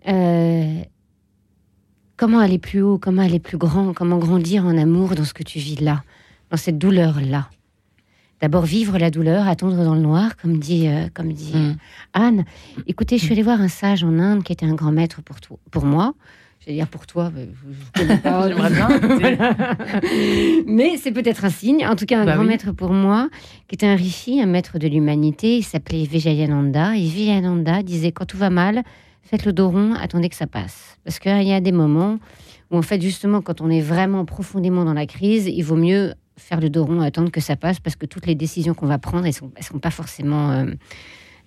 euh, 0.08 0.82
comment 2.16 2.38
aller 2.38 2.58
plus 2.58 2.82
haut, 2.82 2.98
comment 2.98 3.22
aller 3.22 3.38
plus 3.40 3.58
grand, 3.58 3.92
comment 3.92 4.18
grandir 4.18 4.64
en 4.64 4.76
amour 4.76 5.14
dans 5.14 5.24
ce 5.24 5.34
que 5.34 5.42
tu 5.42 5.58
vis 5.58 5.80
là, 5.80 6.02
dans 6.50 6.56
cette 6.56 6.78
douleur 6.78 7.20
là. 7.20 7.48
D'abord 8.40 8.62
vivre 8.62 8.98
la 8.98 9.10
douleur, 9.10 9.48
attendre 9.48 9.82
dans 9.82 9.94
le 9.94 10.00
noir, 10.00 10.36
comme 10.36 10.58
dit, 10.58 10.86
euh, 10.86 11.08
comme 11.12 11.32
dit 11.32 11.56
mm. 11.56 11.76
Anne. 12.12 12.44
Écoutez, 12.86 13.18
je 13.18 13.24
suis 13.24 13.32
allée 13.32 13.42
voir 13.42 13.60
un 13.60 13.68
sage 13.68 14.04
en 14.04 14.16
Inde 14.20 14.44
qui 14.44 14.52
était 14.52 14.66
un 14.66 14.74
grand 14.74 14.92
maître 14.92 15.22
pour, 15.22 15.40
toi, 15.40 15.58
pour 15.72 15.84
moi 15.84 16.14
dire 16.72 16.88
pour 16.88 17.06
toi, 17.06 17.30
je 17.94 18.00
connais 18.00 18.16
pas. 18.18 18.48
Mais 20.66 20.96
c'est 20.96 21.12
peut-être 21.12 21.44
un 21.44 21.50
signe. 21.50 21.86
En 21.86 21.96
tout 21.96 22.06
cas, 22.06 22.20
un 22.20 22.24
bah 22.24 22.34
grand 22.34 22.44
maître 22.44 22.72
pour 22.72 22.92
moi, 22.92 23.28
qui 23.68 23.74
était 23.74 23.86
un 23.86 23.96
rishi, 23.96 24.40
un 24.40 24.46
maître 24.46 24.78
de 24.78 24.88
l'humanité. 24.88 25.58
Il 25.58 25.62
s'appelait 25.62 26.04
Vijayananda. 26.04 26.96
Et 26.96 27.02
Vijayananda 27.02 27.82
disait 27.82 28.12
quand 28.12 28.26
tout 28.26 28.38
va 28.38 28.50
mal, 28.50 28.82
faites 29.22 29.44
le 29.44 29.52
dos 29.52 29.68
rond, 29.68 29.94
attendez 29.94 30.28
que 30.28 30.36
ça 30.36 30.46
passe. 30.46 30.98
Parce 31.04 31.18
qu'il 31.18 31.42
y 31.42 31.52
a 31.52 31.60
des 31.60 31.72
moments 31.72 32.18
où, 32.70 32.76
en 32.76 32.82
fait, 32.82 33.00
justement, 33.00 33.40
quand 33.40 33.60
on 33.60 33.70
est 33.70 33.80
vraiment 33.80 34.24
profondément 34.24 34.84
dans 34.84 34.94
la 34.94 35.06
crise, 35.06 35.46
il 35.46 35.62
vaut 35.62 35.76
mieux 35.76 36.14
faire 36.36 36.60
le 36.60 36.70
dos 36.70 36.84
rond, 36.84 37.00
attendre 37.00 37.30
que 37.30 37.40
ça 37.40 37.56
passe, 37.56 37.80
parce 37.80 37.96
que 37.96 38.06
toutes 38.06 38.26
les 38.26 38.34
décisions 38.34 38.74
qu'on 38.74 38.86
va 38.86 38.98
prendre, 38.98 39.26
elles 39.26 39.34
sont, 39.34 39.50
sont 39.60 39.78
pas 39.78 39.90
forcément 39.90 40.50
euh, 40.50 40.66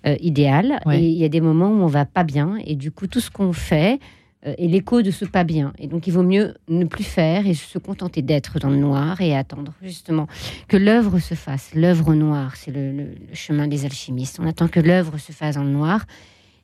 euh, 0.06 0.16
idéales. 0.20 0.80
Et 0.90 0.98
il 0.98 1.18
y 1.18 1.24
a 1.24 1.28
des 1.28 1.40
moments 1.40 1.70
où 1.70 1.82
on 1.82 1.86
va 1.86 2.04
pas 2.04 2.24
bien, 2.24 2.56
et 2.64 2.76
du 2.76 2.90
coup, 2.90 3.06
tout 3.06 3.20
ce 3.20 3.30
qu'on 3.30 3.52
fait, 3.52 4.00
euh, 4.46 4.54
et 4.58 4.68
l'écho 4.68 5.02
de 5.02 5.10
ce 5.10 5.24
pas 5.24 5.44
bien. 5.44 5.72
Et 5.78 5.86
donc 5.86 6.06
il 6.06 6.12
vaut 6.12 6.22
mieux 6.22 6.54
ne 6.68 6.84
plus 6.84 7.04
faire 7.04 7.46
et 7.46 7.54
se 7.54 7.78
contenter 7.78 8.22
d'être 8.22 8.58
dans 8.58 8.70
le 8.70 8.76
noir 8.76 9.20
et 9.20 9.36
attendre 9.36 9.72
justement 9.82 10.26
que 10.68 10.76
l'œuvre 10.76 11.18
se 11.18 11.34
fasse. 11.34 11.70
L'œuvre 11.74 12.14
noire, 12.14 12.56
c'est 12.56 12.72
le, 12.72 13.14
chemin 13.32 13.68
des 13.68 13.84
alchimistes. 13.84 14.40
On 14.40 14.46
attend 14.46 14.68
que 14.68 14.80
l'œuvre 14.80 15.18
se 15.18 15.32
fasse 15.32 15.54
dans 15.54 15.64
le 15.64 15.70
noir 15.70 16.04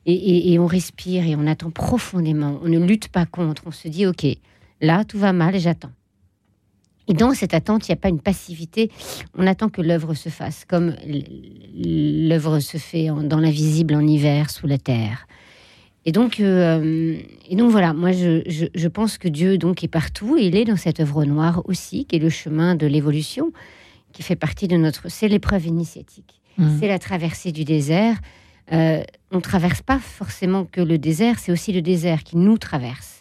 et, 0.05 0.57
on 0.57 0.65
respire 0.65 1.25
et 1.27 1.35
on 1.35 1.45
attend 1.45 1.69
profondément. 1.69 2.59
On 2.63 2.67
ne 2.67 2.79
lutte 2.79 3.09
pas 3.09 3.25
contre. 3.25 3.63
On 3.65 3.71
se 3.71 3.87
dit 3.87 4.07
ok, 4.07 4.25
là 4.81 5.05
tout 5.05 5.19
va 5.19 5.33
mal, 5.33 5.57
j'attends. 5.59 5.91
Et 7.07 7.13
dans 7.13 7.33
cette 7.33 7.55
attente, 7.55 7.87
il 7.87 7.91
n'y 7.91 7.97
a 7.97 8.01
pas 8.01 8.09
une 8.09 8.21
passivité. 8.21 8.91
On 9.35 9.47
attend 9.47 9.69
que 9.69 9.81
l'œuvre 9.81 10.13
se 10.13 10.29
fasse, 10.29 10.63
comme 10.65 10.95
l'œuvre 11.75 12.59
se 12.59 12.77
fait 12.77 13.07
dans 13.23 13.39
l'invisible 13.39 13.95
en 13.95 14.05
hiver 14.05 14.51
sous 14.51 14.67
la 14.67 14.77
terre. 14.77 15.27
Et 16.09 16.11
donc, 16.11 16.39
euh, 16.39 17.19
et 17.47 17.55
donc 17.55 17.69
voilà, 17.69 17.93
moi 17.93 18.11
je, 18.11 18.41
je, 18.73 18.87
pense 18.87 19.19
que 19.19 19.27
Dieu 19.27 19.59
donc 19.59 19.83
est 19.83 19.87
partout 19.87 20.37
et 20.37 20.47
il 20.47 20.55
est 20.55 20.65
dans 20.65 20.75
cette 20.75 20.99
œuvre 20.99 21.23
noire 21.23 21.61
aussi, 21.65 22.05
qui 22.05 22.15
est 22.15 22.19
le 22.19 22.31
chemin 22.31 22.73
de 22.73 22.87
l'évolution, 22.87 23.51
qui 24.11 24.23
fait 24.23 24.35
partie 24.35 24.67
de 24.67 24.75
notre. 24.75 25.11
C'est 25.11 25.27
l'épreuve 25.27 25.67
initiatique, 25.67 26.41
mmh. 26.57 26.79
c'est 26.79 26.87
la 26.87 26.97
traversée 26.97 27.51
du 27.51 27.63
désert. 27.63 28.17
Euh, 28.71 29.03
on 29.29 29.35
ne 29.35 29.41
traverse 29.41 29.83
pas 29.83 29.99
forcément 29.99 30.65
que 30.65 30.81
le 30.81 30.97
désert, 30.97 31.37
c'est 31.37 31.51
aussi 31.51 31.73
le 31.73 31.83
désert 31.83 32.23
qui 32.23 32.37
nous 32.37 32.57
traverse. 32.57 33.18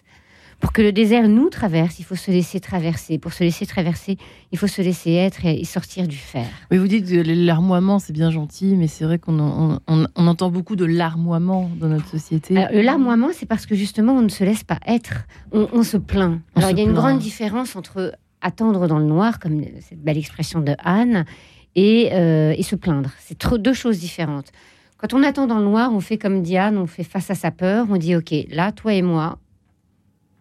Pour 0.61 0.73
que 0.73 0.83
le 0.83 0.91
désert 0.91 1.29
nous 1.29 1.51
traverse, 1.51 2.01
il 2.01 2.05
faut 2.05 2.17
se 2.17 2.33
laisser 2.33 2.59
traverser. 2.59 3.19
Pour 3.19 3.33
se 3.33 3.45
laisser 3.45 3.65
traverser, 3.65 4.17
il 4.51 4.59
faut 4.59 4.67
se 4.67 4.83
laisser 4.83 5.13
être 5.13 5.45
et 5.45 5.65
sortir 5.65 6.09
du 6.09 6.17
fer. 6.17 6.47
Oui, 6.73 6.79
vous 6.79 6.89
dites 6.89 7.09
larmoiement, 7.11 8.01
c'est 8.01 8.13
bien 8.13 8.31
gentil, 8.33 8.75
mais 8.77 8.89
c'est 8.89 9.05
vrai 9.05 9.21
qu'on 9.21 9.79
entend 10.17 10.51
beaucoup 10.51 10.75
de 10.75 10.85
larmoiement 10.85 11.71
dans 11.79 11.89
notre 11.89 12.09
société. 12.09 12.55
le 12.73 12.83
larmoiement, 12.83 13.29
c'est 13.33 13.47
parce 13.47 13.67
que 13.67 13.77
justement, 13.77 14.15
on 14.15 14.23
ne 14.23 14.29
se 14.29 14.43
laisse 14.43 14.65
pas 14.65 14.81
être. 14.87 15.27
On, 15.53 15.83
se 15.85 15.97
plaint. 15.97 16.41
Alors, 16.57 16.71
il 16.71 16.79
y 16.79 16.81
a 16.81 16.85
une 16.85 16.95
grande 16.95 17.21
différence 17.21 17.77
entre 17.77 18.15
attendre 18.41 18.89
dans 18.89 18.99
le 18.99 19.05
noir, 19.05 19.39
comme 19.39 19.63
cette 19.81 20.03
belle 20.03 20.19
expression 20.19 20.61
de 20.61 20.75
Anne, 20.79 21.25
et, 21.77 22.11
euh, 22.13 22.55
et 22.57 22.63
se 22.65 22.75
plaindre. 22.75 23.11
C'est 23.21 23.39
deux 23.59 23.73
choses 23.73 24.01
différentes. 24.01 24.51
Quand 24.97 25.15
on 25.15 25.23
attend 25.23 25.47
dans 25.47 25.59
le 25.59 25.65
noir, 25.65 25.93
on 25.93 26.01
fait 26.01 26.19
comme 26.19 26.43
Diane, 26.43 26.77
on 26.77 26.87
fait 26.87 27.05
face 27.05 27.31
à 27.31 27.37
sa 27.37 27.53
peur, 27.53 27.87
on 27.89 27.97
dit, 27.97 28.17
OK, 28.17 28.35
là, 28.51 28.73
toi 28.73 28.93
et 28.95 29.03
moi, 29.03 29.39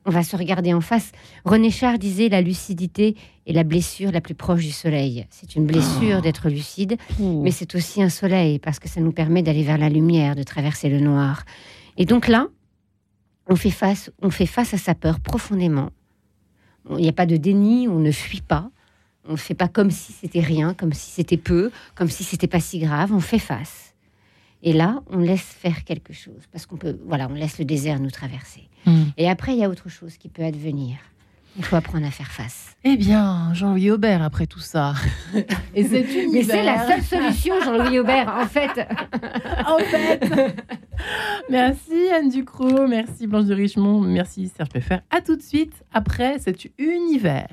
on 0.08 0.12
va 0.12 0.24
se 0.24 0.36
regarder 0.38 0.74
en 0.74 0.82
face. 0.82 1.12
René 1.44 1.70
Char 1.70 2.00
disait 2.00 2.30
la 2.30 2.42
lucidité 2.42 3.16
est 3.46 3.52
la 3.54 3.64
blessure 3.64 4.12
la 4.12 4.22
plus 4.22 4.36
proche 4.36 4.64
du 4.64 4.72
soleil. 4.72 5.28
C'est 5.30 5.56
une 5.56 5.66
blessure 5.66 6.18
oh. 6.20 6.22
d'être 6.22 6.50
lucide, 6.50 6.98
mais 7.20 7.52
c'est 7.52 7.76
aussi 7.76 8.02
un 8.02 8.10
soleil 8.10 8.58
parce 8.58 8.80
que 8.80 8.88
ça 8.88 9.02
nous 9.02 9.12
permet 9.12 9.44
d'aller 9.44 9.64
vers 9.64 9.78
la 9.78 9.90
lumière, 9.90 10.36
de 10.36 10.44
traverser 10.44 10.88
le 10.90 11.02
noir. 11.02 11.44
Et 11.98 12.06
donc 12.06 12.30
là, 12.30 12.48
on 13.48 13.58
fait 13.58 13.70
face, 13.70 14.10
on 14.22 14.30
fait 14.30 14.46
face 14.46 14.74
à 14.74 14.78
sa 14.78 14.96
peur 14.96 15.20
profondément. 15.20 15.90
Il 16.92 16.98
n'y 16.98 17.10
a 17.10 17.14
pas 17.14 17.26
de 17.26 17.36
déni, 17.36 17.90
on 17.90 18.00
ne 18.00 18.12
fuit 18.12 18.42
pas. 18.42 18.72
On 19.28 19.34
ne 19.34 19.38
fait 19.38 19.56
pas 19.56 19.68
comme 19.68 19.92
si 19.92 20.14
c'était 20.14 20.40
rien, 20.40 20.74
comme 20.74 20.94
si 20.94 21.12
c'était 21.12 21.36
peu, 21.36 21.70
comme 21.96 22.10
si 22.10 22.24
c'était 22.24 22.48
pas 22.48 22.62
si 22.62 22.80
grave. 22.80 23.12
On 23.12 23.20
fait 23.20 23.40
face. 23.40 23.87
Et 24.64 24.74
là, 24.74 25.02
on 25.10 25.20
laisse 25.20 25.42
faire 25.42 25.84
quelque 25.84 26.14
chose 26.14 26.44
parce 26.52 26.66
qu'on 26.66 26.78
peut, 26.78 27.00
voilà, 27.06 27.28
on 27.30 27.34
laisse 27.34 27.60
le 27.60 27.66
désert 27.66 28.00
nous 28.00 28.12
traverser. 28.12 28.70
Hmm. 28.86 29.04
Et 29.18 29.30
après, 29.30 29.54
il 29.54 29.60
y 29.60 29.64
a 29.64 29.70
autre 29.70 29.90
chose 29.90 30.18
qui 30.18 30.30
peut 30.30 30.44
advenir. 30.44 30.98
Il 31.58 31.64
faut 31.64 31.76
apprendre 31.76 32.06
à 32.06 32.12
faire 32.12 32.32
face. 32.32 32.76
Eh 32.84 32.98
bien, 32.98 33.52
Jean-Louis 33.54 33.90
Aubert, 33.90 34.22
après 34.22 34.46
tout 34.46 34.60
ça. 34.60 34.94
Et 35.74 35.84
c'est 35.84 36.06
Mais 36.32 36.44
c'est 36.44 36.64
la 36.64 36.88
seule 36.88 37.02
solution, 37.02 37.56
Jean-Louis 37.64 38.00
Aubert, 38.00 38.32
en 38.36 38.46
fait. 38.46 38.70
en 39.66 39.80
fait. 39.80 40.56
Merci 41.50 42.10
Anne 42.14 42.30
Ducrot, 42.30 42.88
merci 42.88 43.28
Blanche 43.28 43.46
de 43.46 43.56
Richemont, 43.56 44.02
merci 44.02 44.52
Serge 44.56 44.70
Peffer. 44.70 44.98
À 45.10 45.22
tout 45.22 45.36
de 45.36 45.42
suite 45.42 45.84
après 45.94 46.40
cet 46.40 46.68
univers. 46.78 47.48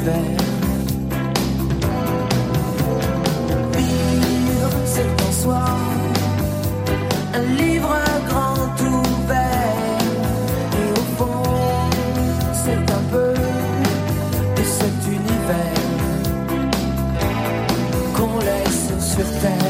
l'hiver. 0.00 0.36
Vivre, 3.76 4.70
c'est 4.84 5.22
en 5.28 5.32
soi 5.32 5.64
un 7.34 7.42
livre 7.62 7.96
grand 8.28 8.66
ouvert. 8.80 9.98
Et 10.80 10.90
au 10.92 11.04
fond, 11.16 11.42
c'est 12.52 12.92
un 12.92 13.04
peu 13.10 13.34
de 14.56 14.62
cet 14.62 15.06
univers 15.06 15.80
qu'on 18.14 18.38
laisse 18.38 19.14
sur 19.14 19.26
terre. 19.40 19.69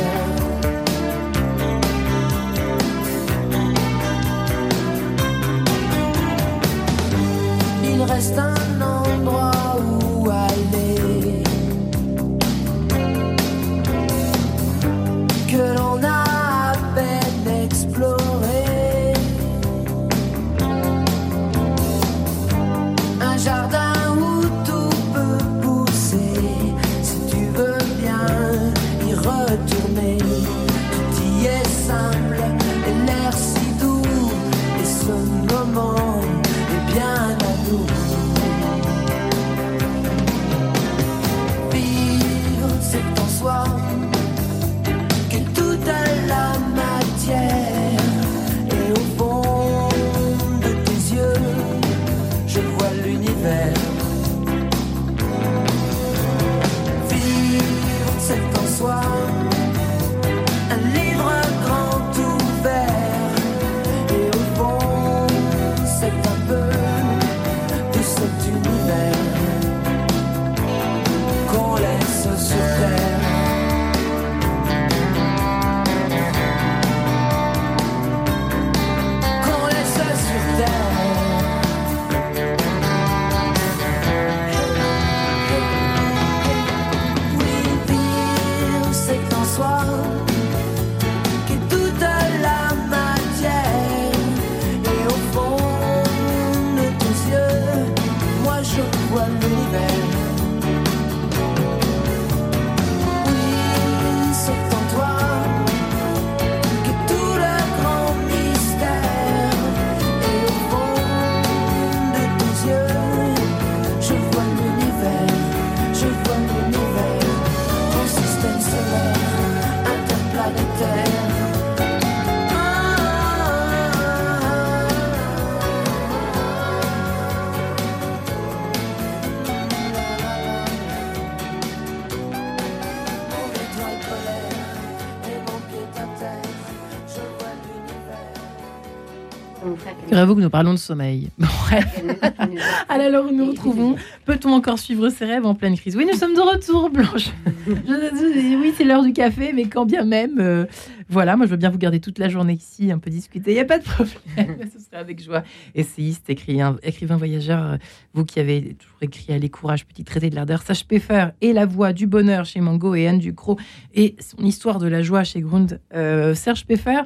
Que 140.34 140.40
nous 140.40 140.50
parlons 140.50 140.72
de 140.72 140.78
sommeil. 140.78 141.28
Bref. 141.38 142.02
Alors, 142.88 143.32
nous 143.32 143.46
retrouvons. 143.46 143.96
Peut-on 144.26 144.52
encore 144.52 144.78
suivre 144.78 145.08
ses 145.08 145.24
rêves 145.24 145.44
en 145.44 145.54
pleine 145.54 145.76
crise? 145.76 145.96
Oui, 145.96 146.06
nous 146.10 146.16
sommes 146.16 146.34
de 146.34 146.40
retour, 146.40 146.88
Blanche. 146.88 147.30
oui, 147.66 148.72
c'est 148.76 148.84
l'heure 148.84 149.02
du 149.02 149.12
café, 149.12 149.52
mais 149.52 149.64
quand 149.64 149.86
bien 149.86 150.04
même. 150.04 150.38
Euh, 150.38 150.66
voilà, 151.08 151.36
moi, 151.36 151.46
je 151.46 151.50
veux 151.50 151.56
bien 151.56 151.70
vous 151.70 151.78
garder 151.78 151.98
toute 151.98 152.20
la 152.20 152.28
journée 152.28 152.52
ici, 152.52 152.92
un 152.92 152.98
peu 152.98 153.10
discuter. 153.10 153.50
Il 153.50 153.54
n'y 153.54 153.60
a 153.60 153.64
pas 153.64 153.78
de 153.78 153.84
problème. 153.84 154.68
Ce 154.72 154.78
serait 154.78 154.98
avec 154.98 155.20
joie. 155.20 155.42
Essayiste, 155.74 156.30
écrivain, 156.30 156.76
écrivain 156.84 157.16
voyageur, 157.16 157.64
euh, 157.64 157.76
vous 158.14 158.24
qui 158.24 158.38
avez 158.38 158.76
toujours 158.78 159.02
écrit 159.02 159.32
Allez, 159.32 159.48
courage, 159.48 159.84
petit 159.84 160.04
traité 160.04 160.30
de 160.30 160.36
l'ardeur, 160.36 160.62
Sage 160.62 160.86
Peffer 160.86 161.30
et 161.40 161.52
La 161.52 161.66
voix 161.66 161.92
du 161.92 162.06
bonheur 162.06 162.44
chez 162.44 162.60
Mango 162.60 162.94
et 162.94 163.08
Anne 163.08 163.18
Ducrot 163.18 163.58
et 163.94 164.14
son 164.20 164.44
histoire 164.44 164.78
de 164.78 164.86
la 164.86 165.02
joie 165.02 165.24
chez 165.24 165.40
Grund, 165.40 165.80
euh, 165.92 166.34
Serge 166.34 166.64
Peffer. 166.66 167.00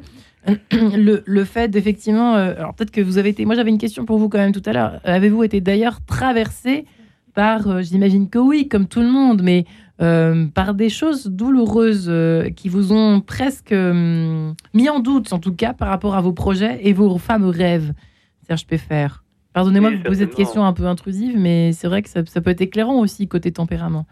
le, 0.72 1.22
le, 1.24 1.44
fait 1.44 1.68
d'effectivement. 1.68 2.34
Euh, 2.34 2.54
alors 2.56 2.74
peut-être 2.74 2.90
que 2.90 3.00
vous 3.00 3.18
avez 3.18 3.30
été. 3.30 3.44
Moi 3.44 3.54
j'avais 3.54 3.70
une 3.70 3.78
question 3.78 4.04
pour 4.04 4.18
vous 4.18 4.28
quand 4.28 4.38
même 4.38 4.52
tout 4.52 4.62
à 4.66 4.72
l'heure. 4.72 5.00
Avez-vous 5.04 5.42
été 5.44 5.60
d'ailleurs 5.60 6.00
traversé 6.04 6.84
par, 7.34 7.68
euh, 7.68 7.82
j'imagine 7.82 8.28
que 8.28 8.38
oui, 8.38 8.68
comme 8.68 8.86
tout 8.86 9.00
le 9.00 9.10
monde, 9.10 9.42
mais 9.42 9.64
euh, 10.00 10.46
par 10.46 10.74
des 10.74 10.88
choses 10.88 11.26
douloureuses 11.26 12.12
qui 12.56 12.68
vous 12.68 12.92
ont 12.92 13.20
presque 13.20 13.72
mis 13.72 14.88
en 14.88 15.00
doute, 15.00 15.32
en 15.32 15.38
tout 15.38 15.54
cas, 15.54 15.72
par 15.72 15.88
rapport 15.88 16.14
à 16.14 16.20
vos 16.20 16.32
projets 16.32 16.80
et 16.82 16.92
vos 16.92 17.18
fameux 17.18 17.48
rêves, 17.48 17.92
Serge 18.46 18.66
Peffer? 18.66 19.08
Pardonnez-moi 19.52 19.92
de 19.92 19.96
vous 19.96 20.02
poser 20.02 20.24
cette 20.24 20.34
question 20.34 20.64
un 20.64 20.72
peu 20.72 20.86
intrusive, 20.86 21.38
mais 21.38 21.72
c'est 21.72 21.86
vrai 21.86 22.02
que 22.02 22.08
ça, 22.08 22.26
ça 22.26 22.40
peut 22.40 22.50
être 22.50 22.60
éclairant 22.60 22.98
aussi 22.98 23.28
côté 23.28 23.52
tempérament. 23.52 24.04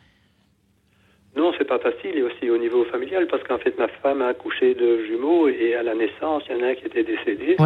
Non, 1.34 1.52
c'est 1.56 1.66
pas 1.66 1.78
facile, 1.78 2.16
et 2.16 2.22
aussi 2.22 2.50
au 2.50 2.58
niveau 2.58 2.84
familial, 2.84 3.26
parce 3.26 3.42
qu'en 3.44 3.58
fait, 3.58 3.78
ma 3.78 3.88
femme 3.88 4.20
a 4.20 4.28
accouché 4.28 4.74
de 4.74 5.04
jumeaux, 5.06 5.48
et 5.48 5.74
à 5.74 5.82
la 5.82 5.94
naissance, 5.94 6.42
il 6.48 6.56
y 6.56 6.60
en 6.60 6.62
a 6.62 6.68
un 6.68 6.74
qui 6.74 6.86
était 6.86 7.04
décédé, 7.04 7.56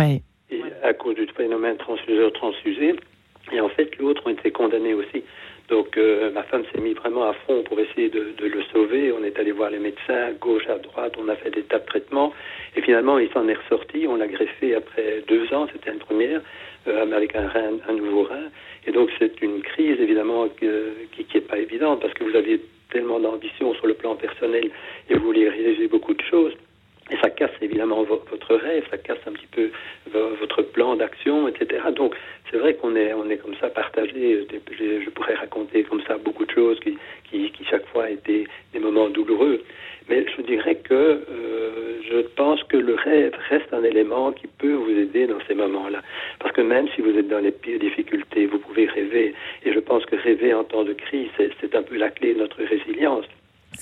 et 0.51 0.63
à 0.85 0.95
cause 0.95 1.17
du 1.17 1.27
phénomène 1.27 1.77
transfuseur-transfusé, 1.77 2.95
et 3.53 3.61
en 3.61 3.69
fait, 3.69 3.97
l'autre 3.99 4.23
ont 4.27 4.31
été 4.31 4.51
condamnés 4.53 4.95
aussi. 4.95 5.25
Donc, 5.69 5.97
euh, 5.97 6.31
ma 6.31 6.45
femme 6.45 6.63
s'est 6.73 6.81
mise 6.81 6.95
vraiment 6.95 7.29
à 7.29 7.33
fond 7.33 7.65
pour 7.65 7.79
essayer 7.81 8.09
de, 8.09 8.35
le 8.39 8.63
sauver. 8.73 9.11
On 9.11 9.25
est 9.25 9.37
allé 9.37 9.51
voir 9.51 9.71
les 9.71 9.81
médecins 9.81 10.29
à 10.29 10.33
gauche, 10.33 10.69
à 10.69 10.79
droite, 10.79 11.15
on 11.19 11.29
a 11.29 11.35
fait 11.35 11.51
des 11.51 11.63
tas 11.63 11.81
de 11.81 11.87
traitements, 11.87 12.33
et 12.77 12.83
finalement, 12.83 13.19
il 13.19 13.29
s'en 13.33 13.49
est 13.49 13.55
ressorti. 13.55 14.07
On 14.09 14.15
l'a 14.15 14.29
greffé 14.29 14.77
après 14.77 15.25
deux 15.27 15.53
ans, 15.53 15.67
c'était 15.73 15.91
une 15.91 15.99
première, 15.99 16.41
euh, 16.87 17.11
avec 17.13 17.35
un, 17.35 17.49
rein, 17.49 17.79
un 17.89 17.93
nouveau 17.95 18.23
rein. 18.23 18.49
Et 18.87 18.93
donc, 18.93 19.11
c'est 19.19 19.43
une 19.43 19.61
crise, 19.63 20.01
évidemment, 20.01 20.49
qui 20.49 20.67
n'est 20.67 21.41
pas 21.41 21.59
évidente, 21.59 22.01
parce 22.01 22.15
que 22.15 22.23
vous 22.23 22.37
aviez 22.37 22.61
tellement 22.91 23.21
d'ambition 23.21 23.75
sur 23.75 23.87
le 23.87 23.95
plan 23.95 24.17
personnel 24.17 24.71
et 25.09 25.15
vous 25.15 25.25
voulez 25.25 25.49
réaliser 25.49 25.89
beaucoup 25.89 26.15
de 26.15 26.23
choses. 26.23 26.55
Et 27.11 27.17
ça 27.23 27.31
casse 27.31 27.53
évidemment 27.63 28.03
votre 28.03 28.57
rêve, 28.57 28.85
ça 28.91 28.99
casse 28.99 29.19
un 29.27 29.33
petit 29.33 29.47
peu 29.47 29.71
votre 30.41 30.63
plan 30.63 30.97
d'action, 30.97 31.47
etc. 31.47 31.85
Donc 31.95 32.17
c'est 32.51 32.59
vrai 32.59 32.75
qu'on 32.75 32.97
est, 32.97 33.13
on 33.15 33.29
est 33.31 33.37
comme 33.37 33.55
ça 33.61 33.69
partagé. 33.69 34.47
Je 34.71 35.11
pourrais 35.11 35.35
raconter 35.35 35.85
comme 35.85 36.03
ça 36.03 36.17
beaucoup 36.19 36.45
de 36.45 36.51
choses 36.51 36.81
qui, 36.81 36.99
qui, 37.31 37.51
qui 37.53 37.65
chaque 37.65 37.87
fois 37.87 38.11
étaient 38.11 38.47
des 38.73 38.79
moments 38.81 39.09
douloureux. 39.09 39.63
Mais 40.09 40.25
je 40.37 40.43
dirais 40.43 40.77
que 40.77 40.95
euh, 40.95 42.01
je 42.09 42.21
pense 42.37 42.63
que 42.65 42.77
le 42.77 42.95
rêve 42.95 43.35
reste 43.51 43.73
un 43.73 43.83
élément 43.83 44.33
qui 44.33 44.47
peut 44.47 44.75
vous 44.75 44.91
aider 44.91 45.27
dans 45.27 45.41
ces 45.49 45.55
moments-là. 45.55 46.03
Parce 46.39 46.53
que 46.53 46.61
même 46.61 46.87
si 46.95 47.01
vous 47.01 47.17
êtes 47.17 47.29
dans 47.29 47.41
les 47.41 47.51
pires 47.51 47.81
difficultés, 47.81 48.47
vous 48.47 48.59
pouvez 48.59 48.87
rêver. 48.87 49.35
Et 49.65 49.73
je 49.73 49.79
pense 49.81 50.05
que 50.07 50.15
rêver 50.15 50.55
en 50.55 50.63
temps 50.63 50.85
de 50.85 50.93
crise, 50.93 51.29
c'est 51.39 51.75
un 51.75 51.83
peu 51.83 51.97
la 51.97 52.11
clé 52.11 52.35
de 52.35 52.39
notre 52.39 52.63
résilience. 52.63 53.27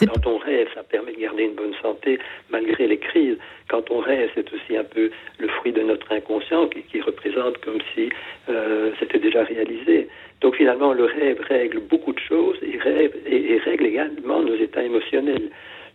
Quand 0.00 0.26
on 0.26 0.38
rêve, 0.38 0.68
ça 0.74 0.82
permet 0.82 1.12
de 1.12 1.20
garder 1.20 1.44
une 1.44 1.54
bonne 1.54 1.74
santé 1.82 2.18
malgré 2.50 2.86
les 2.86 2.98
crises. 2.98 3.36
Quand 3.68 3.90
on 3.90 3.98
rêve, 3.98 4.30
c'est 4.34 4.52
aussi 4.52 4.76
un 4.76 4.84
peu 4.84 5.10
le 5.38 5.48
fruit 5.48 5.72
de 5.72 5.82
notre 5.82 6.10
inconscient 6.12 6.68
qui, 6.68 7.00
représente 7.00 7.58
comme 7.58 7.78
si 7.94 8.10
euh, 8.48 8.92
c'était 8.98 9.18
déjà 9.18 9.44
réalisé. 9.44 10.08
Donc 10.40 10.56
finalement, 10.56 10.92
le 10.92 11.04
rêve 11.04 11.40
règle 11.48 11.80
beaucoup 11.80 12.12
de 12.12 12.20
choses 12.20 12.58
et, 12.62 12.78
règle 12.78 13.86
également 13.86 14.42
nos 14.42 14.56
états 14.56 14.82
émotionnels. 14.82 15.50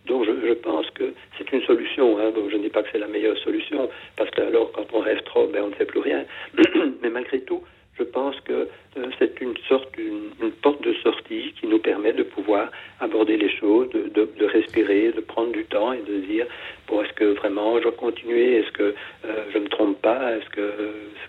Donc 0.06 0.24
je, 0.24 0.52
pense 0.54 0.90
que 0.90 1.12
c'est 1.36 1.52
une 1.52 1.62
solution. 1.62 2.18
Hein. 2.18 2.32
je 2.50 2.56
ne 2.56 2.62
dis 2.62 2.68
pas 2.70 2.82
que 2.82 2.88
c'est 2.90 2.98
la 2.98 3.06
meilleure 3.06 3.36
solution, 3.38 3.88
parce 4.16 4.30
que 4.30 4.40
alors 4.40 4.72
quand 4.72 4.86
on 4.92 5.00
rêve 5.00 5.22
trop, 5.24 5.46
ben, 5.46 5.62
on 5.64 5.68
ne 5.68 5.74
fait 5.74 5.84
plus 5.84 6.00
rien. 6.00 6.24
Mais 7.02 7.10
malgré 7.10 7.40
tout, 7.40 7.62
je 8.00 8.04
pense 8.04 8.34
que 8.40 8.68
euh, 8.96 9.06
c'est 9.18 9.40
une 9.40 9.56
sorte, 9.68 9.90
une, 9.98 10.50
porte 10.62 10.82
de 10.82 10.94
sortie 10.94 11.52
qui 11.60 11.66
nous 11.66 11.78
permet 11.78 12.12
de 12.12 12.22
pouvoir 12.22 12.70
aborder 12.98 13.36
les 13.36 13.50
choses, 13.50 13.88
de, 13.90 14.10
de, 14.14 14.44
respirer, 14.44 15.12
de 15.12 15.20
prendre 15.20 15.52
du 15.52 15.64
temps 15.64 15.92
et 15.92 16.02
de 16.02 16.16
dire 16.20 16.46
bon, 16.88 17.02
est-ce 17.02 17.12
que 17.12 17.24
vraiment 17.40 17.76
je 17.78 17.82
dois 17.84 17.92
continuer? 17.92 18.56
Est-ce 18.56 18.72
que 18.72 18.94
euh, 19.24 19.44
je 19.52 19.58
ne 19.58 19.64
me 19.64 19.68
trompe 19.68 20.00
pas? 20.00 20.36
Est-ce 20.36 20.48
que 20.50 20.68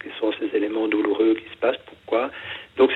ce 0.03 0.19
sont 0.19 0.31
ces 0.39 0.55
éléments 0.55 0.87
douloureux 0.87 1.35
qui 1.35 1.49
se 1.53 1.57
passent? 1.57 1.83
Pourquoi? 1.85 2.31
Donc 2.81 2.89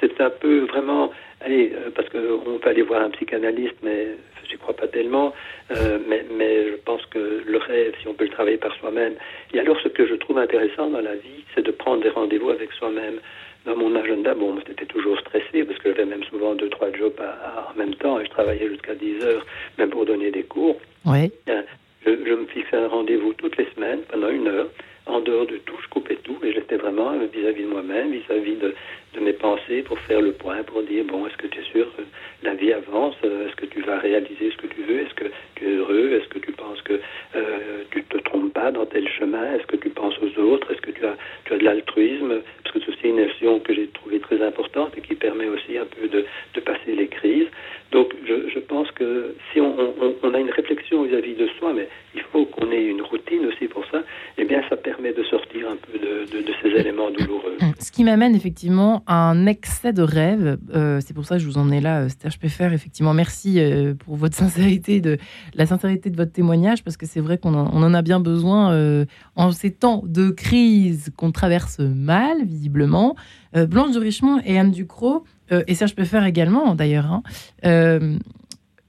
c'est 0.00 0.20
un 0.20 0.30
peu 0.30 0.64
vraiment, 0.64 1.12
allez, 1.40 1.70
euh, 1.72 1.90
parce 1.94 2.08
qu'on 2.08 2.58
peut 2.58 2.68
aller 2.68 2.82
voir 2.82 3.02
un 3.02 3.10
psychanalyste, 3.10 3.76
mais 3.84 4.08
je 4.50 4.56
crois 4.56 4.74
pas 4.74 4.88
tellement, 4.88 5.32
euh, 5.70 6.00
mais, 6.08 6.24
mais, 6.36 6.72
je 6.72 6.76
pense 6.84 7.06
que 7.06 7.44
le 7.46 7.58
rêve, 7.58 7.94
si 8.00 8.08
on 8.08 8.14
peut 8.14 8.24
le 8.24 8.30
travailler 8.30 8.56
par 8.56 8.74
soi-même. 8.78 9.14
Et 9.54 9.60
alors, 9.60 9.78
ce 9.80 9.86
que 9.90 10.08
je 10.08 10.16
trouve 10.16 10.38
intéressant 10.38 10.90
dans 10.90 11.00
la 11.00 11.14
vie, 11.14 11.44
c'est 11.54 11.64
de 11.64 11.70
prendre 11.70 12.02
des 12.02 12.08
rendez-vous 12.08 12.50
avec 12.50 12.72
soi-même. 12.72 13.20
Dans 13.64 13.76
mon 13.76 13.94
agenda, 13.94 14.34
bon, 14.34 14.58
j'étais 14.66 14.86
toujours 14.86 15.16
stressé 15.20 15.62
parce 15.62 15.78
que 15.78 15.90
j'avais 15.90 16.04
même 16.04 16.24
souvent 16.24 16.56
deux, 16.56 16.70
trois 16.70 16.90
jobs 16.92 17.20
en 17.20 17.78
même 17.78 17.94
temps 17.94 18.18
et 18.18 18.24
je 18.24 18.30
travaillais 18.30 18.66
jusqu'à 18.66 18.96
10 18.96 19.22
heures, 19.22 19.46
même 19.78 19.90
pour 19.90 20.04
donner 20.04 20.32
des 20.32 20.42
cours. 20.42 20.80
Oui. 21.06 21.30
Je, 21.46 22.10
je 22.10 22.32
me 22.32 22.46
fixais 22.46 22.76
un 22.76 22.88
rendez-vous 22.88 23.34
toutes 23.34 23.56
les 23.56 23.68
semaines 23.76 24.00
pendant 24.10 24.30
une 24.30 24.48
heure 24.48 24.66
en 25.08 25.20
dehors 25.20 25.46
de 25.46 25.56
tout, 25.58 25.76
je 25.82 25.88
coupais 25.88 26.16
tout 26.22 26.36
et 26.42 26.52
j'étais 26.52 26.76
vraiment 26.76 27.12
vis-à-vis 27.32 27.62
de 27.62 27.68
moi-même, 27.68 28.12
vis-à-vis 28.12 28.56
de, 28.56 28.74
de, 29.14 29.20
mes 29.20 29.32
pensées 29.32 29.82
pour 29.82 29.98
faire 30.00 30.20
le 30.20 30.32
point, 30.32 30.62
pour 30.62 30.82
dire 30.82 31.04
bon, 31.04 31.26
est-ce 31.26 31.36
que 31.36 31.46
tu 31.46 31.60
es 31.60 31.64
sûr 31.64 31.86
que 31.96 32.02
la 32.42 32.54
vie 32.54 32.72
avance? 32.72 33.14
Est-ce 33.22 33.56
que 33.56 33.66
tu 33.66 33.82
vas 33.82 33.98
réaliser 33.98 34.50
ce 34.50 34.56
que 34.56 34.66
tu 34.66 34.82
veux? 34.82 35.00
Est-ce 35.00 35.14
que 35.14 35.24
tu 35.56 35.64
es 35.66 35.76
heureux? 35.76 36.12
Est-ce 36.12 36.28
que 36.28 36.38
tu 36.38 36.52
penses 36.52 36.80
que 36.82 37.00
euh, 37.36 37.84
tu 37.90 38.04
te 38.04 38.18
trompes 38.18 38.52
pas 38.52 38.70
dans 38.70 38.86
tel 38.86 39.08
chemin? 39.08 39.54
Est-ce 39.54 39.66
que 39.66 39.76
tu 39.76 39.90
penses 39.90 40.14
aux 40.22 40.40
autres? 40.40 40.70
Est-ce 40.70 40.80
que 40.80 40.92
tu 40.92 41.04
as, 41.04 41.16
tu 41.44 41.54
as 41.54 41.58
de 41.58 41.64
l'altruisme? 41.64 42.40
Parce 42.62 42.84
que 42.84 42.92
c'est 43.00 43.08
une 43.08 43.16
notion 43.16 43.60
que 43.60 43.74
j'ai 43.74 43.88
trouvée 43.88 44.20
très 44.20 44.42
importante 44.42 44.96
et 44.96 45.00
qui 45.00 45.14
permet 45.14 45.48
aussi 45.48 45.76
un 45.78 45.86
peu 45.86 46.08
de, 46.08 46.24
de 46.54 46.60
passer 46.60 46.94
les 46.94 47.08
crises. 47.08 47.48
Donc 47.92 48.12
je, 48.26 48.50
je 48.50 48.58
pense 48.58 48.90
que 48.92 49.34
si 49.52 49.60
on, 49.60 49.74
on, 50.22 50.34
a 50.34 50.38
une 50.38 50.50
réflexion 50.50 51.04
vis-à-vis 51.04 51.34
de 51.34 51.48
soi, 51.58 51.72
mais 51.72 51.88
il 52.14 52.20
faut 52.20 52.44
qu'on 52.44 52.70
ait 52.70 52.84
une 52.84 53.00
routine 53.00 53.46
aussi 53.46 53.66
pour 53.66 53.84
ça, 53.90 54.02
eh 54.36 54.44
bien 54.44 54.62
ça 54.68 54.76
permet 54.76 55.12
de 55.12 55.22
sortir 55.24 55.70
un 55.70 55.76
peu 55.76 55.98
de, 55.98 56.42
de, 56.42 56.52
ces 56.62 56.68
éléments 56.68 57.10
douloureux. 57.10 57.56
Ce 57.80 57.90
qui 57.90 58.04
m'amène 58.04 58.34
effectivement 58.34 59.02
un 59.08 59.46
excès 59.46 59.94
de 59.94 60.02
rêve. 60.02 60.58
Euh, 60.74 61.00
c'est 61.04 61.14
pour 61.14 61.24
ça 61.24 61.36
que 61.36 61.42
je 61.42 61.46
vous 61.46 61.56
en 61.56 61.70
ai 61.70 61.80
là, 61.80 62.02
euh, 62.02 62.30
Peffer. 62.40 62.68
Effectivement, 62.72 63.14
merci 63.14 63.58
euh, 63.58 63.94
pour 63.94 64.16
votre 64.16 64.36
sincérité, 64.36 65.00
de 65.00 65.16
la 65.54 65.66
sincérité 65.66 66.10
de 66.10 66.16
votre 66.16 66.32
témoignage, 66.32 66.84
parce 66.84 66.98
que 66.98 67.06
c'est 67.06 67.20
vrai 67.20 67.38
qu'on 67.38 67.54
en, 67.54 67.94
a 67.94 68.02
bien 68.02 68.20
besoin 68.20 69.06
en 69.34 69.52
ces 69.52 69.70
temps 69.70 70.02
de 70.04 70.30
crise 70.30 71.10
qu'on 71.16 71.32
traverse 71.32 71.78
mal, 71.78 72.44
visiblement. 72.44 73.16
Blanche 73.54 73.92
de 73.94 73.98
Richemont 73.98 74.40
et 74.44 74.58
Anne 74.58 74.70
Ducrot, 74.70 75.24
et 75.50 75.74
Serge 75.74 75.94
Peffer 75.94 76.22
également 76.26 76.74
d'ailleurs, 76.74 77.10
hein, 77.10 77.22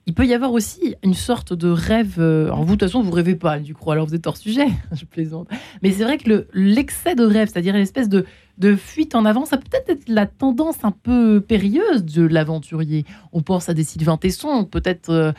il 0.09 0.13
peut 0.15 0.25
y 0.25 0.33
avoir 0.33 0.53
aussi 0.53 0.95
une 1.03 1.13
sorte 1.13 1.53
de 1.53 1.69
rêve. 1.69 2.15
Euh, 2.17 2.45
alors 2.45 2.63
vous, 2.63 2.75
de 2.75 2.79
toute 2.79 2.89
façon, 2.89 3.03
vous 3.03 3.11
rêvez 3.11 3.35
pas, 3.35 3.59
du 3.59 3.75
coup, 3.75 3.91
alors 3.91 4.07
vous 4.07 4.15
êtes 4.15 4.25
hors 4.25 4.37
sujet, 4.37 4.65
je 4.91 5.05
plaisante. 5.05 5.47
Mais 5.83 5.91
c'est 5.91 6.03
vrai 6.03 6.17
que 6.17 6.47
l'excès 6.51 7.13
de 7.13 7.23
rêve, 7.23 7.47
c'est-à-dire 7.47 7.75
l'espèce 7.75 8.09
de, 8.09 8.25
de 8.57 8.75
fuite 8.75 9.13
en 9.13 9.23
avant, 9.23 9.45
ça 9.45 9.57
peut 9.57 9.67
peut-être 9.69 9.89
être 9.89 10.09
la 10.09 10.25
tendance 10.25 10.77
un 10.81 10.89
peu 10.89 11.41
périlleuse 11.41 12.05
de 12.05 12.23
l'aventurier. 12.23 13.05
On 13.33 13.43
pense 13.43 13.69
à 13.69 13.75
des 13.75 13.83
Sylvain 13.83 14.17
Tesson, 14.17 14.65
peut-être 14.65 15.11
euh, 15.11 15.31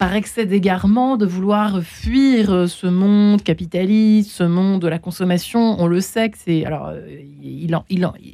par 0.00 0.14
excès 0.14 0.46
d'égarement, 0.46 1.18
de 1.18 1.26
vouloir 1.26 1.82
fuir 1.82 2.50
euh, 2.50 2.66
ce 2.66 2.86
monde 2.86 3.42
capitaliste, 3.42 4.30
ce 4.30 4.44
monde 4.44 4.80
de 4.80 4.88
la 4.88 4.98
consommation. 4.98 5.76
On 5.78 5.86
le 5.86 6.00
sait 6.00 6.30
que 6.30 6.38
c'est. 6.38 6.64
Alors, 6.64 6.86
euh, 6.86 7.06
il, 7.42 7.78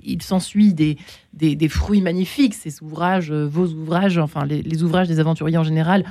il, 0.05 0.23
s'ensuit 0.23 0.75
des, 0.75 0.97
des, 1.35 1.69
fruits 1.69 2.03
magnifiques, 2.03 2.55
ces 2.55 2.81
ouvrages, 2.85 3.33
euh, 3.33 3.47
vos 3.47 3.67
ouvrages, 3.67 4.17
enfin, 4.17 4.47
les, 4.47 4.83
ouvrages 4.85 5.09
des 5.09 5.19
aventuriers 5.19 5.59
en 5.59 5.65
général. 5.65 6.05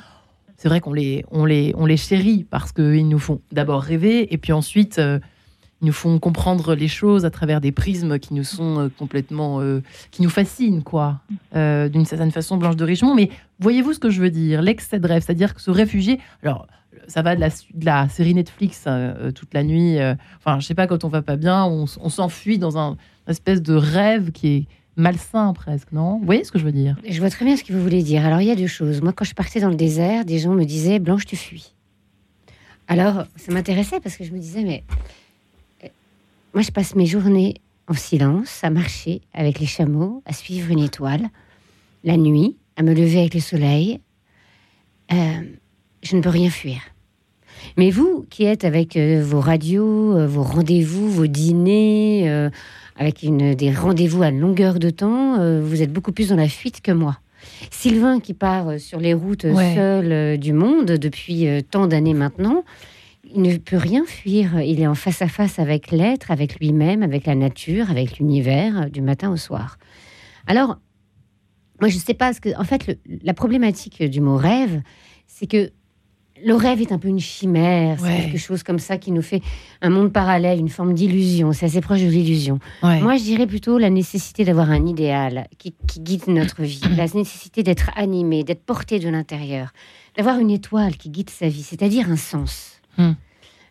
C'est 0.57 0.67
vrai 0.67 0.81
qu'on 0.81 0.91
les, 0.91 1.23
on 1.31 1.45
les, 1.45 1.73
on 1.77 1.85
les 1.85 1.97
chérit 1.97 2.43
parce 2.43 2.73
qu'ils 2.73 3.07
nous 3.07 3.19
font 3.19 3.39
d'abord 3.53 3.81
rêver 3.81 4.33
et 4.33 4.37
puis 4.37 4.51
ensuite 4.51 4.99
nous 5.85 5.93
font 5.93 6.19
comprendre 6.19 6.75
les 6.75 6.87
choses 6.87 7.25
à 7.25 7.29
travers 7.29 7.61
des 7.61 7.71
prismes 7.71 8.19
qui 8.19 8.33
nous 8.33 8.43
sont 8.43 8.79
euh, 8.79 8.89
complètement, 8.89 9.61
euh, 9.61 9.81
qui 10.11 10.21
nous 10.21 10.29
fascinent, 10.29 10.81
quoi, 10.81 11.21
euh, 11.55 11.87
d'une 11.87 12.05
certaine 12.05 12.31
façon, 12.31 12.57
Blanche 12.57 12.75
de 12.75 12.83
Richemont. 12.83 13.15
Mais 13.15 13.29
voyez-vous 13.59 13.93
ce 13.93 13.99
que 13.99 14.09
je 14.09 14.21
veux 14.21 14.29
dire? 14.29 14.61
L'excès 14.61 14.99
de 14.99 15.07
rêve, 15.07 15.23
c'est-à-dire 15.25 15.53
que 15.53 15.61
se 15.61 15.71
réfugier. 15.71 16.19
Alors, 16.43 16.67
ça 17.07 17.21
va 17.21 17.35
de 17.35 17.39
la, 17.39 17.49
de 17.49 17.85
la 17.85 18.09
série 18.09 18.33
Netflix 18.33 18.87
toute 19.35 19.53
la 19.53 19.63
nuit. 19.63 19.97
enfin, 20.37 20.59
je 20.59 20.65
sais 20.65 20.73
pas, 20.73 20.87
quand 20.87 21.03
on 21.03 21.09
va 21.09 21.21
pas 21.21 21.35
bien, 21.35 21.63
on, 21.65 21.85
s'enfuit 21.85 22.57
dans 22.57 22.77
un 22.77 22.97
espèce 23.27 23.61
de 23.61 23.75
rêve 23.75 24.31
qui 24.31 24.47
est 24.47 24.67
malsain 24.95 25.53
presque, 25.53 25.91
non? 25.91 26.17
Vous 26.17 26.25
voyez 26.25 26.43
ce 26.43 26.51
que 26.51 26.57
je 26.57 26.65
veux 26.65 26.71
dire? 26.71 26.95
Je 27.07 27.19
vois 27.19 27.29
très 27.29 27.45
bien 27.45 27.57
ce 27.57 27.63
que 27.63 27.73
vous 27.73 27.81
voulez 27.81 28.01
dire. 28.01 28.25
Alors, 28.25 28.41
il 28.41 28.47
y 28.47 28.51
a 28.51 28.55
deux 28.55 28.65
choses. 28.65 29.01
Moi, 29.01 29.13
quand 29.13 29.25
je 29.25 29.35
partais 29.35 29.59
dans 29.59 29.69
le 29.69 29.75
désert, 29.75 30.25
des 30.25 30.39
gens 30.39 30.53
me 30.53 30.65
disaient 30.65 30.97
Blanche, 30.97 31.25
tu 31.25 31.35
fuis. 31.35 31.75
Alors, 32.87 33.25
ça 33.35 33.51
m'intéressait 33.51 33.99
parce 33.99 34.15
que 34.15 34.23
je 34.23 34.31
me 34.31 34.39
disais, 34.39 34.63
mais 34.63 34.83
moi, 36.55 36.61
je 36.61 36.71
passe 36.71 36.95
mes 36.95 37.05
journées 37.05 37.55
en 37.89 37.93
silence, 37.93 38.63
à 38.63 38.69
marcher 38.69 39.19
avec 39.33 39.59
les 39.59 39.65
chameaux, 39.65 40.23
à 40.25 40.31
suivre 40.31 40.71
une 40.71 40.79
étoile, 40.79 41.27
la 42.05 42.15
nuit, 42.15 42.55
à 42.77 42.81
me 42.81 42.93
lever 42.93 43.19
avec 43.19 43.33
le 43.33 43.41
soleil. 43.41 43.99
Euh, 45.11 45.41
je 46.01 46.15
ne 46.15 46.21
peux 46.21 46.29
rien 46.29 46.49
fuir. 46.49 46.77
Mais 47.75 47.91
vous, 47.91 48.25
qui 48.29 48.45
êtes 48.45 48.63
avec 48.63 48.95
euh, 48.95 49.21
vos 49.21 49.41
radios, 49.41 50.15
euh, 50.15 50.27
vos 50.27 50.43
rendez-vous, 50.43 51.09
vos 51.09 51.27
dîners, 51.27 52.49
avec 52.95 53.23
une, 53.23 53.53
des 53.53 53.73
rendez-vous 53.73 54.23
à 54.23 54.31
longueur 54.31 54.79
de 54.79 54.89
temps, 54.89 55.59
vous 55.61 55.81
êtes 55.81 55.91
beaucoup 55.91 56.13
plus 56.13 56.29
dans 56.29 56.37
la 56.37 56.47
fuite 56.47 56.79
que 56.79 56.93
moi. 56.93 57.19
Sylvain, 57.69 58.21
qui 58.21 58.33
part 58.33 58.79
sur 58.79 59.01
les 59.01 59.13
routes 59.13 59.45
seul 59.75 60.39
du 60.39 60.53
monde 60.53 60.91
depuis 60.91 61.47
tant 61.69 61.87
d'années 61.87 62.13
maintenant, 62.13 62.63
il 63.35 63.41
ne 63.41 63.57
peut 63.57 63.77
rien 63.77 64.05
fuir. 64.05 64.61
Il 64.61 64.79
est 64.81 64.87
en 64.87 64.95
face 64.95 65.21
à 65.21 65.27
face 65.27 65.59
avec 65.59 65.91
l'être, 65.91 66.31
avec 66.31 66.59
lui-même, 66.59 67.03
avec 67.03 67.25
la 67.25 67.35
nature, 67.35 67.91
avec 67.91 68.17
l'univers, 68.17 68.89
du 68.89 69.01
matin 69.01 69.31
au 69.31 69.37
soir. 69.37 69.77
Alors, 70.47 70.79
moi, 71.81 71.89
je 71.89 71.95
ne 71.95 72.01
sais 72.01 72.13
pas 72.13 72.33
ce 72.33 72.41
que. 72.41 72.57
En 72.57 72.63
fait, 72.63 72.99
la 73.23 73.33
problématique 73.33 74.01
du 74.03 74.21
mot 74.21 74.37
rêve, 74.37 74.81
c'est 75.27 75.47
que 75.47 75.71
le 76.43 76.53
rêve 76.53 76.81
est 76.81 76.91
un 76.91 76.99
peu 76.99 77.07
une 77.07 77.19
chimère, 77.19 77.97
c'est 77.99 78.23
quelque 78.23 78.37
chose 78.37 78.61
comme 78.63 78.79
ça 78.79 78.97
qui 78.97 79.11
nous 79.11 79.21
fait 79.21 79.41
un 79.81 79.89
monde 79.89 80.11
parallèle, 80.11 80.59
une 80.59 80.69
forme 80.69 80.93
d'illusion. 80.93 81.53
C'est 81.53 81.65
assez 81.65 81.81
proche 81.81 82.01
de 82.01 82.07
l'illusion. 82.07 82.59
Moi, 82.81 83.17
je 83.17 83.23
dirais 83.23 83.47
plutôt 83.47 83.77
la 83.77 83.89
nécessité 83.89 84.43
d'avoir 84.43 84.69
un 84.69 84.85
idéal 84.85 85.47
qui, 85.57 85.73
guide 85.97 86.27
notre 86.27 86.63
vie, 86.63 86.81
la 86.97 87.05
nécessité 87.05 87.63
d'être 87.63 87.89
animé, 87.95 88.43
d'être 88.43 88.63
porté 88.63 88.99
de 88.99 89.09
l'intérieur, 89.09 89.71
d'avoir 90.17 90.39
une 90.39 90.51
étoile 90.51 90.97
qui 90.97 91.09
guide 91.09 91.29
sa 91.29 91.47
vie, 91.47 91.63
c'est-à-dire 91.63 92.09
un 92.09 92.17
sens. 92.17 92.81
Hmm. 92.97 93.13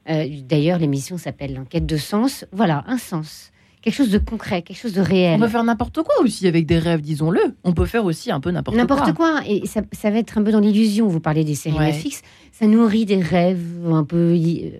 Euh, 0.08 0.26
d'ailleurs, 0.42 0.78
l'émission 0.78 1.18
s'appelle 1.18 1.54
L'enquête 1.54 1.86
de 1.86 1.96
sens. 1.96 2.44
Voilà, 2.52 2.84
un 2.86 2.98
sens. 2.98 3.50
Quelque 3.80 3.94
chose 3.96 4.10
de 4.10 4.18
concret, 4.18 4.62
quelque 4.62 4.78
chose 4.78 4.94
de 4.94 5.02
réel. 5.02 5.36
On 5.36 5.44
peut 5.44 5.50
faire 5.50 5.64
n'importe 5.64 6.02
quoi 6.02 6.14
aussi 6.22 6.46
avec 6.48 6.64
des 6.64 6.78
rêves, 6.78 7.02
disons-le. 7.02 7.40
On 7.64 7.72
peut 7.72 7.84
faire 7.84 8.06
aussi 8.06 8.32
un 8.32 8.40
peu 8.40 8.50
n'importe 8.50 8.74
quoi. 8.74 8.82
N'importe 8.82 9.12
quoi. 9.12 9.42
Et 9.46 9.66
ça, 9.66 10.10
va 10.10 10.18
être 10.18 10.38
un 10.38 10.42
peu 10.42 10.52
dans 10.52 10.60
l'illusion. 10.60 11.06
Vous 11.06 11.20
parlez 11.20 11.44
des 11.44 11.54
séries 11.54 11.92
fixes. 11.92 12.22
Ça 12.50 12.66
nourrit 12.66 13.04
des 13.04 13.20
rêves 13.20 13.86
un 13.86 14.04
peu. 14.04 14.38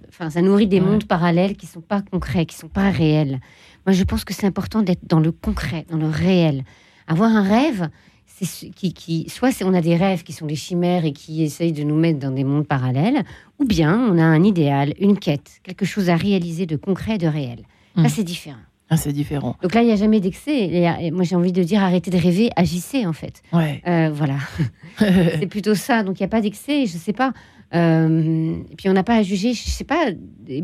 Enfin, 0.09 0.31
ça 0.31 0.41
nourrit 0.41 0.68
des 0.68 0.81
mondes 0.81 1.05
parallèles 1.05 1.55
qui 1.55 1.66
sont 1.66 1.83
pas 1.83 2.01
concrets, 2.01 2.47
qui 2.47 2.57
sont 2.57 2.68
pas 2.68 2.91
réels. 2.91 3.41
Moi, 3.87 3.93
je 3.93 4.05
pense 4.05 4.25
que 4.25 4.33
c'est 4.33 4.47
important 4.47 4.81
d'être 4.81 5.07
dans 5.07 5.20
le 5.20 5.33
concret, 5.33 5.85
dans 5.91 5.99
le 5.99 6.09
réel. 6.09 6.64
Avoir 7.07 7.31
un 7.31 7.43
rêve, 7.43 7.91
qui, 8.74 8.93
qui, 8.93 9.28
soit 9.28 9.51
on 9.62 9.74
a 9.74 9.80
des 9.80 9.97
rêves 9.97 10.22
qui 10.22 10.32
sont 10.32 10.47
des 10.47 10.57
chimères 10.57 11.05
et 11.05 11.12
qui 11.12 11.43
essayent 11.43 11.72
de 11.72 11.85
nous 11.85 11.97
mettre 11.97 12.18
dans 12.18 12.32
des 12.32 12.45
mondes 12.45 12.66
parallèles, 12.66 13.22
ou 13.59 13.64
bien 13.64 13.97
on 14.11 14.18
a 14.18 14.24
un 14.24 14.43
idéal, 14.43 14.95
une 14.99 15.18
quête, 15.18 15.61
quelque 15.62 15.85
chose 15.85 16.11
à 16.11 16.16
réaliser 16.16 16.66
de 16.66 16.76
concret, 16.76 17.18
de 17.18 17.26
réel. 17.26 17.61
Là, 17.97 18.05
hmm. 18.05 18.09
c'est 18.09 18.24
différent. 18.24 18.59
Ah, 18.91 18.97
c'est 18.97 19.12
différent. 19.12 19.57
Donc 19.62 19.74
là, 19.74 19.82
il 19.82 19.87
n'y 19.87 19.93
a 19.93 19.97
jamais 19.97 20.20
d'excès. 20.20 21.11
Moi, 21.11 21.24
j'ai 21.24 21.37
envie 21.37 21.53
de 21.53 21.62
dire 21.62 21.82
arrêtez 21.82 22.11
de 22.11 22.18
rêver, 22.18 22.51
agissez 22.55 23.07
en 23.07 23.12
fait. 23.12 23.43
Ouais. 23.53 23.82
Euh, 23.89 24.11
voilà. 24.12 24.37
c'est 24.99 25.49
plutôt 25.49 25.74
ça. 25.74 26.03
Donc 26.03 26.20
il 26.20 26.22
n'y 26.22 26.26
a 26.26 26.28
pas 26.28 26.43
d'excès. 26.43 26.87
Je 26.87 26.95
ne 26.95 26.99
sais 26.99 27.14
pas. 27.14 27.32
Euh, 27.75 28.57
et 28.70 28.77
puis 28.77 28.89
on 28.89 28.93
n'a 28.93 29.03
pas 29.03 29.16
à 29.16 29.22
juger, 29.22 29.53
je 29.53 29.68
sais 29.68 29.85
pas, 29.85 30.07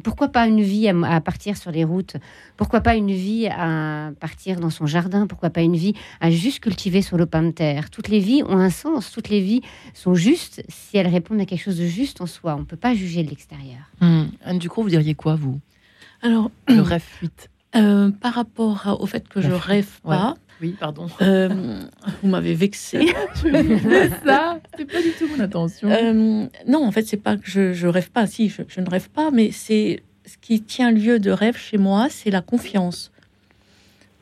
pourquoi 0.04 0.28
pas 0.28 0.46
une 0.46 0.62
vie 0.62 0.88
à, 0.88 1.20
partir 1.20 1.56
sur 1.56 1.70
les 1.70 1.84
routes? 1.84 2.16
Pourquoi 2.56 2.80
pas 2.80 2.94
une 2.94 3.10
vie 3.10 3.48
à 3.48 4.12
partir 4.20 4.60
dans 4.60 4.70
son 4.70 4.86
jardin? 4.86 5.26
Pourquoi 5.26 5.50
pas 5.50 5.62
une 5.62 5.76
vie 5.76 5.94
à 6.20 6.30
juste 6.30 6.60
cultiver 6.60 7.02
sur 7.02 7.16
lopin 7.16 7.42
de 7.42 7.50
terre? 7.50 7.90
Toutes 7.90 8.08
les 8.08 8.20
vies 8.20 8.42
ont 8.44 8.58
un 8.58 8.70
sens, 8.70 9.10
toutes 9.10 9.28
les 9.28 9.40
vies 9.40 9.62
sont 9.92 10.14
justes. 10.14 10.62
Si 10.68 10.96
elles 10.96 11.08
répondent 11.08 11.40
à 11.40 11.46
quelque 11.46 11.62
chose 11.62 11.78
de 11.78 11.86
juste 11.86 12.20
en 12.20 12.26
soi. 12.26 12.54
On 12.54 12.60
ne 12.60 12.64
peut 12.64 12.76
pas 12.76 12.94
juger 12.94 13.24
de 13.24 13.30
l'extérieur. 13.30 13.90
Hmm. 14.00 14.26
Anne 14.44 14.58
Ducrot, 14.58 14.82
vous 14.82 14.90
diriez 14.90 15.14
quoi, 15.14 15.34
vous? 15.34 15.58
Alors, 16.22 16.50
le 16.68 16.80
rêve 16.80 17.02
fuite. 17.02 17.50
euh, 17.74 18.10
par 18.10 18.34
rapport 18.34 18.98
au 19.00 19.06
fait 19.06 19.28
que 19.28 19.40
je 19.40 19.50
rêve 19.50 20.00
pas, 20.02 20.34
oui, 20.60 20.76
pardon. 20.78 21.06
Euh, 21.22 21.80
vous 22.22 22.28
m'avez 22.28 22.54
vexé. 22.54 23.06
ça, 24.24 24.60
c'est 24.76 24.84
pas 24.84 25.02
du 25.02 25.12
tout 25.18 25.26
mon 25.28 25.40
intention. 25.40 25.90
Euh, 25.90 26.46
non, 26.66 26.84
en 26.84 26.90
fait, 26.90 27.06
c'est 27.06 27.16
pas 27.16 27.36
que 27.36 27.48
je, 27.48 27.72
je 27.72 27.86
rêve 27.86 28.10
pas. 28.10 28.26
Si, 28.26 28.48
je, 28.48 28.80
ne 28.80 28.90
rêve 28.90 29.08
pas, 29.08 29.30
mais 29.30 29.52
c'est 29.52 30.02
ce 30.26 30.36
qui 30.38 30.60
tient 30.60 30.90
lieu 30.90 31.18
de 31.18 31.30
rêve 31.30 31.56
chez 31.56 31.78
moi, 31.78 32.08
c'est 32.10 32.30
la 32.30 32.42
confiance. 32.42 33.10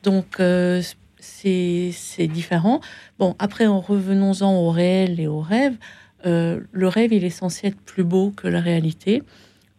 Donc, 0.03 0.39
euh, 0.39 0.81
c'est 1.19 2.27
différent. 2.27 2.79
Bon, 3.17 3.35
après, 3.39 3.67
en 3.67 3.81
revenons-en 3.81 4.53
au 4.55 4.71
réel 4.71 5.19
et 5.19 5.27
au 5.27 5.41
rêve, 5.41 5.75
le 6.23 6.87
rêve, 6.87 7.13
il 7.13 7.23
est 7.23 7.29
censé 7.29 7.67
être 7.67 7.79
plus 7.81 8.03
beau 8.03 8.31
que 8.31 8.47
la 8.47 8.61
réalité. 8.61 9.23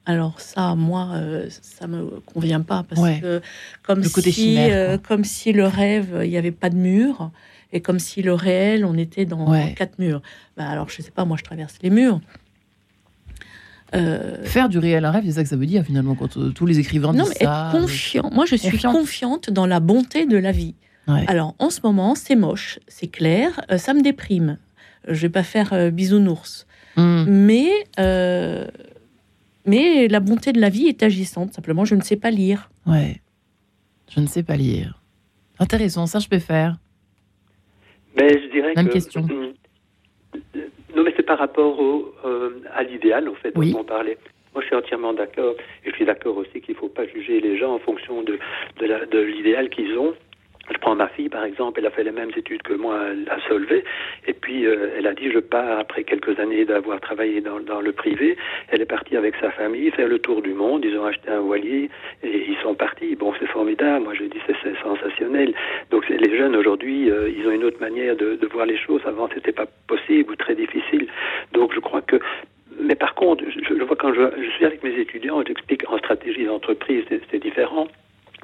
Alors 0.06 0.40
ça, 0.40 0.74
moi, 0.74 1.10
euh, 1.12 1.46
ça 1.50 1.86
me 1.86 2.20
convient 2.20 2.62
pas 2.62 2.84
parce 2.88 3.20
que 3.20 3.40
comme 3.82 4.02
si, 4.02 4.56
euh, 4.58 4.96
comme 4.96 5.24
si 5.24 5.52
le 5.52 5.66
rêve, 5.66 6.20
il 6.24 6.30
n'y 6.30 6.38
avait 6.38 6.50
pas 6.50 6.70
de 6.70 6.76
mur 6.76 7.30
et 7.72 7.80
comme 7.80 7.98
si 7.98 8.22
le 8.22 8.32
réel, 8.32 8.84
on 8.84 8.96
était 8.96 9.26
dans 9.26 9.52
quatre 9.74 9.98
murs. 9.98 10.22
Bah, 10.56 10.68
alors 10.68 10.88
je 10.88 11.02
sais 11.02 11.10
pas, 11.10 11.24
moi 11.24 11.36
je 11.36 11.44
traverse 11.44 11.76
les 11.82 11.90
murs. 11.90 12.20
Euh, 13.94 14.44
Faire 14.44 14.68
du 14.68 14.78
réel 14.78 15.04
un 15.04 15.10
rêve, 15.10 15.24
c'est 15.26 15.32
ça 15.32 15.42
que 15.42 15.48
ça 15.48 15.56
veut 15.56 15.66
dire 15.66 15.84
finalement 15.84 16.14
quand 16.14 16.54
tous 16.54 16.66
les 16.66 16.78
écrivains 16.78 17.12
non, 17.12 17.26
mais 17.28 17.36
être 17.40 17.72
confiant. 17.72 18.30
Moi, 18.32 18.46
je 18.46 18.54
suis 18.54 18.78
confiante 18.78 19.50
dans 19.50 19.66
la 19.66 19.80
bonté 19.80 20.26
de 20.26 20.36
la 20.36 20.52
vie. 20.52 20.74
Alors 21.26 21.56
en 21.58 21.70
ce 21.70 21.80
moment, 21.82 22.14
c'est 22.14 22.36
moche, 22.36 22.78
c'est 22.86 23.08
clair, 23.08 23.60
ça 23.78 23.94
me 23.94 24.00
déprime. 24.00 24.58
Je 25.08 25.22
vais 25.22 25.28
pas 25.28 25.42
faire 25.42 25.90
bisounours, 25.90 26.66
hmm. 26.96 27.24
mais 27.26 27.70
mais 29.66 30.08
la 30.08 30.20
bonté 30.20 30.52
de 30.52 30.60
la 30.60 30.68
vie 30.68 30.88
est 30.88 31.02
agissante. 31.02 31.52
Simplement, 31.52 31.84
je 31.84 31.94
ne 31.94 32.00
sais 32.00 32.16
pas 32.16 32.30
lire. 32.30 32.70
Ouais. 32.86 33.20
Je 34.08 34.20
ne 34.20 34.26
sais 34.26 34.42
pas 34.42 34.56
lire. 34.56 35.00
Intéressant, 35.58 36.06
ça 36.06 36.18
je 36.18 36.28
peux 36.28 36.38
faire. 36.38 36.76
Mais 38.16 38.28
je 38.28 38.50
dirais 38.50 38.72
Même 38.74 38.88
question. 38.88 39.26
Non, 40.96 41.04
mais 41.04 41.14
c'est 41.16 41.22
par 41.22 41.38
rapport 41.38 41.78
au, 41.78 42.12
euh, 42.24 42.62
à 42.74 42.82
l'idéal, 42.82 43.28
en 43.28 43.34
fait, 43.34 43.54
dont 43.54 43.78
on 43.78 43.84
parlait. 43.84 44.18
Moi, 44.52 44.62
je 44.62 44.66
suis 44.66 44.74
entièrement 44.76 45.12
d'accord. 45.12 45.54
Et 45.84 45.90
je 45.90 45.94
suis 45.94 46.04
d'accord 46.04 46.36
aussi 46.36 46.60
qu'il 46.60 46.74
ne 46.74 46.80
faut 46.80 46.88
pas 46.88 47.06
juger 47.06 47.40
les 47.40 47.56
gens 47.56 47.74
en 47.74 47.78
fonction 47.78 48.22
de, 48.22 48.38
de 48.80 49.18
l'idéal 49.18 49.70
qu'ils 49.70 49.96
ont. 49.96 50.14
Je 50.70 50.78
prends 50.78 50.94
ma 50.94 51.08
fille, 51.08 51.28
par 51.28 51.44
exemple, 51.44 51.80
elle 51.80 51.86
a 51.86 51.90
fait 51.90 52.04
les 52.04 52.12
mêmes 52.12 52.30
études 52.36 52.62
que 52.62 52.74
moi 52.74 52.98
à 53.28 53.40
Solvay, 53.48 53.84
et 54.26 54.32
puis 54.32 54.66
euh, 54.66 54.94
elle 54.96 55.06
a 55.06 55.14
dit, 55.14 55.30
je 55.30 55.38
pars 55.38 55.78
après 55.80 56.04
quelques 56.04 56.38
années 56.38 56.64
d'avoir 56.64 57.00
travaillé 57.00 57.40
dans, 57.40 57.60
dans, 57.60 57.80
le 57.80 57.92
privé, 57.92 58.36
elle 58.68 58.80
est 58.80 58.86
partie 58.86 59.16
avec 59.16 59.34
sa 59.40 59.50
famille 59.50 59.90
faire 59.90 60.08
le 60.08 60.18
tour 60.18 60.42
du 60.42 60.54
monde, 60.54 60.84
ils 60.84 60.96
ont 60.96 61.04
acheté 61.04 61.28
un 61.30 61.40
voilier, 61.40 61.90
et 62.22 62.44
ils 62.48 62.56
sont 62.62 62.74
partis. 62.74 63.16
Bon, 63.16 63.32
c'est 63.38 63.48
formidable, 63.48 64.04
moi 64.04 64.14
je 64.14 64.24
dis, 64.24 64.38
c'est 64.46 64.76
sensationnel. 64.82 65.54
Donc 65.90 66.08
les 66.08 66.36
jeunes 66.36 66.54
aujourd'hui, 66.54 67.10
euh, 67.10 67.28
ils 67.28 67.46
ont 67.48 67.52
une 67.52 67.64
autre 67.64 67.80
manière 67.80 68.14
de, 68.16 68.36
de 68.36 68.46
voir 68.46 68.66
les 68.66 68.78
choses. 68.78 69.02
Avant, 69.06 69.28
c'était 69.34 69.52
pas 69.52 69.66
possible 69.88 70.32
ou 70.32 70.36
très 70.36 70.54
difficile. 70.54 71.08
Donc 71.52 71.74
je 71.74 71.80
crois 71.80 72.02
que 72.02 72.16
mais 72.78 72.94
par 72.94 73.14
contre, 73.14 73.44
je, 73.48 73.74
je 73.74 73.82
vois 73.82 73.96
quand 73.96 74.14
je, 74.14 74.22
je, 74.42 74.50
suis 74.52 74.64
avec 74.64 74.82
mes 74.82 74.94
étudiants, 74.98 75.42
j'explique 75.46 75.84
en 75.90 75.98
stratégie 75.98 76.44
d'entreprise, 76.44 77.04
c'est 77.30 77.38
différent 77.42 77.88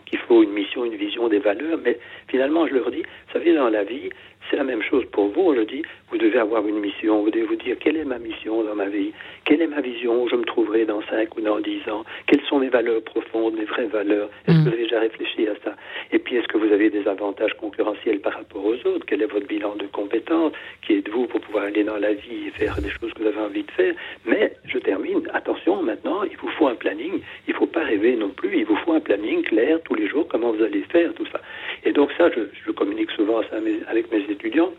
qu'il 0.07 0.19
faut 0.21 0.43
une 0.43 0.53
mission, 0.53 0.85
une 0.85 0.97
vision, 0.97 1.29
des 1.29 1.39
valeurs, 1.39 1.79
mais 1.85 1.99
finalement, 2.29 2.67
je 2.67 2.75
leur 2.75 2.91
dis, 2.91 3.03
vous 3.03 3.33
savez, 3.33 3.55
dans 3.55 3.69
la 3.69 3.85
vie, 3.85 4.11
c'est 4.51 4.57
la 4.57 4.65
même 4.65 4.83
chose 4.83 5.05
pour 5.13 5.29
vous. 5.29 5.55
Je 5.55 5.63
dis, 5.63 5.83
vous 6.11 6.19
devez 6.19 6.39
avoir 6.39 6.67
une 6.67 6.79
mission. 6.79 7.23
Vous 7.23 7.31
devez 7.31 7.47
vous 7.47 7.57
dire, 7.57 7.77
quelle 7.79 7.97
est 7.97 8.05
ma 8.05 8.19
mission 8.19 8.63
dans 8.63 8.75
ma 8.75 8.87
vie? 8.87 9.13
Quelle 9.45 9.63
est 9.63 9.67
ma 9.67 9.81
vision 9.81 10.25
où 10.25 10.29
je 10.29 10.37
me 10.37 10.45
trouverai 10.45 10.85
dans 10.85 11.03
5 11.03 11.37
ou 11.37 11.41
dans 11.41 11.61
10 11.61 11.89
ans? 11.91 12.05
Quelles 12.27 12.43
sont 12.43 12.59
mes 12.59 12.69
valeurs 12.69 13.03
profondes, 13.03 13.55
mes 13.55 13.65
vraies 13.65 13.87
valeurs? 13.87 14.29
Est-ce 14.47 14.57
que 14.57 14.61
mm. 14.61 14.63
vous 14.63 14.69
avez 14.69 14.83
déjà 14.83 15.01
réfléchi 15.01 15.49
à 15.49 15.55
ça? 15.65 15.75
Et 16.13 16.19
puis, 16.19 16.37
est-ce 16.37 16.49
que 16.49 16.59
vous 16.59 16.73
avez 16.73 16.91
des 16.91 17.07
avantages 17.09 17.55
concurrentiels 17.55 18.21
par 18.21 18.35
rapport 18.35 18.65
aux 18.65 18.75
autres? 18.87 19.05
Quel 19.07 19.23
est 19.23 19.27
votre 19.27 19.47
bilan 19.47 19.77
de 19.77 19.87
compétences 19.87 20.53
Qui 20.83 20.95
êtes-vous 20.99 21.27
pour 21.27 21.41
pouvoir 21.41 21.65
aller 21.65 21.85
dans 21.85 21.99
la 21.99 22.13
vie 22.13 22.49
et 22.49 22.51
faire 22.51 22.77
des 22.81 22.91
choses 22.91 23.13
que 23.13 23.23
vous 23.23 23.29
avez 23.29 23.41
envie 23.41 23.65
de 23.65 23.71
faire? 23.73 23.95
Mais, 24.25 24.53
je 24.67 24.79
termine, 24.79 25.29
attention, 25.35 25.83
maintenant, 25.83 26.23
il 26.23 26.37
vous 26.37 26.49
faut 26.49 26.69
un 26.69 26.75
planning. 26.75 27.21
Il 27.49 27.53
ne 27.53 27.59
faut 27.59 27.67
pas 27.67 27.83
rêver 27.83 28.17
non 28.17 28.31
plus. 28.31 28.59
Il 28.59 28.65
vous 28.65 28.77
faut 28.77 28.93
un 28.93 29.01
planning 29.01 29.43
clair 29.43 29.81
tous 29.85 29.95
les 29.95 30.09
jours, 30.09 30.27
comment 30.29 30.53
vous 30.53 30.63
allez 30.63 30.83
faire, 30.93 31.13
tout 31.15 31.27
ça. 31.33 31.41
Et 31.85 31.93
donc 31.93 32.11
ça, 32.17 32.31
je, 32.31 32.41
je 32.65 32.71
communique 32.71 33.11
souvent 33.13 33.43
ça 33.43 33.57
avec 33.89 34.11
mes 34.13 34.25
étudiants. 34.37 34.73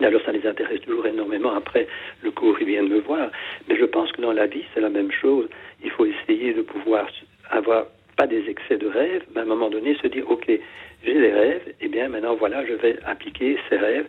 alors 0.00 0.22
ça 0.24 0.32
les 0.32 0.46
intéresse 0.46 0.80
toujours 0.80 1.06
énormément. 1.06 1.52
Après, 1.54 1.86
le 2.22 2.30
cours, 2.30 2.56
ils 2.60 2.66
viennent 2.66 2.88
me 2.88 3.00
voir. 3.00 3.30
Mais 3.68 3.76
je 3.76 3.84
pense 3.84 4.10
que 4.12 4.22
dans 4.22 4.32
la 4.32 4.46
vie, 4.46 4.64
c'est 4.72 4.80
la 4.80 4.94
même 4.98 5.12
chose. 5.12 5.46
Il 5.84 5.90
faut 5.90 6.06
essayer 6.06 6.54
de 6.54 6.62
pouvoir 6.62 7.06
avoir 7.50 7.86
pas 8.16 8.26
des 8.26 8.44
excès 8.48 8.78
de 8.78 8.86
rêves, 8.86 9.24
mais 9.32 9.40
à 9.40 9.44
un 9.44 9.46
moment 9.54 9.70
donné 9.70 9.96
se 10.02 10.06
dire, 10.06 10.24
OK, 10.30 10.46
j'ai 11.04 11.14
des 11.14 11.32
rêves, 11.32 11.62
et 11.68 11.86
eh 11.86 11.88
bien 11.88 12.08
maintenant, 12.08 12.36
voilà, 12.36 12.64
je 12.66 12.74
vais 12.74 12.98
appliquer 13.04 13.58
ces 13.68 13.76
rêves 13.76 14.06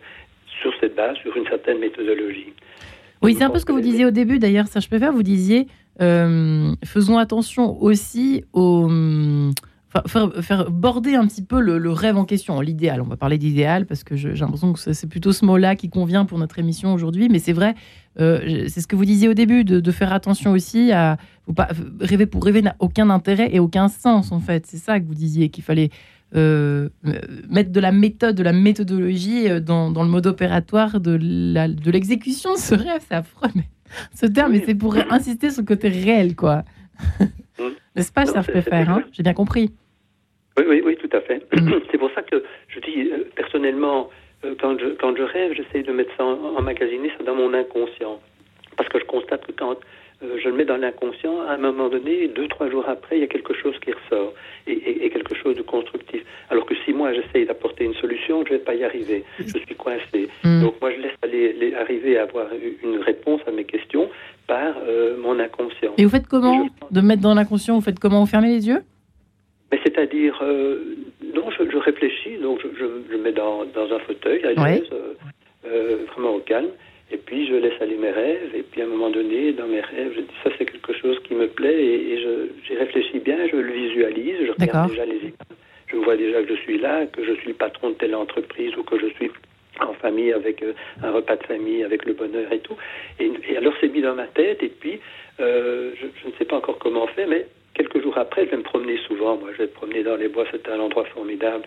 sur 0.60 0.72
cette 0.80 0.94
base, 0.94 1.16
sur 1.18 1.36
une 1.36 1.46
certaine 1.46 1.78
méthodologie. 1.78 2.52
Oui, 3.22 3.34
c'est 3.34 3.44
un 3.44 3.50
peu 3.50 3.58
ce 3.58 3.64
que 3.64 3.72
vous 3.72 3.80
disiez 3.80 4.04
au 4.04 4.10
début, 4.10 4.38
d'ailleurs, 4.38 4.66
ça 4.66 4.80
je 4.80 4.88
peux 4.88 4.98
faire. 4.98 5.12
Vous 5.12 5.22
disiez, 5.22 5.66
euh, 6.00 6.72
faisons 6.84 7.18
attention 7.18 7.80
aussi 7.80 8.44
aux 8.52 8.88
faire, 10.06 10.32
faire, 10.40 10.70
border 10.70 11.14
un 11.14 11.26
petit 11.26 11.42
peu 11.42 11.60
le, 11.60 11.90
rêve 11.90 12.16
en 12.16 12.24
question, 12.24 12.60
l'idéal. 12.60 13.00
On 13.00 13.06
va 13.06 13.16
parler 13.16 13.38
d'idéal 13.38 13.86
parce 13.86 14.04
que 14.04 14.16
j'ai 14.16 14.34
l'impression 14.34 14.72
que 14.72 14.92
c'est 14.92 15.06
plutôt 15.06 15.32
ce 15.32 15.44
mot-là 15.44 15.76
qui 15.76 15.88
convient 15.90 16.24
pour 16.24 16.38
notre 16.38 16.58
émission 16.58 16.92
aujourd'hui. 16.94 17.28
Mais 17.28 17.38
c'est 17.38 17.52
vrai, 17.52 17.74
euh, 18.20 18.66
c'est 18.68 18.80
ce 18.80 18.86
que 18.86 18.96
vous 18.96 19.04
disiez 19.04 19.28
au 19.28 19.34
début, 19.34 19.64
de, 19.64 19.92
faire 19.92 20.12
attention 20.12 20.52
aussi 20.52 20.92
à 20.92 21.18
pas, 21.54 21.68
rêver 22.00 22.26
pour 22.26 22.44
rêver 22.44 22.62
n'a 22.62 22.76
aucun 22.78 23.10
intérêt 23.10 23.54
et 23.54 23.58
aucun 23.58 23.88
sens 23.88 24.32
en 24.32 24.40
fait. 24.40 24.66
C'est 24.66 24.78
ça 24.78 25.00
que 25.00 25.06
vous 25.06 25.14
disiez 25.14 25.50
qu'il 25.50 25.64
fallait 25.64 25.90
euh, 26.34 26.88
mettre 27.50 27.72
de 27.72 27.80
la 27.80 27.92
méthode, 27.92 28.34
de 28.34 28.42
la 28.42 28.54
méthodologie 28.54 29.50
euh, 29.50 29.60
dans, 29.60 29.90
le 29.90 30.08
mode 30.08 30.26
opératoire 30.26 31.00
de 31.00 31.12
l'exécution 31.90 32.54
de, 32.54 32.58
ce 32.58 32.74
rêve. 32.74 33.02
C'est 33.06 33.14
affreux, 33.14 33.50
mais 33.54 33.68
ce 34.14 34.26
terme, 34.26 34.52
mais 34.52 34.62
c'est 34.64 34.74
pour 34.74 34.96
insister 35.10 35.50
sur 35.50 35.62
le 35.62 35.66
côté 35.66 35.88
réel, 35.88 36.34
quoi. 36.34 36.64
N'est-ce 37.96 38.12
pas, 38.12 38.24
peut 38.24 38.60
faire, 38.60 38.90
hein? 38.90 39.02
J'ai 39.12 39.22
bien 39.22 39.34
compris. 39.34 39.70
Oui, 40.58 40.64
oui, 40.68 40.82
oui, 40.84 40.96
tout 40.96 41.16
à 41.16 41.20
fait. 41.20 41.42
C'est 41.90 41.98
pour 41.98 42.10
ça 42.14 42.22
que 42.22 42.42
je 42.68 42.80
dis, 42.80 43.10
euh, 43.10 43.24
personnellement, 43.34 44.10
euh, 44.44 44.54
quand, 44.60 44.78
je, 44.78 44.88
quand 45.00 45.16
je 45.16 45.22
rêve, 45.22 45.54
j'essaie 45.54 45.82
de 45.82 45.92
mettre 45.92 46.14
ça 46.16 46.24
en, 46.24 46.56
emmagasiner 46.56 47.10
ça 47.16 47.24
dans 47.24 47.34
mon 47.34 47.54
inconscient. 47.54 48.20
Parce 48.76 48.88
que 48.88 48.98
je 48.98 49.04
constate 49.04 49.46
que 49.46 49.52
quand 49.52 49.76
euh, 50.22 50.38
je 50.42 50.48
le 50.48 50.54
mets 50.54 50.64
dans 50.66 50.76
l'inconscient, 50.76 51.40
à 51.48 51.52
un 51.54 51.58
moment 51.58 51.88
donné, 51.88 52.28
deux, 52.28 52.48
trois 52.48 52.68
jours 52.70 52.84
après, 52.86 53.16
il 53.16 53.20
y 53.20 53.24
a 53.24 53.28
quelque 53.28 53.54
chose 53.54 53.74
qui 53.80 53.92
ressort 53.92 54.34
et, 54.66 55.10
quelque 55.10 55.34
chose 55.34 55.56
de 55.56 55.62
constructif. 55.62 56.22
Alors 56.50 56.66
que 56.66 56.74
si 56.84 56.92
moi 56.92 57.12
j'essaye 57.12 57.46
d'apporter 57.46 57.84
une 57.84 57.94
solution, 57.94 58.44
je 58.46 58.52
ne 58.52 58.58
vais 58.58 58.64
pas 58.64 58.74
y 58.74 58.84
arriver. 58.84 59.24
Je 59.38 59.58
suis 59.58 59.74
coincé. 59.74 60.28
Mm. 60.44 60.62
Donc 60.62 60.80
moi 60.80 60.90
je 60.92 61.00
laisse 61.00 61.16
aller, 61.22 61.74
arriver 61.74 62.18
à 62.18 62.22
avoir 62.22 62.46
une 62.82 62.98
réponse 62.98 63.40
à 63.46 63.50
mes 63.50 63.64
questions 63.64 64.08
par 64.46 64.74
mon 65.18 65.38
inconscient. 65.38 65.92
Et 65.98 66.04
vous 66.04 66.10
faites 66.10 66.26
comment 66.26 66.66
De 66.90 67.00
mettre 67.00 67.22
dans 67.22 67.34
l'inconscient, 67.34 67.74
vous 67.74 67.82
faites 67.82 67.98
comment? 67.98 68.20
Vous 68.20 68.30
fermez 68.30 68.48
les 68.48 68.66
yeux? 68.68 68.82
Mais 69.72 69.80
c'est-à-dire, 69.82 70.38
euh, 70.42 70.84
non, 71.34 71.50
je, 71.50 71.76
réfléchis, 71.78 72.36
donc 72.36 72.60
je, 72.62 72.86
je, 73.10 73.16
mets 73.16 73.32
dans, 73.32 73.64
dans, 73.64 73.90
un 73.90 73.98
fauteuil, 74.00 74.44
à 74.44 74.52
l'aise, 74.52 74.82
euh, 74.92 75.14
euh, 75.66 75.96
vraiment 76.12 76.34
au 76.34 76.40
calme, 76.40 76.68
et 77.10 77.16
puis 77.16 77.46
je 77.48 77.54
laisse 77.54 77.80
aller 77.80 77.96
mes 77.96 78.10
rêves, 78.10 78.54
et 78.54 78.62
puis 78.62 78.82
à 78.82 78.84
un 78.84 78.88
moment 78.88 79.08
donné, 79.08 79.52
dans 79.52 79.66
mes 79.66 79.80
rêves, 79.80 80.12
je 80.14 80.20
dis 80.20 80.34
ça 80.44 80.50
c'est 80.58 80.66
quelque 80.66 80.92
chose 80.92 81.18
qui 81.24 81.34
me 81.34 81.48
plaît, 81.48 81.82
et, 81.82 82.18
j'y 82.66 82.76
réfléchis 82.76 83.18
bien, 83.20 83.38
je 83.50 83.56
le 83.56 83.72
visualise, 83.72 84.46
je 84.46 84.52
regarde 84.52 84.90
déjà 84.90 85.06
les 85.06 85.16
images, 85.16 85.56
je 85.86 85.96
vois 85.96 86.16
déjà 86.16 86.42
que 86.42 86.54
je 86.54 86.60
suis 86.60 86.78
là, 86.78 87.06
que 87.06 87.24
je 87.24 87.32
suis 87.32 87.48
le 87.48 87.54
patron 87.54 87.90
de 87.90 87.94
telle 87.94 88.14
entreprise, 88.14 88.76
ou 88.76 88.82
que 88.82 88.98
je 88.98 89.06
suis 89.14 89.30
en 89.80 89.94
famille 89.94 90.34
avec 90.34 90.62
un 91.02 91.10
repas 91.12 91.36
de 91.36 91.44
famille, 91.44 91.82
avec 91.82 92.04
le 92.04 92.12
bonheur 92.12 92.52
et 92.52 92.58
tout. 92.58 92.76
Et, 93.18 93.56
alors 93.56 93.72
c'est 93.80 93.88
mis 93.88 94.02
dans 94.02 94.14
ma 94.14 94.26
tête, 94.26 94.62
et 94.62 94.68
puis 94.68 95.00
je, 95.38 95.94
je, 95.98 96.28
ne 96.28 96.32
sais 96.38 96.44
pas 96.44 96.56
encore 96.56 96.78
comment 96.78 97.04
on 97.04 97.08
fait, 97.08 97.26
mais 97.26 97.46
quelques 97.74 98.02
jours 98.02 98.18
après, 98.18 98.46
je 98.46 98.50
vais 98.50 98.56
me 98.56 98.62
promener 98.62 98.98
souvent. 99.06 99.36
Moi, 99.36 99.50
je 99.52 99.58
vais 99.58 99.66
me 99.66 99.72
promener 99.72 100.02
dans 100.02 100.16
les 100.16 100.28
bois, 100.28 100.44
c'est 100.50 100.68
un 100.68 100.80
endroit 100.80 101.04
formidable. 101.06 101.64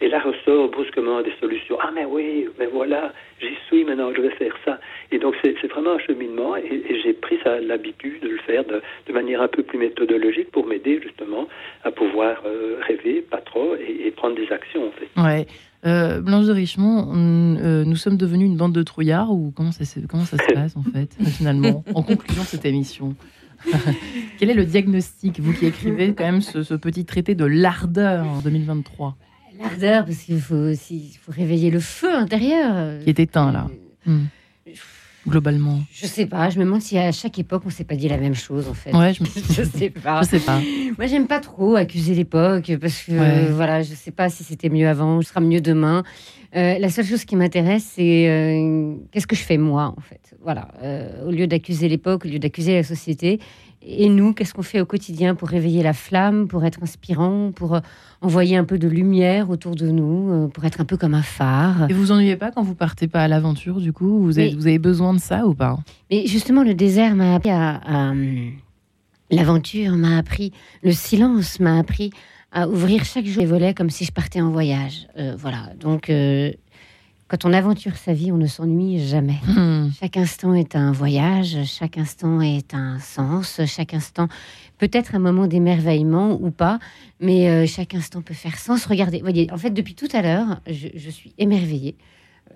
Et 0.00 0.08
là 0.08 0.20
ressort 0.20 0.68
brusquement 0.68 1.22
des 1.22 1.32
solutions. 1.40 1.76
Ah, 1.80 1.90
mais 1.92 2.04
oui, 2.04 2.46
mais 2.58 2.66
voilà, 2.66 3.12
j'y 3.40 3.56
suis 3.66 3.84
maintenant, 3.84 4.12
je 4.14 4.20
vais 4.20 4.30
faire 4.30 4.54
ça. 4.64 4.78
Et 5.10 5.18
donc, 5.18 5.34
c'est 5.42 5.66
vraiment 5.66 5.94
un 5.94 5.98
cheminement 5.98 6.56
et, 6.56 7.00
j'ai 7.02 7.12
pris 7.14 7.38
l'habitude 7.62 8.22
de 8.22 8.28
le 8.28 8.38
faire 8.38 8.64
de, 8.64 9.12
manière 9.12 9.42
un 9.42 9.48
peu 9.48 9.62
plus 9.62 9.78
méthodologique 9.78 10.50
pour 10.52 10.66
m'aider 10.66 11.00
justement 11.02 11.48
à 11.82 11.90
pouvoir 11.90 12.42
euh, 12.46 12.78
rêver, 12.86 13.22
pas 13.22 13.40
trop, 13.40 13.74
et, 13.74 14.10
prendre 14.12 14.36
des 14.36 14.50
actions 14.52 14.86
en 14.86 14.92
fait. 14.92 15.08
Ouais. 15.20 15.46
Euh, 15.86 16.20
Blanche 16.20 16.46
de 16.46 16.52
Richemont, 16.52 17.12
euh, 17.14 17.84
nous 17.84 17.96
sommes 17.96 18.16
devenus 18.16 18.46
une 18.46 18.56
bande 18.56 18.72
de 18.72 18.82
trouillards 18.82 19.30
ou 19.30 19.52
comment 19.56 19.70
ça, 19.70 19.84
comment 20.08 20.24
ça 20.24 20.36
se 20.36 20.52
passe 20.54 20.76
en 20.76 20.82
fait, 20.82 21.16
finalement, 21.36 21.84
en 21.94 22.02
conclusion 22.02 22.42
de 22.42 22.48
cette 22.48 22.64
émission? 22.64 23.14
Quel 24.38 24.50
est 24.50 24.54
le 24.54 24.64
diagnostic, 24.64 25.40
vous 25.40 25.52
qui 25.52 25.66
écrivez 25.66 26.14
quand 26.14 26.24
même 26.24 26.40
ce, 26.40 26.62
ce 26.62 26.74
petit 26.74 27.04
traité 27.04 27.34
de 27.34 27.44
l'ardeur 27.44 28.26
en 28.26 28.38
2023 28.40 29.16
L'ardeur, 29.60 30.04
parce 30.04 30.18
qu'il 30.18 30.40
faut 30.40 30.54
aussi 30.54 31.18
faut 31.20 31.32
réveiller 31.32 31.70
le 31.70 31.80
feu 31.80 32.14
intérieur. 32.14 33.00
Qui 33.02 33.10
est 33.10 33.18
éteint, 33.18 33.50
là. 33.50 33.68
Euh, 34.06 34.10
hmm. 34.10 34.26
Globalement. 35.28 35.80
Je 35.92 36.06
sais 36.06 36.26
pas, 36.26 36.50
je 36.50 36.58
me 36.58 36.64
demande 36.64 36.80
si 36.80 36.98
à 36.98 37.12
chaque 37.12 37.38
époque 37.38 37.62
on 37.66 37.70
s'est 37.70 37.84
pas 37.84 37.96
dit 37.96 38.08
la 38.08 38.16
même 38.16 38.34
chose 38.34 38.68
en 38.68 38.74
fait. 38.74 38.94
Ouais, 38.94 39.12
je, 39.12 39.22
me... 39.24 39.28
je 39.28 39.62
sais 39.62 39.90
pas. 40.02 40.22
Je 40.22 40.28
sais 40.28 40.40
pas. 40.40 40.60
Moi 40.96 41.06
j'aime 41.06 41.26
pas 41.26 41.40
trop 41.40 41.76
accuser 41.76 42.14
l'époque 42.14 42.72
parce 42.80 43.02
que 43.02 43.52
voilà, 43.52 43.82
je 43.82 43.94
sais 43.94 44.10
pas 44.10 44.28
si 44.28 44.44
c'était 44.44 44.68
mieux 44.68 44.88
avant, 44.88 45.16
ou 45.18 45.22
sera 45.22 45.40
mieux 45.40 45.60
demain. 45.60 46.02
Euh, 46.56 46.78
la 46.78 46.88
seule 46.88 47.04
chose 47.04 47.24
qui 47.24 47.36
m'intéresse, 47.36 47.92
c'est 47.94 48.28
euh, 48.28 48.94
qu'est-ce 49.12 49.26
que 49.26 49.36
je 49.36 49.42
fais 49.42 49.58
moi 49.58 49.94
en 49.96 50.00
fait? 50.00 50.34
Voilà, 50.42 50.68
au 51.26 51.30
lieu 51.30 51.46
d'accuser 51.46 51.88
l'époque, 51.88 52.24
au 52.24 52.28
lieu 52.28 52.38
d'accuser 52.38 52.74
la 52.74 52.84
société, 52.84 53.38
et 53.82 54.08
nous, 54.08 54.32
qu'est-ce 54.32 54.54
qu'on 54.54 54.62
fait 54.62 54.80
au 54.80 54.86
quotidien 54.86 55.34
pour 55.34 55.48
réveiller 55.48 55.82
la 55.82 55.92
flamme, 55.92 56.48
pour 56.48 56.64
être 56.64 56.82
inspirant, 56.82 57.52
pour 57.54 57.76
euh, 57.76 57.80
envoyer 58.20 58.56
un 58.56 58.64
peu 58.64 58.78
de 58.78 58.88
lumière 58.88 59.50
autour 59.50 59.76
de 59.76 59.88
nous, 59.88 60.30
euh, 60.30 60.48
pour 60.48 60.64
être 60.64 60.80
un 60.80 60.84
peu 60.84 60.96
comme 60.96 61.14
un 61.14 61.22
phare. 61.22 61.88
Et 61.88 61.94
vous 61.94 62.10
ennuyez 62.10 62.36
pas 62.36 62.50
quand 62.50 62.62
vous 62.62 62.74
partez 62.74 63.08
pas 63.08 63.22
à 63.22 63.28
l'aventure, 63.28 63.80
du 63.80 63.92
coup? 63.92 64.20
Vous 64.20 64.38
avez, 64.38 64.54
vous 64.54 64.66
avez 64.66 64.78
besoin 64.78 65.14
de 65.14 65.20
ça 65.20 65.46
ou 65.46 65.54
pas? 65.54 65.78
Mais 66.10 66.26
justement, 66.26 66.62
le 66.62 66.74
désert 66.74 67.14
m'a 67.14 67.34
appris 67.34 67.50
à... 67.50 68.12
L'aventure 69.30 69.92
m'a 69.92 70.16
appris, 70.16 70.52
le 70.82 70.92
silence 70.92 71.60
m'a 71.60 71.78
appris 71.78 72.10
à 72.50 72.66
ouvrir 72.66 73.04
chaque 73.04 73.26
jour 73.26 73.42
les 73.42 73.46
volets 73.46 73.74
comme 73.74 73.90
si 73.90 74.06
je 74.06 74.12
partais 74.12 74.40
en 74.40 74.50
voyage. 74.50 75.06
Euh, 75.18 75.34
voilà, 75.36 75.74
donc 75.78 76.10
quand 77.28 77.44
on 77.44 77.52
aventure 77.52 77.96
sa 77.96 78.14
vie, 78.14 78.32
on 78.32 78.38
ne 78.38 78.46
s'ennuie 78.46 79.06
jamais. 79.06 79.38
Hmm. 79.46 79.90
Chaque 80.00 80.16
instant 80.16 80.54
est 80.54 80.74
un 80.74 80.92
voyage, 80.92 81.58
chaque 81.66 81.98
instant 81.98 82.40
est 82.40 82.72
un 82.72 82.98
sens, 83.00 83.60
chaque 83.66 83.92
instant 83.92 84.28
peut 84.78 84.88
être 84.92 85.14
un 85.14 85.18
moment 85.18 85.46
d'émerveillement 85.46 86.38
ou 86.40 86.50
pas, 86.50 86.78
mais 87.20 87.50
euh, 87.50 87.66
chaque 87.66 87.94
instant 87.94 88.22
peut 88.22 88.34
faire 88.34 88.56
sens. 88.56 88.86
Regardez, 88.86 89.20
voyez, 89.20 89.52
en 89.52 89.58
fait, 89.58 89.70
depuis 89.70 89.94
tout 89.94 90.08
à 90.14 90.22
l'heure, 90.22 90.60
je, 90.66 91.10
suis 91.10 91.34
émerveillée, 91.36 91.96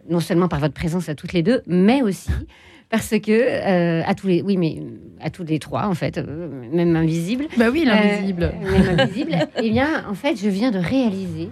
non 0.08 0.20
seulement 0.20 0.48
par 0.48 0.60
votre 0.60 0.74
présence 0.74 1.10
à 1.10 1.14
toutes 1.14 1.34
les 1.34 1.42
deux, 1.42 1.62
mais 1.66 2.00
aussi 2.00 2.30
parce 2.88 3.10
que 3.20 3.30
euh, 3.30 4.02
à 4.06 4.14
tous 4.14 4.26
les, 4.26 4.42
oui, 4.42 4.56
mais 4.56 4.82
à 5.20 5.30
tous 5.30 5.44
les 5.44 5.58
trois 5.58 5.86
en 5.86 5.94
fait, 5.94 6.18
euh, 6.18 6.48
même 6.72 6.96
invisible. 6.96 7.46
Bah 7.58 7.66
oui, 7.70 7.84
l'invisible. 7.84 8.54
même 8.62 9.00
invisible. 9.00 9.32
eh 9.62 9.70
bien, 9.70 10.06
en 10.08 10.14
fait, 10.14 10.36
je 10.36 10.48
viens 10.48 10.70
de 10.70 10.78
réaliser 10.78 11.50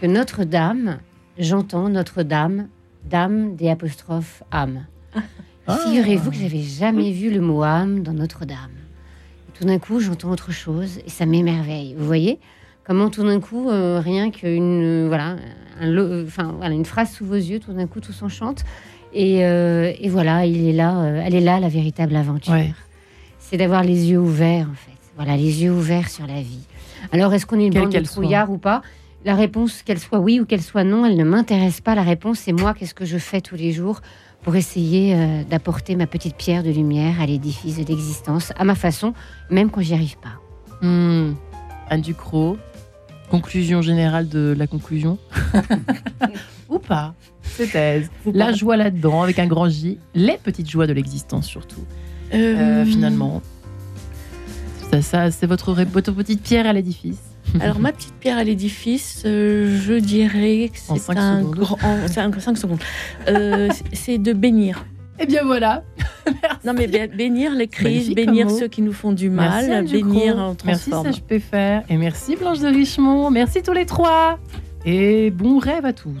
que 0.00 0.06
Notre-Dame 0.06 0.98
j'entends 1.38 1.88
Notre-Dame, 1.88 2.68
Dame 3.04 3.56
des 3.56 3.68
apostrophes 3.68 4.42
âme. 4.50 4.86
Ah. 5.66 5.78
Figurez-vous 5.86 6.30
que 6.30 6.36
j'avais 6.36 6.62
jamais 6.62 7.10
vu 7.10 7.30
le 7.30 7.40
mot 7.40 7.62
âme 7.62 8.02
dans 8.02 8.12
Notre-Dame. 8.12 8.70
Tout 9.54 9.64
d'un 9.64 9.78
coup, 9.78 10.00
j'entends 10.00 10.30
autre 10.30 10.52
chose 10.52 10.98
et 11.06 11.08
ça 11.08 11.24
m'émerveille. 11.26 11.94
Vous 11.96 12.04
voyez? 12.04 12.38
Comment 12.84 13.08
tout 13.08 13.22
d'un 13.22 13.40
coup, 13.40 13.70
euh, 13.70 13.98
rien 13.98 14.30
qu'une 14.30 15.08
voilà, 15.08 15.36
enfin 15.80 16.52
voilà, 16.58 16.74
une 16.74 16.84
phrase 16.84 17.12
sous 17.12 17.24
vos 17.24 17.34
yeux, 17.34 17.58
tout 17.58 17.72
d'un 17.72 17.86
coup, 17.86 18.00
tout 18.00 18.12
s'enchante. 18.12 18.64
Et, 19.14 19.46
euh, 19.46 19.92
et, 19.98 20.08
voilà, 20.08 20.44
il 20.44 20.68
est 20.68 20.72
là, 20.72 20.98
euh, 20.98 21.22
elle 21.24 21.36
est 21.36 21.40
là, 21.40 21.60
la 21.60 21.68
véritable 21.68 22.16
aventure. 22.16 22.52
C'est 23.38 23.56
d'avoir 23.56 23.84
les 23.84 24.10
yeux 24.10 24.18
ouverts, 24.18 24.68
en 24.70 24.74
fait. 24.74 24.98
Voilà, 25.16 25.36
les 25.36 25.62
yeux 25.62 25.70
ouverts 25.70 26.10
sur 26.10 26.26
la 26.26 26.42
vie. 26.42 26.66
Alors, 27.12 27.32
est-ce 27.32 27.46
qu'on 27.46 27.60
est 27.60 27.66
une 27.66 27.74
bande 27.74 27.92
de 27.92 28.00
trouillards 28.00 28.50
ou 28.50 28.58
pas? 28.58 28.82
La 29.24 29.34
réponse, 29.34 29.82
qu'elle 29.82 29.98
soit 29.98 30.18
oui 30.18 30.40
ou 30.40 30.44
qu'elle 30.44 30.62
soit 30.62 30.84
non, 30.84 31.06
elle 31.06 31.16
ne 31.16 31.24
m'intéresse 31.24 31.80
pas. 31.80 31.94
La 31.94 32.02
réponse, 32.02 32.40
c'est 32.40 32.52
moi, 32.52 32.74
qu'est-ce 32.74 32.94
que 32.94 33.06
je 33.06 33.18
fais 33.18 33.40
tous 33.40 33.56
les 33.56 33.72
jours 33.72 34.00
pour 34.42 34.54
essayer 34.56 35.14
euh, 35.14 35.42
d'apporter 35.44 35.96
ma 35.96 36.06
petite 36.06 36.36
pierre 36.36 36.62
de 36.62 36.70
lumière 36.70 37.20
à 37.20 37.26
l'édifice 37.26 37.78
de 37.78 37.84
l'existence, 37.84 38.52
à 38.56 38.64
ma 38.64 38.74
façon, 38.74 39.14
même 39.50 39.70
quand 39.70 39.80
j'y 39.80 39.94
arrive 39.94 40.18
pas. 40.18 40.86
Hmm. 40.86 41.32
Anne 41.88 42.02
Ducrot, 42.02 42.58
conclusion 43.30 43.80
générale 43.80 44.28
de 44.28 44.54
la 44.56 44.66
conclusion 44.66 45.18
Ou 46.68 46.78
pas 46.78 47.14
C'est 47.42 47.68
thèse. 47.68 48.10
La 48.26 48.52
joie 48.52 48.76
là-dedans, 48.76 49.22
avec 49.22 49.38
un 49.38 49.46
grand 49.46 49.68
J, 49.68 49.98
les 50.14 50.36
petites 50.36 50.70
joies 50.70 50.86
de 50.86 50.92
l'existence 50.92 51.46
surtout. 51.46 51.84
Euh, 52.34 52.82
euh, 52.82 52.84
finalement, 52.84 53.40
ça, 54.90 55.00
ça 55.00 55.30
c'est 55.30 55.46
votre, 55.46 55.72
votre 55.72 56.12
petite 56.12 56.42
pierre 56.42 56.66
à 56.66 56.74
l'édifice. 56.74 57.33
Alors, 57.60 57.78
ma 57.78 57.92
petite 57.92 58.14
pierre 58.14 58.38
à 58.38 58.44
l'édifice, 58.44 59.22
euh, 59.26 59.78
je 59.80 59.94
dirais 59.94 60.70
que 60.72 60.78
c'est 60.78 61.16
un 61.16 61.42
grand. 61.42 61.78
5 62.06 62.34
secondes. 62.58 62.78
Euh, 63.28 63.68
c'est 63.92 64.18
de 64.18 64.32
bénir. 64.32 64.84
Eh 65.18 65.26
bien 65.26 65.44
voilà. 65.44 65.84
non 66.64 66.72
mais 66.72 66.88
bénir 66.88 67.52
les 67.52 67.68
crises, 67.68 68.10
bénir 68.10 68.50
ceux 68.50 68.66
qui 68.66 68.82
nous 68.82 68.92
font 68.92 69.12
du 69.12 69.30
mal, 69.30 69.84
bénir 69.86 70.38
en 70.38 70.54
transforme. 70.54 71.04
Merci 71.04 71.20
ça 71.20 71.22
je 71.22 71.36
peux 71.36 71.38
faire 71.38 71.84
et 71.88 71.96
merci 71.96 72.34
Blanche 72.34 72.58
de 72.58 72.66
Richemont, 72.66 73.30
merci 73.30 73.62
tous 73.62 73.72
les 73.72 73.86
trois 73.86 74.38
et 74.84 75.30
bon 75.30 75.58
rêve 75.58 75.84
à 75.84 75.92
tous. 75.92 76.12